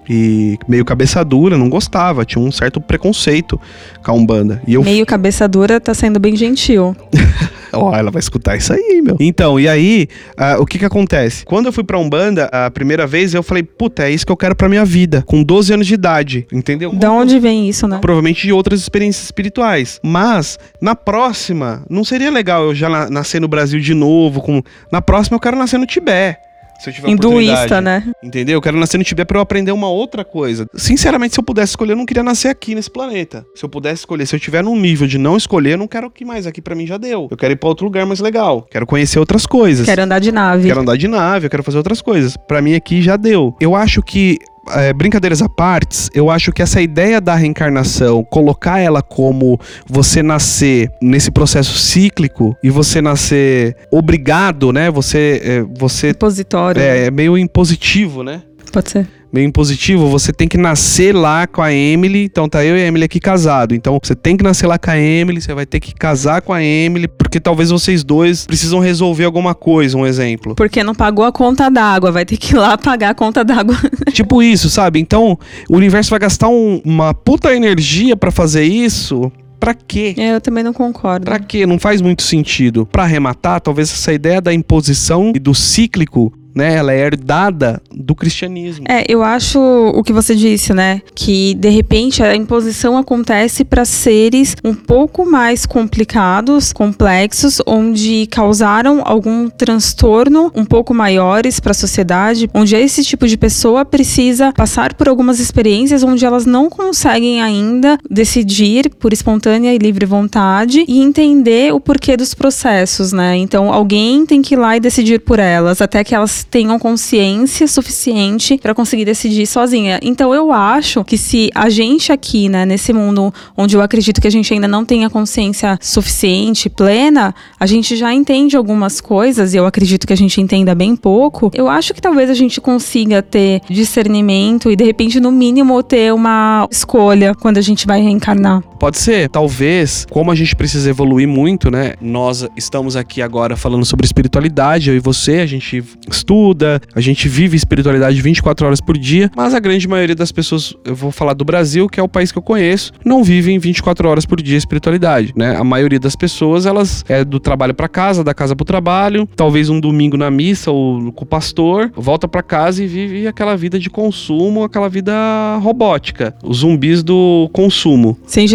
e 0.09 0.57
meio 0.67 0.85
cabeça 0.85 1.23
dura, 1.25 1.57
não 1.57 1.69
gostava, 1.69 2.25
tinha 2.25 2.43
um 2.43 2.51
certo 2.51 2.79
preconceito 2.79 3.59
com 4.03 4.11
a 4.11 4.13
Umbanda. 4.13 4.61
E 4.67 4.75
eu... 4.75 4.83
Meio 4.83 5.05
cabeça 5.05 5.47
dura 5.47 5.79
tá 5.79 5.93
sendo 5.93 6.19
bem 6.19 6.35
gentil. 6.35 6.95
Ó, 7.75 7.95
ela 7.95 8.09
vai 8.11 8.19
escutar 8.19 8.55
isso 8.55 8.73
aí, 8.73 9.01
meu. 9.03 9.15
Então, 9.19 9.59
e 9.59 9.67
aí, 9.67 10.07
ah, 10.37 10.57
o 10.59 10.65
que 10.65 10.79
que 10.79 10.85
acontece? 10.85 11.43
Quando 11.45 11.67
eu 11.67 11.73
fui 11.73 11.83
pra 11.83 11.97
Umbanda 11.99 12.45
a 12.51 12.69
primeira 12.71 13.05
vez, 13.05 13.33
eu 13.33 13.43
falei, 13.43 13.63
puta, 13.63 14.03
é 14.03 14.11
isso 14.11 14.25
que 14.25 14.31
eu 14.31 14.37
quero 14.37 14.55
pra 14.55 14.67
minha 14.69 14.85
vida. 14.85 15.23
Com 15.27 15.43
12 15.43 15.73
anos 15.73 15.87
de 15.87 15.93
idade, 15.93 16.47
entendeu? 16.51 16.93
Da 16.93 17.11
onde 17.11 17.39
vem 17.39 17.67
isso, 17.69 17.87
né? 17.87 17.99
Provavelmente 18.01 18.43
de 18.47 18.53
outras 18.53 18.79
experiências 18.79 19.25
espirituais. 19.25 19.99
Mas, 20.03 20.57
na 20.81 20.95
próxima, 20.95 21.83
não 21.89 22.03
seria 22.03 22.29
legal 22.31 22.63
eu 22.65 22.75
já 22.75 22.89
na- 22.89 23.09
nascer 23.09 23.39
no 23.39 23.47
Brasil 23.47 23.79
de 23.79 23.93
novo. 23.93 24.41
Com... 24.41 24.61
Na 24.91 25.01
próxima, 25.01 25.35
eu 25.35 25.39
quero 25.39 25.57
nascer 25.57 25.77
no 25.77 25.85
Tibete. 25.85 26.39
Se 26.79 26.89
eu 26.89 26.93
tiver 26.93 27.09
Hinduísta, 27.09 27.81
né? 27.81 28.03
Entendeu? 28.23 28.55
Eu 28.55 28.61
quero 28.61 28.77
nascer 28.77 28.97
no 28.97 29.03
Tibete 29.03 29.27
pra 29.27 29.37
eu 29.37 29.41
aprender 29.41 29.71
uma 29.71 29.89
outra 29.89 30.23
coisa. 30.23 30.65
Sinceramente, 30.75 31.33
se 31.33 31.39
eu 31.39 31.43
pudesse 31.43 31.71
escolher, 31.71 31.93
eu 31.93 31.97
não 31.97 32.05
queria 32.05 32.23
nascer 32.23 32.49
aqui 32.49 32.75
nesse 32.75 32.91
planeta. 32.91 33.45
Se 33.55 33.63
eu 33.63 33.69
pudesse 33.69 34.01
escolher, 34.01 34.25
se 34.25 34.35
eu 34.35 34.39
tiver 34.39 34.63
num 34.63 34.79
nível 34.79 35.07
de 35.07 35.17
não 35.17 35.37
escolher, 35.37 35.73
eu 35.73 35.77
não 35.77 35.87
quero 35.87 36.09
que 36.09 36.25
mais 36.25 36.45
aqui 36.45 36.61
pra 36.61 36.75
mim 36.75 36.85
já 36.85 36.97
deu. 36.97 37.27
Eu 37.31 37.37
quero 37.37 37.53
ir 37.53 37.55
pra 37.55 37.69
outro 37.69 37.85
lugar 37.85 38.05
mais 38.05 38.19
legal. 38.19 38.67
Quero 38.69 38.85
conhecer 38.85 39.19
outras 39.19 39.45
coisas. 39.45 39.85
Quero 39.85 40.03
andar 40.03 40.19
de 40.19 40.31
nave. 40.31 40.67
Quero 40.67 40.81
andar 40.81 40.97
de 40.97 41.07
nave, 41.07 41.45
eu 41.45 41.49
quero 41.49 41.63
fazer 41.63 41.77
outras 41.77 42.01
coisas. 42.01 42.35
Pra 42.47 42.61
mim 42.61 42.75
aqui 42.75 43.01
já 43.01 43.15
deu. 43.15 43.55
Eu 43.59 43.75
acho 43.75 44.01
que 44.01 44.37
é, 44.71 44.93
brincadeiras 44.93 45.41
à 45.41 45.49
partes, 45.49 46.09
eu 46.13 46.29
acho 46.29 46.51
que 46.51 46.61
essa 46.61 46.81
ideia 46.81 47.21
da 47.21 47.35
reencarnação, 47.35 48.23
colocar 48.23 48.79
ela 48.79 49.01
como 49.01 49.59
você 49.87 50.23
nascer 50.23 50.89
nesse 51.01 51.31
processo 51.31 51.77
cíclico 51.77 52.55
e 52.63 52.69
você 52.69 53.01
nascer 53.01 53.75
obrigado, 53.91 54.71
né? 54.71 54.89
Você, 54.91 55.41
é, 55.43 55.63
você 55.77 56.07
Repositório. 56.07 56.81
é, 56.81 57.05
é 57.05 57.11
meio 57.11 57.37
impositivo, 57.37 58.23
né? 58.23 58.41
Pode 58.71 58.89
ser. 58.89 59.07
Meio 59.35 59.47
impositivo, 59.47 60.07
você 60.09 60.31
tem 60.31 60.47
que 60.47 60.57
nascer 60.57 61.13
lá 61.13 61.45
com 61.45 61.61
a 61.61 61.71
Emily. 61.73 62.23
Então 62.23 62.47
tá 62.47 62.63
eu 62.63 62.77
e 62.77 62.81
a 62.81 62.85
Emily 62.87 63.03
aqui 63.05 63.19
casado. 63.19 63.75
Então 63.75 63.99
você 64.01 64.15
tem 64.15 64.37
que 64.37 64.43
nascer 64.43 64.65
lá 64.65 64.79
com 64.79 64.89
a 64.89 64.97
Emily, 64.97 65.41
você 65.41 65.53
vai 65.53 65.65
ter 65.65 65.79
que 65.81 65.93
casar 65.93 66.41
com 66.41 66.53
a 66.53 66.63
Emily, 66.63 67.07
porque 67.07 67.39
talvez 67.39 67.69
vocês 67.69 68.03
dois 68.03 68.45
precisam 68.47 68.79
resolver 68.79 69.25
alguma 69.25 69.53
coisa, 69.53 69.97
um 69.97 70.05
exemplo. 70.05 70.55
Porque 70.55 70.83
não 70.83 70.95
pagou 70.95 71.25
a 71.25 71.31
conta 71.31 71.69
d'água, 71.69 72.11
vai 72.11 72.25
ter 72.25 72.37
que 72.37 72.53
ir 72.53 72.57
lá 72.57 72.77
pagar 72.77 73.09
a 73.09 73.13
conta 73.13 73.43
d'água. 73.43 73.75
tipo 74.13 74.41
isso, 74.41 74.69
sabe? 74.69 74.99
Então 74.99 75.37
o 75.69 75.75
universo 75.75 76.09
vai 76.09 76.19
gastar 76.19 76.47
um- 76.47 76.81
uma 76.85 77.13
puta 77.13 77.53
energia 77.53 78.15
pra 78.15 78.31
fazer 78.31 78.63
isso. 78.63 79.31
Pra 79.59 79.73
quê? 79.73 80.13
É, 80.17 80.35
Eu 80.35 80.41
também 80.41 80.63
não 80.63 80.73
concordo. 80.73 81.25
Pra 81.25 81.39
quê? 81.39 81.65
Não 81.65 81.79
faz 81.79 82.01
muito 82.01 82.21
sentido. 82.23 82.85
Pra 82.85 83.03
arrematar, 83.03 83.59
talvez 83.59 83.91
essa 83.91 84.13
ideia 84.13 84.39
da 84.39 84.53
imposição 84.53 85.31
e 85.35 85.39
do 85.39 85.53
cíclico, 85.55 86.31
né? 86.55 86.73
Ela 86.73 86.93
é 86.93 86.99
herdada 86.99 87.81
do 87.91 88.15
cristianismo. 88.15 88.85
É, 88.87 89.03
eu 89.09 89.21
acho 89.21 89.59
o 89.59 90.01
que 90.01 90.13
você 90.13 90.33
disse, 90.33 90.73
né? 90.73 91.01
Que 91.13 91.53
de 91.55 91.69
repente 91.69 92.23
a 92.23 92.33
imposição 92.33 92.97
acontece 92.97 93.65
para 93.65 93.83
seres 93.83 94.55
um 94.63 94.73
pouco 94.73 95.25
mais 95.29 95.65
complicados, 95.65 96.71
complexos, 96.71 97.61
onde 97.67 98.25
causaram 98.27 99.01
algum 99.03 99.49
transtorno 99.49 100.51
um 100.55 100.63
pouco 100.63 100.93
maiores 100.93 101.59
para 101.59 101.71
a 101.71 101.75
sociedade, 101.75 102.49
onde 102.53 102.75
esse 102.75 103.03
tipo 103.03 103.27
de 103.27 103.37
pessoa 103.37 103.83
precisa 103.83 104.53
passar 104.53 104.93
por 104.93 105.09
algumas 105.09 105.39
experiências 105.39 106.03
onde 106.03 106.25
elas 106.25 106.45
não 106.45 106.69
conseguem 106.69 107.41
ainda 107.41 107.97
decidir 108.09 108.89
por 108.97 109.11
espontânea 109.11 109.73
e 109.73 109.77
livre 109.77 110.05
vontade 110.05 110.85
e 110.87 111.01
entender 111.01 111.73
o 111.73 111.79
porquê 111.79 112.15
dos 112.15 112.33
processos, 112.33 113.11
né? 113.11 113.35
Então 113.35 113.73
alguém 113.73 114.25
tem 114.25 114.41
que 114.41 114.53
ir 114.53 114.57
lá 114.57 114.77
e 114.77 114.79
decidir 114.79 115.19
por 115.19 115.39
elas, 115.39 115.81
até 115.81 116.03
que 116.03 116.15
elas 116.15 116.44
tenham 116.49 116.77
consciência 116.79 117.67
suficiente 117.67 118.57
para 118.57 118.73
conseguir 118.73 119.05
decidir 119.05 119.45
sozinha. 119.45 119.99
Então 120.01 120.33
eu 120.33 120.51
acho 120.51 121.03
que 121.03 121.17
se 121.17 121.49
a 121.53 121.69
gente 121.69 122.11
aqui, 122.11 122.49
né, 122.49 122.65
nesse 122.65 122.93
mundo 122.93 123.33
onde 123.57 123.75
eu 123.75 123.81
acredito 123.81 124.21
que 124.21 124.27
a 124.27 124.31
gente 124.31 124.53
ainda 124.53 124.67
não 124.67 124.85
tenha 124.85 125.09
consciência 125.09 125.77
suficiente, 125.81 126.69
plena, 126.69 127.33
a 127.59 127.65
gente 127.65 127.95
já 127.95 128.13
entende 128.13 128.55
algumas 128.55 129.01
coisas 129.01 129.53
e 129.53 129.57
eu 129.57 129.65
acredito 129.65 130.07
que 130.07 130.13
a 130.13 130.17
gente 130.17 130.39
entenda 130.39 130.73
bem 130.75 130.95
pouco. 130.95 131.51
Eu 131.53 131.67
acho 131.67 131.93
que 131.93 132.01
talvez 132.01 132.29
a 132.29 132.33
gente 132.33 132.59
consiga 132.61 133.21
ter 133.21 133.61
discernimento 133.69 134.71
e 134.71 134.75
de 134.75 134.83
repente 134.83 135.19
no 135.19 135.31
mínimo 135.31 135.81
ter 135.83 136.13
uma 136.13 136.67
escolha 136.71 137.35
quando 137.35 137.57
a 137.57 137.61
gente 137.61 137.85
vai 137.85 138.01
reencarnar. 138.01 138.63
Pode 138.79 138.97
ser, 138.97 139.29
talvez, 139.29 140.05
como 140.09 140.31
a 140.31 140.35
gente 140.35 140.55
precisa 140.55 140.89
evoluir 140.89 141.27
muito, 141.27 141.71
né? 141.71 141.93
Nós 142.01 142.47
estamos 142.55 142.95
aqui 142.95 143.21
agora 143.21 143.55
falando 143.55 143.85
sobre 143.85 144.05
espiritualidade, 144.05 144.89
eu 144.89 144.95
e 144.95 144.99
você, 144.99 145.39
a 145.39 145.45
gente 145.45 145.83
estuda, 146.09 146.81
a 146.93 147.01
gente 147.01 147.27
vive 147.27 147.55
espiritualidade 147.55 148.21
24 148.21 148.65
horas 148.65 148.81
por 148.81 148.97
dia, 148.97 149.31
mas 149.35 149.53
a 149.53 149.59
grande 149.59 149.87
maioria 149.87 150.15
das 150.15 150.31
pessoas, 150.31 150.73
eu 150.83 150.95
vou 150.95 151.11
falar 151.11 151.33
do 151.33 151.45
Brasil, 151.45 151.87
que 151.87 151.99
é 151.99 152.03
o 152.03 152.07
país 152.07 152.31
que 152.31 152.37
eu 152.37 152.41
conheço, 152.41 152.91
não 153.03 153.23
vivem 153.23 153.57
24 153.57 154.07
horas 154.07 154.25
por 154.25 154.41
dia 154.41 154.57
espiritualidade, 154.57 155.33
né? 155.35 155.55
A 155.55 155.63
maioria 155.63 155.99
das 155.99 156.15
pessoas, 156.15 156.65
elas 156.65 157.03
é 157.07 157.23
do 157.23 157.39
trabalho 157.39 157.73
pra 157.73 157.87
casa, 157.87 158.23
da 158.23 158.33
casa 158.33 158.55
pro 158.55 158.65
trabalho, 158.65 159.27
talvez 159.35 159.69
um 159.69 159.79
domingo 159.79 160.17
na 160.17 160.29
missa 160.29 160.71
ou 160.71 161.11
com 161.11 161.23
o 161.23 161.27
pastor, 161.27 161.91
volta 161.95 162.27
pra 162.27 162.43
casa 162.43 162.83
e 162.83 162.87
vive 162.87 163.27
aquela 163.27 163.55
vida 163.55 163.79
de 163.79 163.89
consumo, 163.89 164.63
aquela 164.63 164.89
vida 164.89 165.13
robótica, 165.61 166.35
os 166.43 166.57
zumbis 166.57 167.03
do 167.03 167.49
consumo. 167.53 168.17
Sem 168.25 168.47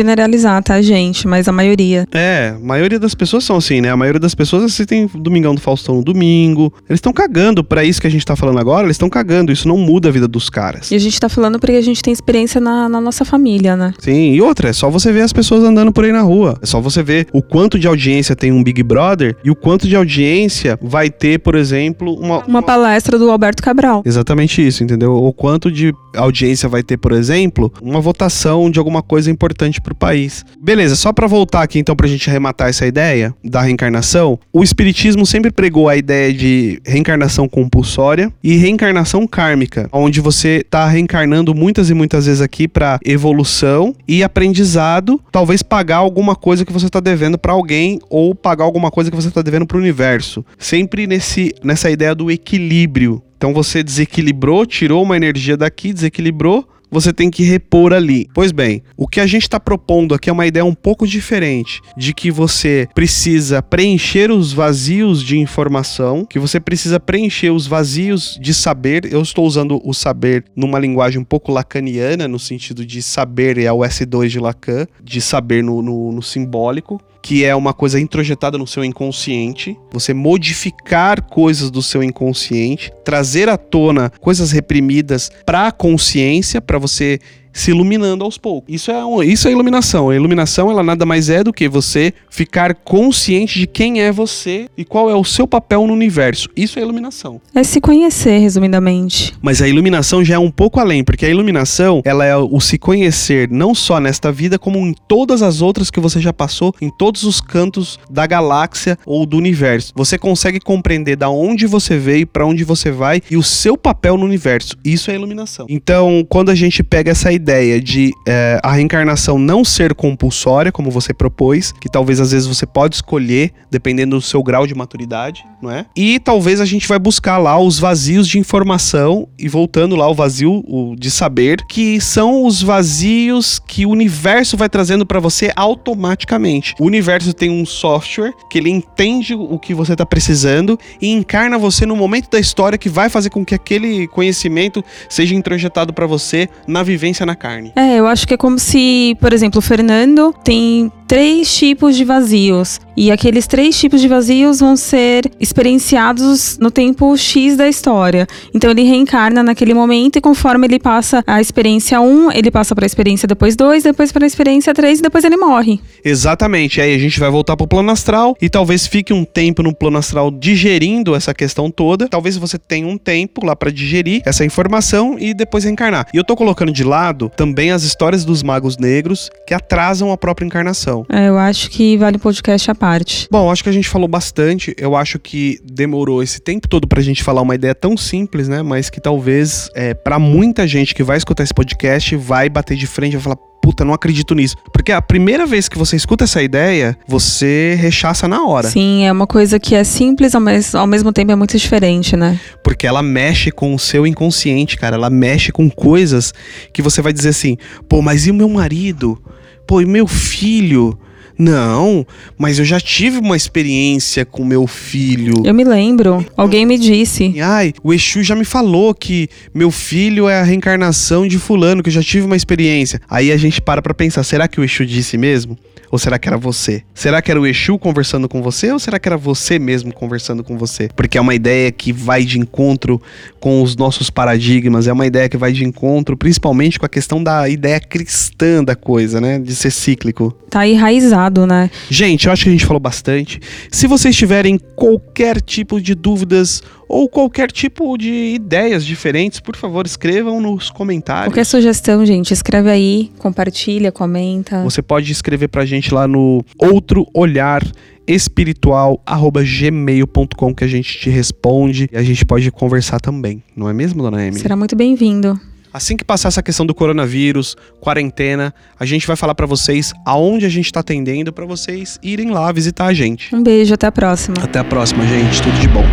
tá, 0.65 0.83
gente? 0.83 1.27
Mas 1.27 1.49
a 1.49 1.53
maioria. 1.53 2.07
É, 2.13 2.55
a 2.57 2.59
maioria 2.59 2.99
das 2.99 3.15
pessoas 3.15 3.45
são 3.45 3.57
assim, 3.57 3.81
né? 3.81 3.91
A 3.91 3.97
maioria 3.97 4.21
das 4.21 4.35
pessoas 4.35 4.65
assistem 4.65 5.09
Domingão 5.15 5.55
do 5.55 5.61
Faustão 5.61 5.97
no 5.97 6.05
domingo. 6.05 6.73
Eles 6.89 6.99
estão 6.99 7.13
cagando 7.13 7.63
pra 7.63 7.85
isso 7.85 8.01
que 8.01 8.07
a 8.07 8.11
gente 8.11 8.25
tá 8.25 8.37
falando 8.37 8.59
agora, 8.59 8.87
eles 8.87 8.95
estão 8.95 9.09
cagando. 9.09 9.53
Isso 9.53 9.69
não 9.69 9.79
muda 9.79 10.09
a 10.09 10.13
vida 10.13 10.29
dos 10.29 10.51
caras. 10.51 10.91
E 10.91 10.95
a 10.95 10.99
gente 10.99 11.19
tá 11.19 11.29
falando 11.29 11.59
porque 11.59 11.77
a 11.77 11.83
gente 11.83 12.03
tem 12.03 12.13
experiência 12.13 12.61
na, 12.61 12.89
na 12.89 13.01
nossa 13.01 13.25
família, 13.25 13.77
né? 13.77 13.95
Sim, 13.99 14.33
e 14.33 14.43
outra, 14.43 14.69
é 14.69 14.73
só 14.73 14.91
você 14.91 15.13
ver 15.13 15.23
as 15.23 15.33
pessoas 15.33 15.65
andando 15.65 15.93
por 15.93 16.05
aí 16.05 16.13
na 16.13 16.23
rua. 16.23 16.59
É 16.63 16.67
só 16.67 16.81
você 16.81 17.03
ver 17.03 17.27
o 17.33 17.43
quanto 17.43 17.79
de 17.79 17.87
audiência 17.87 18.37
tem 18.37 18.53
um 18.53 18.63
Big 18.63 18.83
Brother 18.83 19.37
e 19.45 19.51
o 19.51 19.55
quanto 19.55 19.89
de 19.89 19.97
audiência 19.97 20.79
vai 20.83 21.11
ter, 21.11 21.39
por 21.39 21.55
exemplo, 21.55 22.15
uma. 22.15 22.45
Uma 22.47 22.63
palestra 22.63 23.19
do 23.19 23.31
Alberto 23.31 23.63
Cabral. 23.63 24.03
Exatamente 24.05 24.67
isso, 24.67 24.83
entendeu? 24.83 25.15
O 25.15 25.33
quanto 25.33 25.71
de 25.71 25.93
audiência 26.15 26.69
vai 26.69 26.83
ter, 26.83 26.97
por 26.97 27.13
exemplo, 27.13 27.73
uma 27.81 28.01
votação 28.01 28.71
de 28.71 28.79
alguma 28.79 29.03
coisa 29.03 29.31
importante 29.31 29.81
pro 29.81 29.95
país. 30.01 30.45
Beleza, 30.61 30.97
só 30.97 31.13
pra 31.13 31.27
voltar 31.27 31.63
aqui 31.63 31.79
então 31.79 31.95
pra 31.95 32.09
gente 32.09 32.29
arrematar 32.29 32.71
essa 32.71 32.87
ideia 32.87 33.35
da 33.45 33.61
reencarnação, 33.61 34.39
o 34.53 34.65
espiritismo 34.65 35.27
sempre 35.27 35.53
pregou 35.53 35.89
a 35.89 35.97
ideia 35.97 36.33
de 36.33 36.81
reencarnação 36.85 37.47
compulsória 37.47 38.33
e 38.43 38.57
reencarnação 38.57 39.27
kármica, 39.27 39.89
onde 39.93 40.21
você 40.21 40.65
tá 40.69 40.89
reencarnando 40.89 41.55
muitas 41.55 41.91
e 41.91 41.95
muitas 41.95 42.25
vezes 42.27 42.41
aqui 42.41 42.67
pra 42.67 42.99
evolução 43.05 43.95
e 44.09 44.25
aprendizado, 44.25 45.21
talvez 45.31 45.63
pagar 45.63 45.99
alguma 45.99 46.35
coisa 46.35 46.65
que 46.65 46.73
você 46.73 46.89
tá 46.89 46.99
devendo 46.99 47.39
pra 47.39 47.53
alguém 47.53 48.01
ou 48.09 48.35
pagar 48.35 48.65
alguma 48.65 48.91
coisa 48.91 49.11
que 49.11 49.17
você 49.17 49.31
tá 49.31 49.43
devendo 49.43 49.67
pro 49.67 49.79
universo. 49.79 50.45
Sempre 50.59 51.07
nesse 51.07 51.55
nessa 51.63 51.91
ideia 51.91 52.15
do 52.15 52.31
equilíbrio. 52.31 53.23
Então 53.37 53.55
você 53.55 53.83
desequilibrou, 53.83 54.67
tirou 54.67 55.03
uma 55.03 55.17
energia 55.17 55.57
daqui, 55.57 55.93
desequilibrou, 55.93 56.69
você 56.91 57.13
tem 57.13 57.31
que 57.31 57.43
repor 57.43 57.93
ali. 57.93 58.29
Pois 58.35 58.53
bem, 58.53 58.83
o 58.97 59.07
que 59.07 59.21
a 59.21 59.27
gente 59.27 59.43
está 59.43 59.61
propondo 59.61 60.15
aqui 60.15 60.29
é 60.29 60.33
uma 60.33 60.47
ideia 60.47 60.65
um 60.65 60.75
pouco 60.75 61.07
diferente, 61.07 61.81
de 61.97 62.13
que 62.13 62.31
você 62.31 62.89
precisa 62.95 63.63
preencher 63.63 64.31
os 64.31 64.53
vazios 64.53 65.23
de 65.23 65.39
informação, 65.39 66.25
que 66.25 66.39
você 66.39 66.59
precisa 66.59 66.99
preencher 66.99 67.51
os 67.51 67.67
vazios 67.67 68.39
de 68.41 68.53
saber. 68.53 69.11
Eu 69.11 69.23
estou 69.23 69.47
usando 69.47 69.81
o 69.85 69.95
saber 69.95 70.45
numa 70.57 70.79
linguagem 70.79 71.21
um 71.21 71.25
pouco 71.25 71.53
lacaniana, 71.53 72.27
no 72.27 72.39
sentido 72.39 72.85
de 72.85 73.03
saber 73.03 73.59
é 73.59 73.73
o 73.73 73.79
S2 73.79 74.29
de 74.29 74.39
Lacan, 74.39 74.87
de 75.03 75.21
saber 75.21 75.63
no, 75.63 75.83
no, 75.83 76.13
no 76.13 76.23
simbólico 76.23 77.01
que 77.23 77.45
é 77.45 77.55
uma 77.55 77.73
coisa 77.73 78.01
introjetada 78.01 78.57
no 78.57 78.67
seu 78.67 78.85
inconsciente, 78.85 79.79
você 79.93 80.15
modificar 80.15 81.23
coisas 81.23 81.71
do 81.71 81.83
seu 81.83 82.03
inconsciente, 82.03 82.93
trazer 83.05 83.49
à 83.49 83.57
tona 83.57 84.11
coisas 84.21 84.51
reprimidas 84.53 85.31
para 85.45 85.67
a 85.67 85.73
consciência, 85.73 86.61
para 86.61 86.79
você 86.79 87.19
se 87.53 87.71
iluminando 87.71 88.25
aos 88.25 88.39
poucos. 88.39 88.73
Isso 88.75 88.91
é, 88.91 89.05
um- 89.05 89.23
isso 89.23 89.49
é 89.49 89.53
iluminação. 89.53 90.11
A 90.11 90.15
iluminação 90.17 90.71
ela 90.71 90.83
nada 90.83 91.05
mais 91.05 91.29
é 91.29 91.43
do 91.43 91.53
que 91.53 91.69
você 91.69 92.13
ficar 92.31 92.75
consciente 92.75 93.59
de 93.59 93.67
quem 93.67 94.01
é 94.01 94.13
você 94.13 94.69
e 94.77 94.85
qual 94.85 95.11
é 95.11 95.15
o 95.15 95.25
seu 95.25 95.47
papel 95.47 95.87
no 95.87 95.93
universo. 95.93 96.49
Isso 96.57 96.79
é 96.79 96.83
iluminação. 96.83 97.41
É 97.55 97.63
se 97.65 97.81
conhecer, 97.81 98.39
resumidamente. 98.39 99.35
Mas 99.43 99.61
a 99.61 99.69
iluminação 99.69 100.25
já 100.25 100.35
é 100.35 100.39
um 100.39 100.51
pouco 100.51 100.79
além, 100.79 101.03
porque 101.03 101.27
a 101.27 101.29
iluminação, 101.29 102.03
ela 102.05 102.25
é 102.25 102.37
o 102.37 102.61
se 102.61 102.79
conhecer 102.79 103.49
não 103.51 103.75
só 103.75 103.99
nesta 103.99 104.31
vida, 104.31 104.59
como 104.59 104.79
em 104.79 104.95
todas 105.09 105.43
as 105.43 105.61
outras 105.61 105.91
que 105.91 105.99
você 106.01 106.21
já 106.21 106.33
passou, 106.33 106.75
em 106.81 106.89
todos 106.91 107.25
os 107.25 107.41
cantos 107.41 107.99
da 108.11 108.27
galáxia 108.27 108.97
ou 109.05 109.27
do 109.27 109.37
universo. 109.37 109.93
Você 109.97 110.17
consegue 110.17 110.61
compreender 110.61 111.17
da 111.17 111.29
onde 111.29 111.67
você 111.67 111.99
veio, 111.99 112.27
para 112.27 112.47
onde 112.47 112.63
você 112.65 112.91
vai 112.91 113.21
e 113.31 113.37
o 113.37 113.43
seu 113.43 113.77
papel 113.77 114.17
no 114.17 114.25
universo. 114.25 114.77
Isso 114.85 115.11
é 115.11 115.15
iluminação. 115.15 115.67
Então, 115.69 116.25
quando 116.29 116.51
a 116.51 116.55
gente 116.55 116.83
pega 116.83 117.11
essa 117.11 117.33
ideia 117.33 117.40
de 117.81 118.13
eh, 118.27 118.61
a 118.63 118.73
reencarnação 118.73 119.39
não 119.39 119.65
ser 119.65 119.95
compulsória, 119.95 120.71
como 120.71 120.91
você 120.91 121.13
propôs, 121.13 121.73
que 121.73 121.89
talvez 121.89 122.21
às 122.21 122.33
vezes 122.33 122.47
você 122.47 122.67
pode 122.67 122.97
escolher, 122.97 123.53
dependendo 123.71 124.17
do 124.17 124.23
seu 124.23 124.43
grau 124.43 124.67
de 124.67 124.75
maturidade, 124.75 125.45
não 125.61 125.71
é? 125.71 125.87
E 125.95 126.19
talvez 126.19 126.61
a 126.61 126.65
gente 126.65 126.87
vai 126.87 126.99
buscar 126.99 127.39
lá 127.39 127.59
os 127.59 127.79
vazios 127.79 128.29
de 128.29 128.39
informação 128.39 129.29
e 129.39 129.49
voltando 129.49 129.97
lá 129.97 130.09
o 130.09 130.15
vazio 130.15 130.65
o 130.67 130.95
de 130.97 131.11
saber, 131.11 131.65
que 131.67 132.01
são 132.01 132.45
os 132.45 132.63
vazios 132.63 133.59
que 133.59 133.87
o 133.87 133.91
universo 133.91 134.57
vai 134.57 134.69
trazendo 134.69 135.05
para 135.05 135.21
você 135.21 135.53
automaticamente. 135.57 136.75
O 136.79 136.85
universo 136.85 137.33
tem 137.33 137.51
um 137.51 137.67
software 137.67 138.33
que 138.51 138.59
ele 138.59 138.71
entende 138.71 139.35
o 139.35 139.59
que 139.59 139.75
você 139.75 139.95
tá 139.95 140.07
precisando 140.07 140.79
e 141.01 141.09
encarna 141.09 141.59
você 141.59 141.87
no 141.87 141.97
momento 141.97 142.31
da 142.31 142.39
história 142.39 142.79
que 142.79 142.89
vai 142.89 143.09
fazer 143.09 143.31
com 143.31 143.45
que 143.45 143.55
aquele 143.55 144.07
conhecimento 144.09 144.85
seja 145.09 145.35
introjetado 145.35 145.93
para 145.93 146.07
você 146.07 146.49
na 146.67 146.83
vivência 146.83 147.27
na 147.27 147.35
carne. 147.35 147.73
É, 147.77 147.97
eu 147.97 148.07
acho 148.07 148.27
que 148.27 148.35
é 148.35 148.37
como 148.37 148.59
se, 148.59 149.17
por 149.21 149.33
exemplo, 149.33 149.59
o 149.59 149.63
Fernando 149.63 150.35
tem 150.45 150.91
três 151.11 151.53
tipos 151.53 151.97
de 151.97 152.05
vazios. 152.05 152.81
E 152.97 153.11
aqueles 153.11 153.47
três 153.49 153.77
tipos 153.77 154.01
de 154.01 154.07
vazios 154.07 154.61
vão 154.61 154.77
ser 154.77 155.29
experienciados 155.41 156.57
no 156.59 156.71
tempo 156.71 157.17
X 157.17 157.57
da 157.57 157.67
história. 157.67 158.29
Então 158.55 158.71
ele 158.71 158.83
reencarna 158.83 159.43
naquele 159.43 159.75
momento 159.75 160.17
e 160.17 160.21
conforme 160.21 160.69
ele 160.69 160.79
passa 160.79 161.25
a 161.27 161.41
experiência 161.41 162.01
1, 162.01 162.31
ele 162.31 162.51
passa 162.51 162.77
para 162.77 162.85
a 162.85 162.87
experiência 162.87 163.27
depois 163.27 163.57
2, 163.57 163.83
depois 163.83 164.13
para 164.13 164.25
a 164.25 164.27
experiência 164.27 164.73
3 164.73 165.01
e 165.01 165.03
depois 165.03 165.25
ele 165.25 165.37
morre. 165.37 165.81
Exatamente. 166.05 166.81
Aí 166.81 166.95
a 166.95 166.99
gente 166.99 167.19
vai 167.19 167.31
voltar 167.31 167.57
pro 167.57 167.67
plano 167.67 167.91
astral 167.91 168.37
e 168.41 168.49
talvez 168.49 168.87
fique 168.87 169.13
um 169.13 169.25
tempo 169.25 169.65
no 169.65 169.75
plano 169.75 169.99
astral 169.99 170.31
digerindo 170.31 171.17
essa 171.17 171.35
questão 171.35 171.73
toda. 171.73 172.07
Talvez 172.07 172.37
você 172.37 172.57
tenha 172.57 172.87
um 172.87 172.97
tempo 172.97 173.45
lá 173.45 173.57
para 173.57 173.73
digerir 173.73 174.23
essa 174.25 174.45
informação 174.45 175.17
e 175.19 175.35
depois 175.35 175.65
reencarnar. 175.65 176.07
E 176.15 176.19
eu 176.19 176.25
tô 176.25 176.37
colocando 176.37 176.71
de 176.71 176.85
lado 176.85 177.33
também 177.35 177.73
as 177.73 177.83
histórias 177.83 178.25
dos 178.25 178.45
magos 178.45 178.77
negros 178.77 179.29
que 179.45 179.55
atrasam 179.55 180.13
a 180.13 180.17
própria 180.17 180.47
encarnação. 180.47 181.00
É, 181.09 181.29
eu 181.29 181.39
acho 181.39 181.71
que 181.71 181.97
vale 181.97 182.17
o 182.17 182.21
podcast 182.21 182.71
à 182.71 182.75
parte. 182.75 183.29
Bom, 183.31 183.51
acho 183.51 183.63
que 183.63 183.69
a 183.69 183.73
gente 183.73 183.89
falou 183.89 184.09
bastante. 184.09 184.75
Eu 184.79 184.97
acho 184.97 185.19
que 185.19 185.59
demorou 185.65 186.23
esse 186.23 186.41
tempo 186.41 186.69
todo 186.69 186.87
pra 186.87 187.03
gente 187.03 187.23
falar 187.23 187.43
uma 187.43 187.55
ideia 187.55 187.75
tão 187.75 187.97
simples, 187.97 188.49
né? 188.49 188.63
Mas 188.63 188.91
que 188.91 189.01
talvez, 189.01 189.69
é, 189.75 189.95
para 189.95 190.19
muita 190.19 190.67
gente 190.67 190.95
que 190.95 191.03
vai 191.03 191.17
escutar 191.17 191.43
esse 191.43 191.55
podcast, 191.55 192.17
vai 192.17 192.49
bater 192.49 192.77
de 192.77 192.87
frente 192.87 193.15
e 193.15 193.17
vai 193.17 193.23
falar. 193.23 193.51
Puta, 193.63 193.85
não 193.85 193.93
acredito 193.93 194.35
nisso. 194.35 194.57
Porque 194.73 194.91
a 194.91 195.03
primeira 195.03 195.45
vez 195.45 195.69
que 195.69 195.77
você 195.77 195.95
escuta 195.95 196.25
essa 196.25 196.43
ideia, 196.43 196.97
você 197.07 197.77
rechaça 197.79 198.27
na 198.27 198.43
hora. 198.43 198.69
Sim, 198.69 199.05
é 199.05 199.13
uma 199.13 199.27
coisa 199.27 199.61
que 199.61 199.75
é 199.75 199.85
simples, 199.85 200.35
mas 200.35 200.75
ao 200.75 200.87
mesmo 200.87 201.13
tempo 201.13 201.31
é 201.31 201.37
muito 201.37 201.59
diferente, 201.59 202.17
né? 202.17 202.41
Porque 202.65 202.87
ela 202.87 203.03
mexe 203.03 203.51
com 203.51 203.75
o 203.75 203.79
seu 203.79 204.07
inconsciente, 204.07 204.79
cara. 204.79 204.97
Ela 204.97 205.11
mexe 205.11 205.53
com 205.53 205.69
coisas 205.69 206.33
que 206.73 206.81
você 206.81 207.03
vai 207.03 207.13
dizer 207.13 207.29
assim: 207.29 207.59
pô, 207.87 208.01
mas 208.01 208.27
e 208.27 208.31
o 208.31 208.35
meu 208.35 208.49
marido? 208.49 209.23
Pô, 209.71 209.81
e 209.81 209.87
meu 209.87 210.05
filho? 210.05 210.99
Não, 211.41 212.07
mas 212.37 212.59
eu 212.59 212.67
já 212.67 212.79
tive 212.79 213.17
uma 213.17 213.35
experiência 213.35 214.27
com 214.27 214.45
meu 214.45 214.67
filho. 214.67 215.43
Eu 215.43 215.55
me 215.55 215.65
lembro, 215.65 216.23
alguém 216.37 216.67
me 216.67 216.77
disse. 216.77 217.41
Ai, 217.41 217.73
o 217.83 217.95
Exu 217.95 218.23
já 218.23 218.37
me 218.37 218.45
falou 218.45 218.95
que 218.95 219.27
meu 219.55 219.71
filho 219.71 220.29
é 220.29 220.39
a 220.39 220.43
reencarnação 220.43 221.27
de 221.27 221.39
fulano, 221.39 221.83
que 221.83 221.89
eu 221.89 221.95
já 221.95 222.03
tive 222.03 222.27
uma 222.27 222.37
experiência. 222.37 223.01
Aí 223.09 223.33
a 223.33 223.39
gente 223.39 223.59
para 223.63 223.81
pra 223.81 223.95
pensar, 223.95 224.23
será 224.23 224.47
que 224.47 224.61
o 224.61 224.65
Exu 224.65 224.85
disse 224.85 225.17
mesmo? 225.17 225.57
Ou 225.91 225.99
será 225.99 226.19
que 226.19 226.29
era 226.29 226.39
você? 226.39 226.85
Será 226.95 227.21
que 227.21 227.31
era 227.31 227.41
o 227.41 227.47
Exu 227.47 227.77
conversando 227.77 228.29
com 228.29 228.41
você 228.41 228.71
ou 228.71 228.79
será 228.79 228.99
que 228.99 229.09
era 229.09 229.17
você 229.17 229.59
mesmo 229.59 229.93
conversando 229.93 230.45
com 230.45 230.57
você? 230.57 230.89
Porque 230.95 231.19
é 231.19 231.21
uma 231.21 231.35
ideia 231.35 231.73
que 231.73 231.93
vai 231.93 232.25
de 232.25 232.39
encontro 232.39 233.03
com 233.41 233.61
os 233.61 233.75
nossos 233.75 234.09
paradigmas, 234.09 234.87
é 234.87 234.93
uma 234.93 235.07
ideia 235.07 235.29
que 235.29 235.37
vai 235.37 235.53
de 235.53 235.65
encontro 235.65 236.17
principalmente 236.17 236.79
com 236.79 236.87
a 236.87 236.89
questão 236.89 237.23
da 237.23 237.49
ideia 237.49 237.81
cristã 237.81 238.63
da 238.63 238.77
coisa, 238.77 239.21
né? 239.21 239.39
De 239.39 239.55
ser 239.55 239.73
cíclico. 239.73 240.37
Tá 240.49 240.67
enraizado, 240.67 241.30
né? 241.47 241.71
Gente, 241.89 242.27
eu 242.27 242.33
acho 242.33 242.43
que 242.45 242.49
a 242.49 242.53
gente 242.53 242.67
falou 242.67 242.81
bastante. 242.81 243.39
Se 243.71 243.87
vocês 243.87 244.17
tiverem 244.17 244.59
qualquer 244.77 245.41
tipo 245.41 245.81
de 245.81 245.95
dúvidas 245.95 246.63
ou 246.89 247.09
qualquer 247.09 247.53
tipo 247.53 247.97
de 247.97 248.35
ideias 248.35 248.85
diferentes, 248.85 249.39
por 249.41 249.57
favor, 249.57 249.87
escrevam 249.87 250.41
nos 250.41 250.71
comentários. 250.71 251.29
Qualquer 251.29 251.47
sugestão, 251.47 252.05
gente, 252.05 252.33
escreve 252.33 252.69
aí, 252.69 253.13
compartilha, 253.19 253.93
comenta. 253.93 254.65
Você 254.65 254.83
pode 254.83 255.13
escrever 255.13 255.47
pra 255.49 255.65
gente 255.65 255.95
lá 255.95 256.09
no 256.09 256.45
outro 256.59 257.07
olhar 257.15 257.65
espiritual@gmail.com 258.07 260.55
que 260.55 260.65
a 260.65 260.69
gente 260.69 260.99
te 260.99 261.11
responde 261.11 261.89
e 261.93 261.97
a 261.97 262.03
gente 262.03 262.25
pode 262.25 262.51
conversar 262.51 262.99
também, 262.99 263.41
não 263.55 263.69
é 263.69 263.73
mesmo, 263.73 264.03
dona 264.03 264.21
Emily? 264.21 264.43
Será 264.43 264.57
muito 264.57 264.75
bem-vindo. 264.75 265.39
Assim 265.73 265.97
que 265.97 266.05
passar 266.05 266.29
essa 266.29 266.43
questão 266.43 266.67
do 266.67 266.75
coronavírus, 266.75 267.57
quarentena, 267.81 268.53
a 268.79 268.85
gente 268.85 269.07
vai 269.07 269.15
falar 269.15 269.37
pra 269.37 269.47
vocês 269.47 269.93
aonde 270.05 270.45
a 270.45 270.49
gente 270.49 270.73
tá 270.73 270.81
atendendo 270.81 271.33
pra 271.33 271.47
vocês 271.47 271.99
irem 272.03 272.31
lá 272.31 272.51
visitar 272.51 272.87
a 272.87 272.93
gente. 272.93 273.35
Um 273.35 273.43
beijo, 273.43 273.73
até 273.73 273.87
a 273.87 273.93
próxima. 273.93 274.37
Até 274.43 274.59
a 274.59 274.65
próxima, 274.65 275.07
gente. 275.07 275.41
Tudo 275.41 275.59
de 275.61 275.69
bom. 275.69 275.85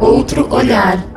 Outro 0.00 0.52
olhar. 0.52 1.11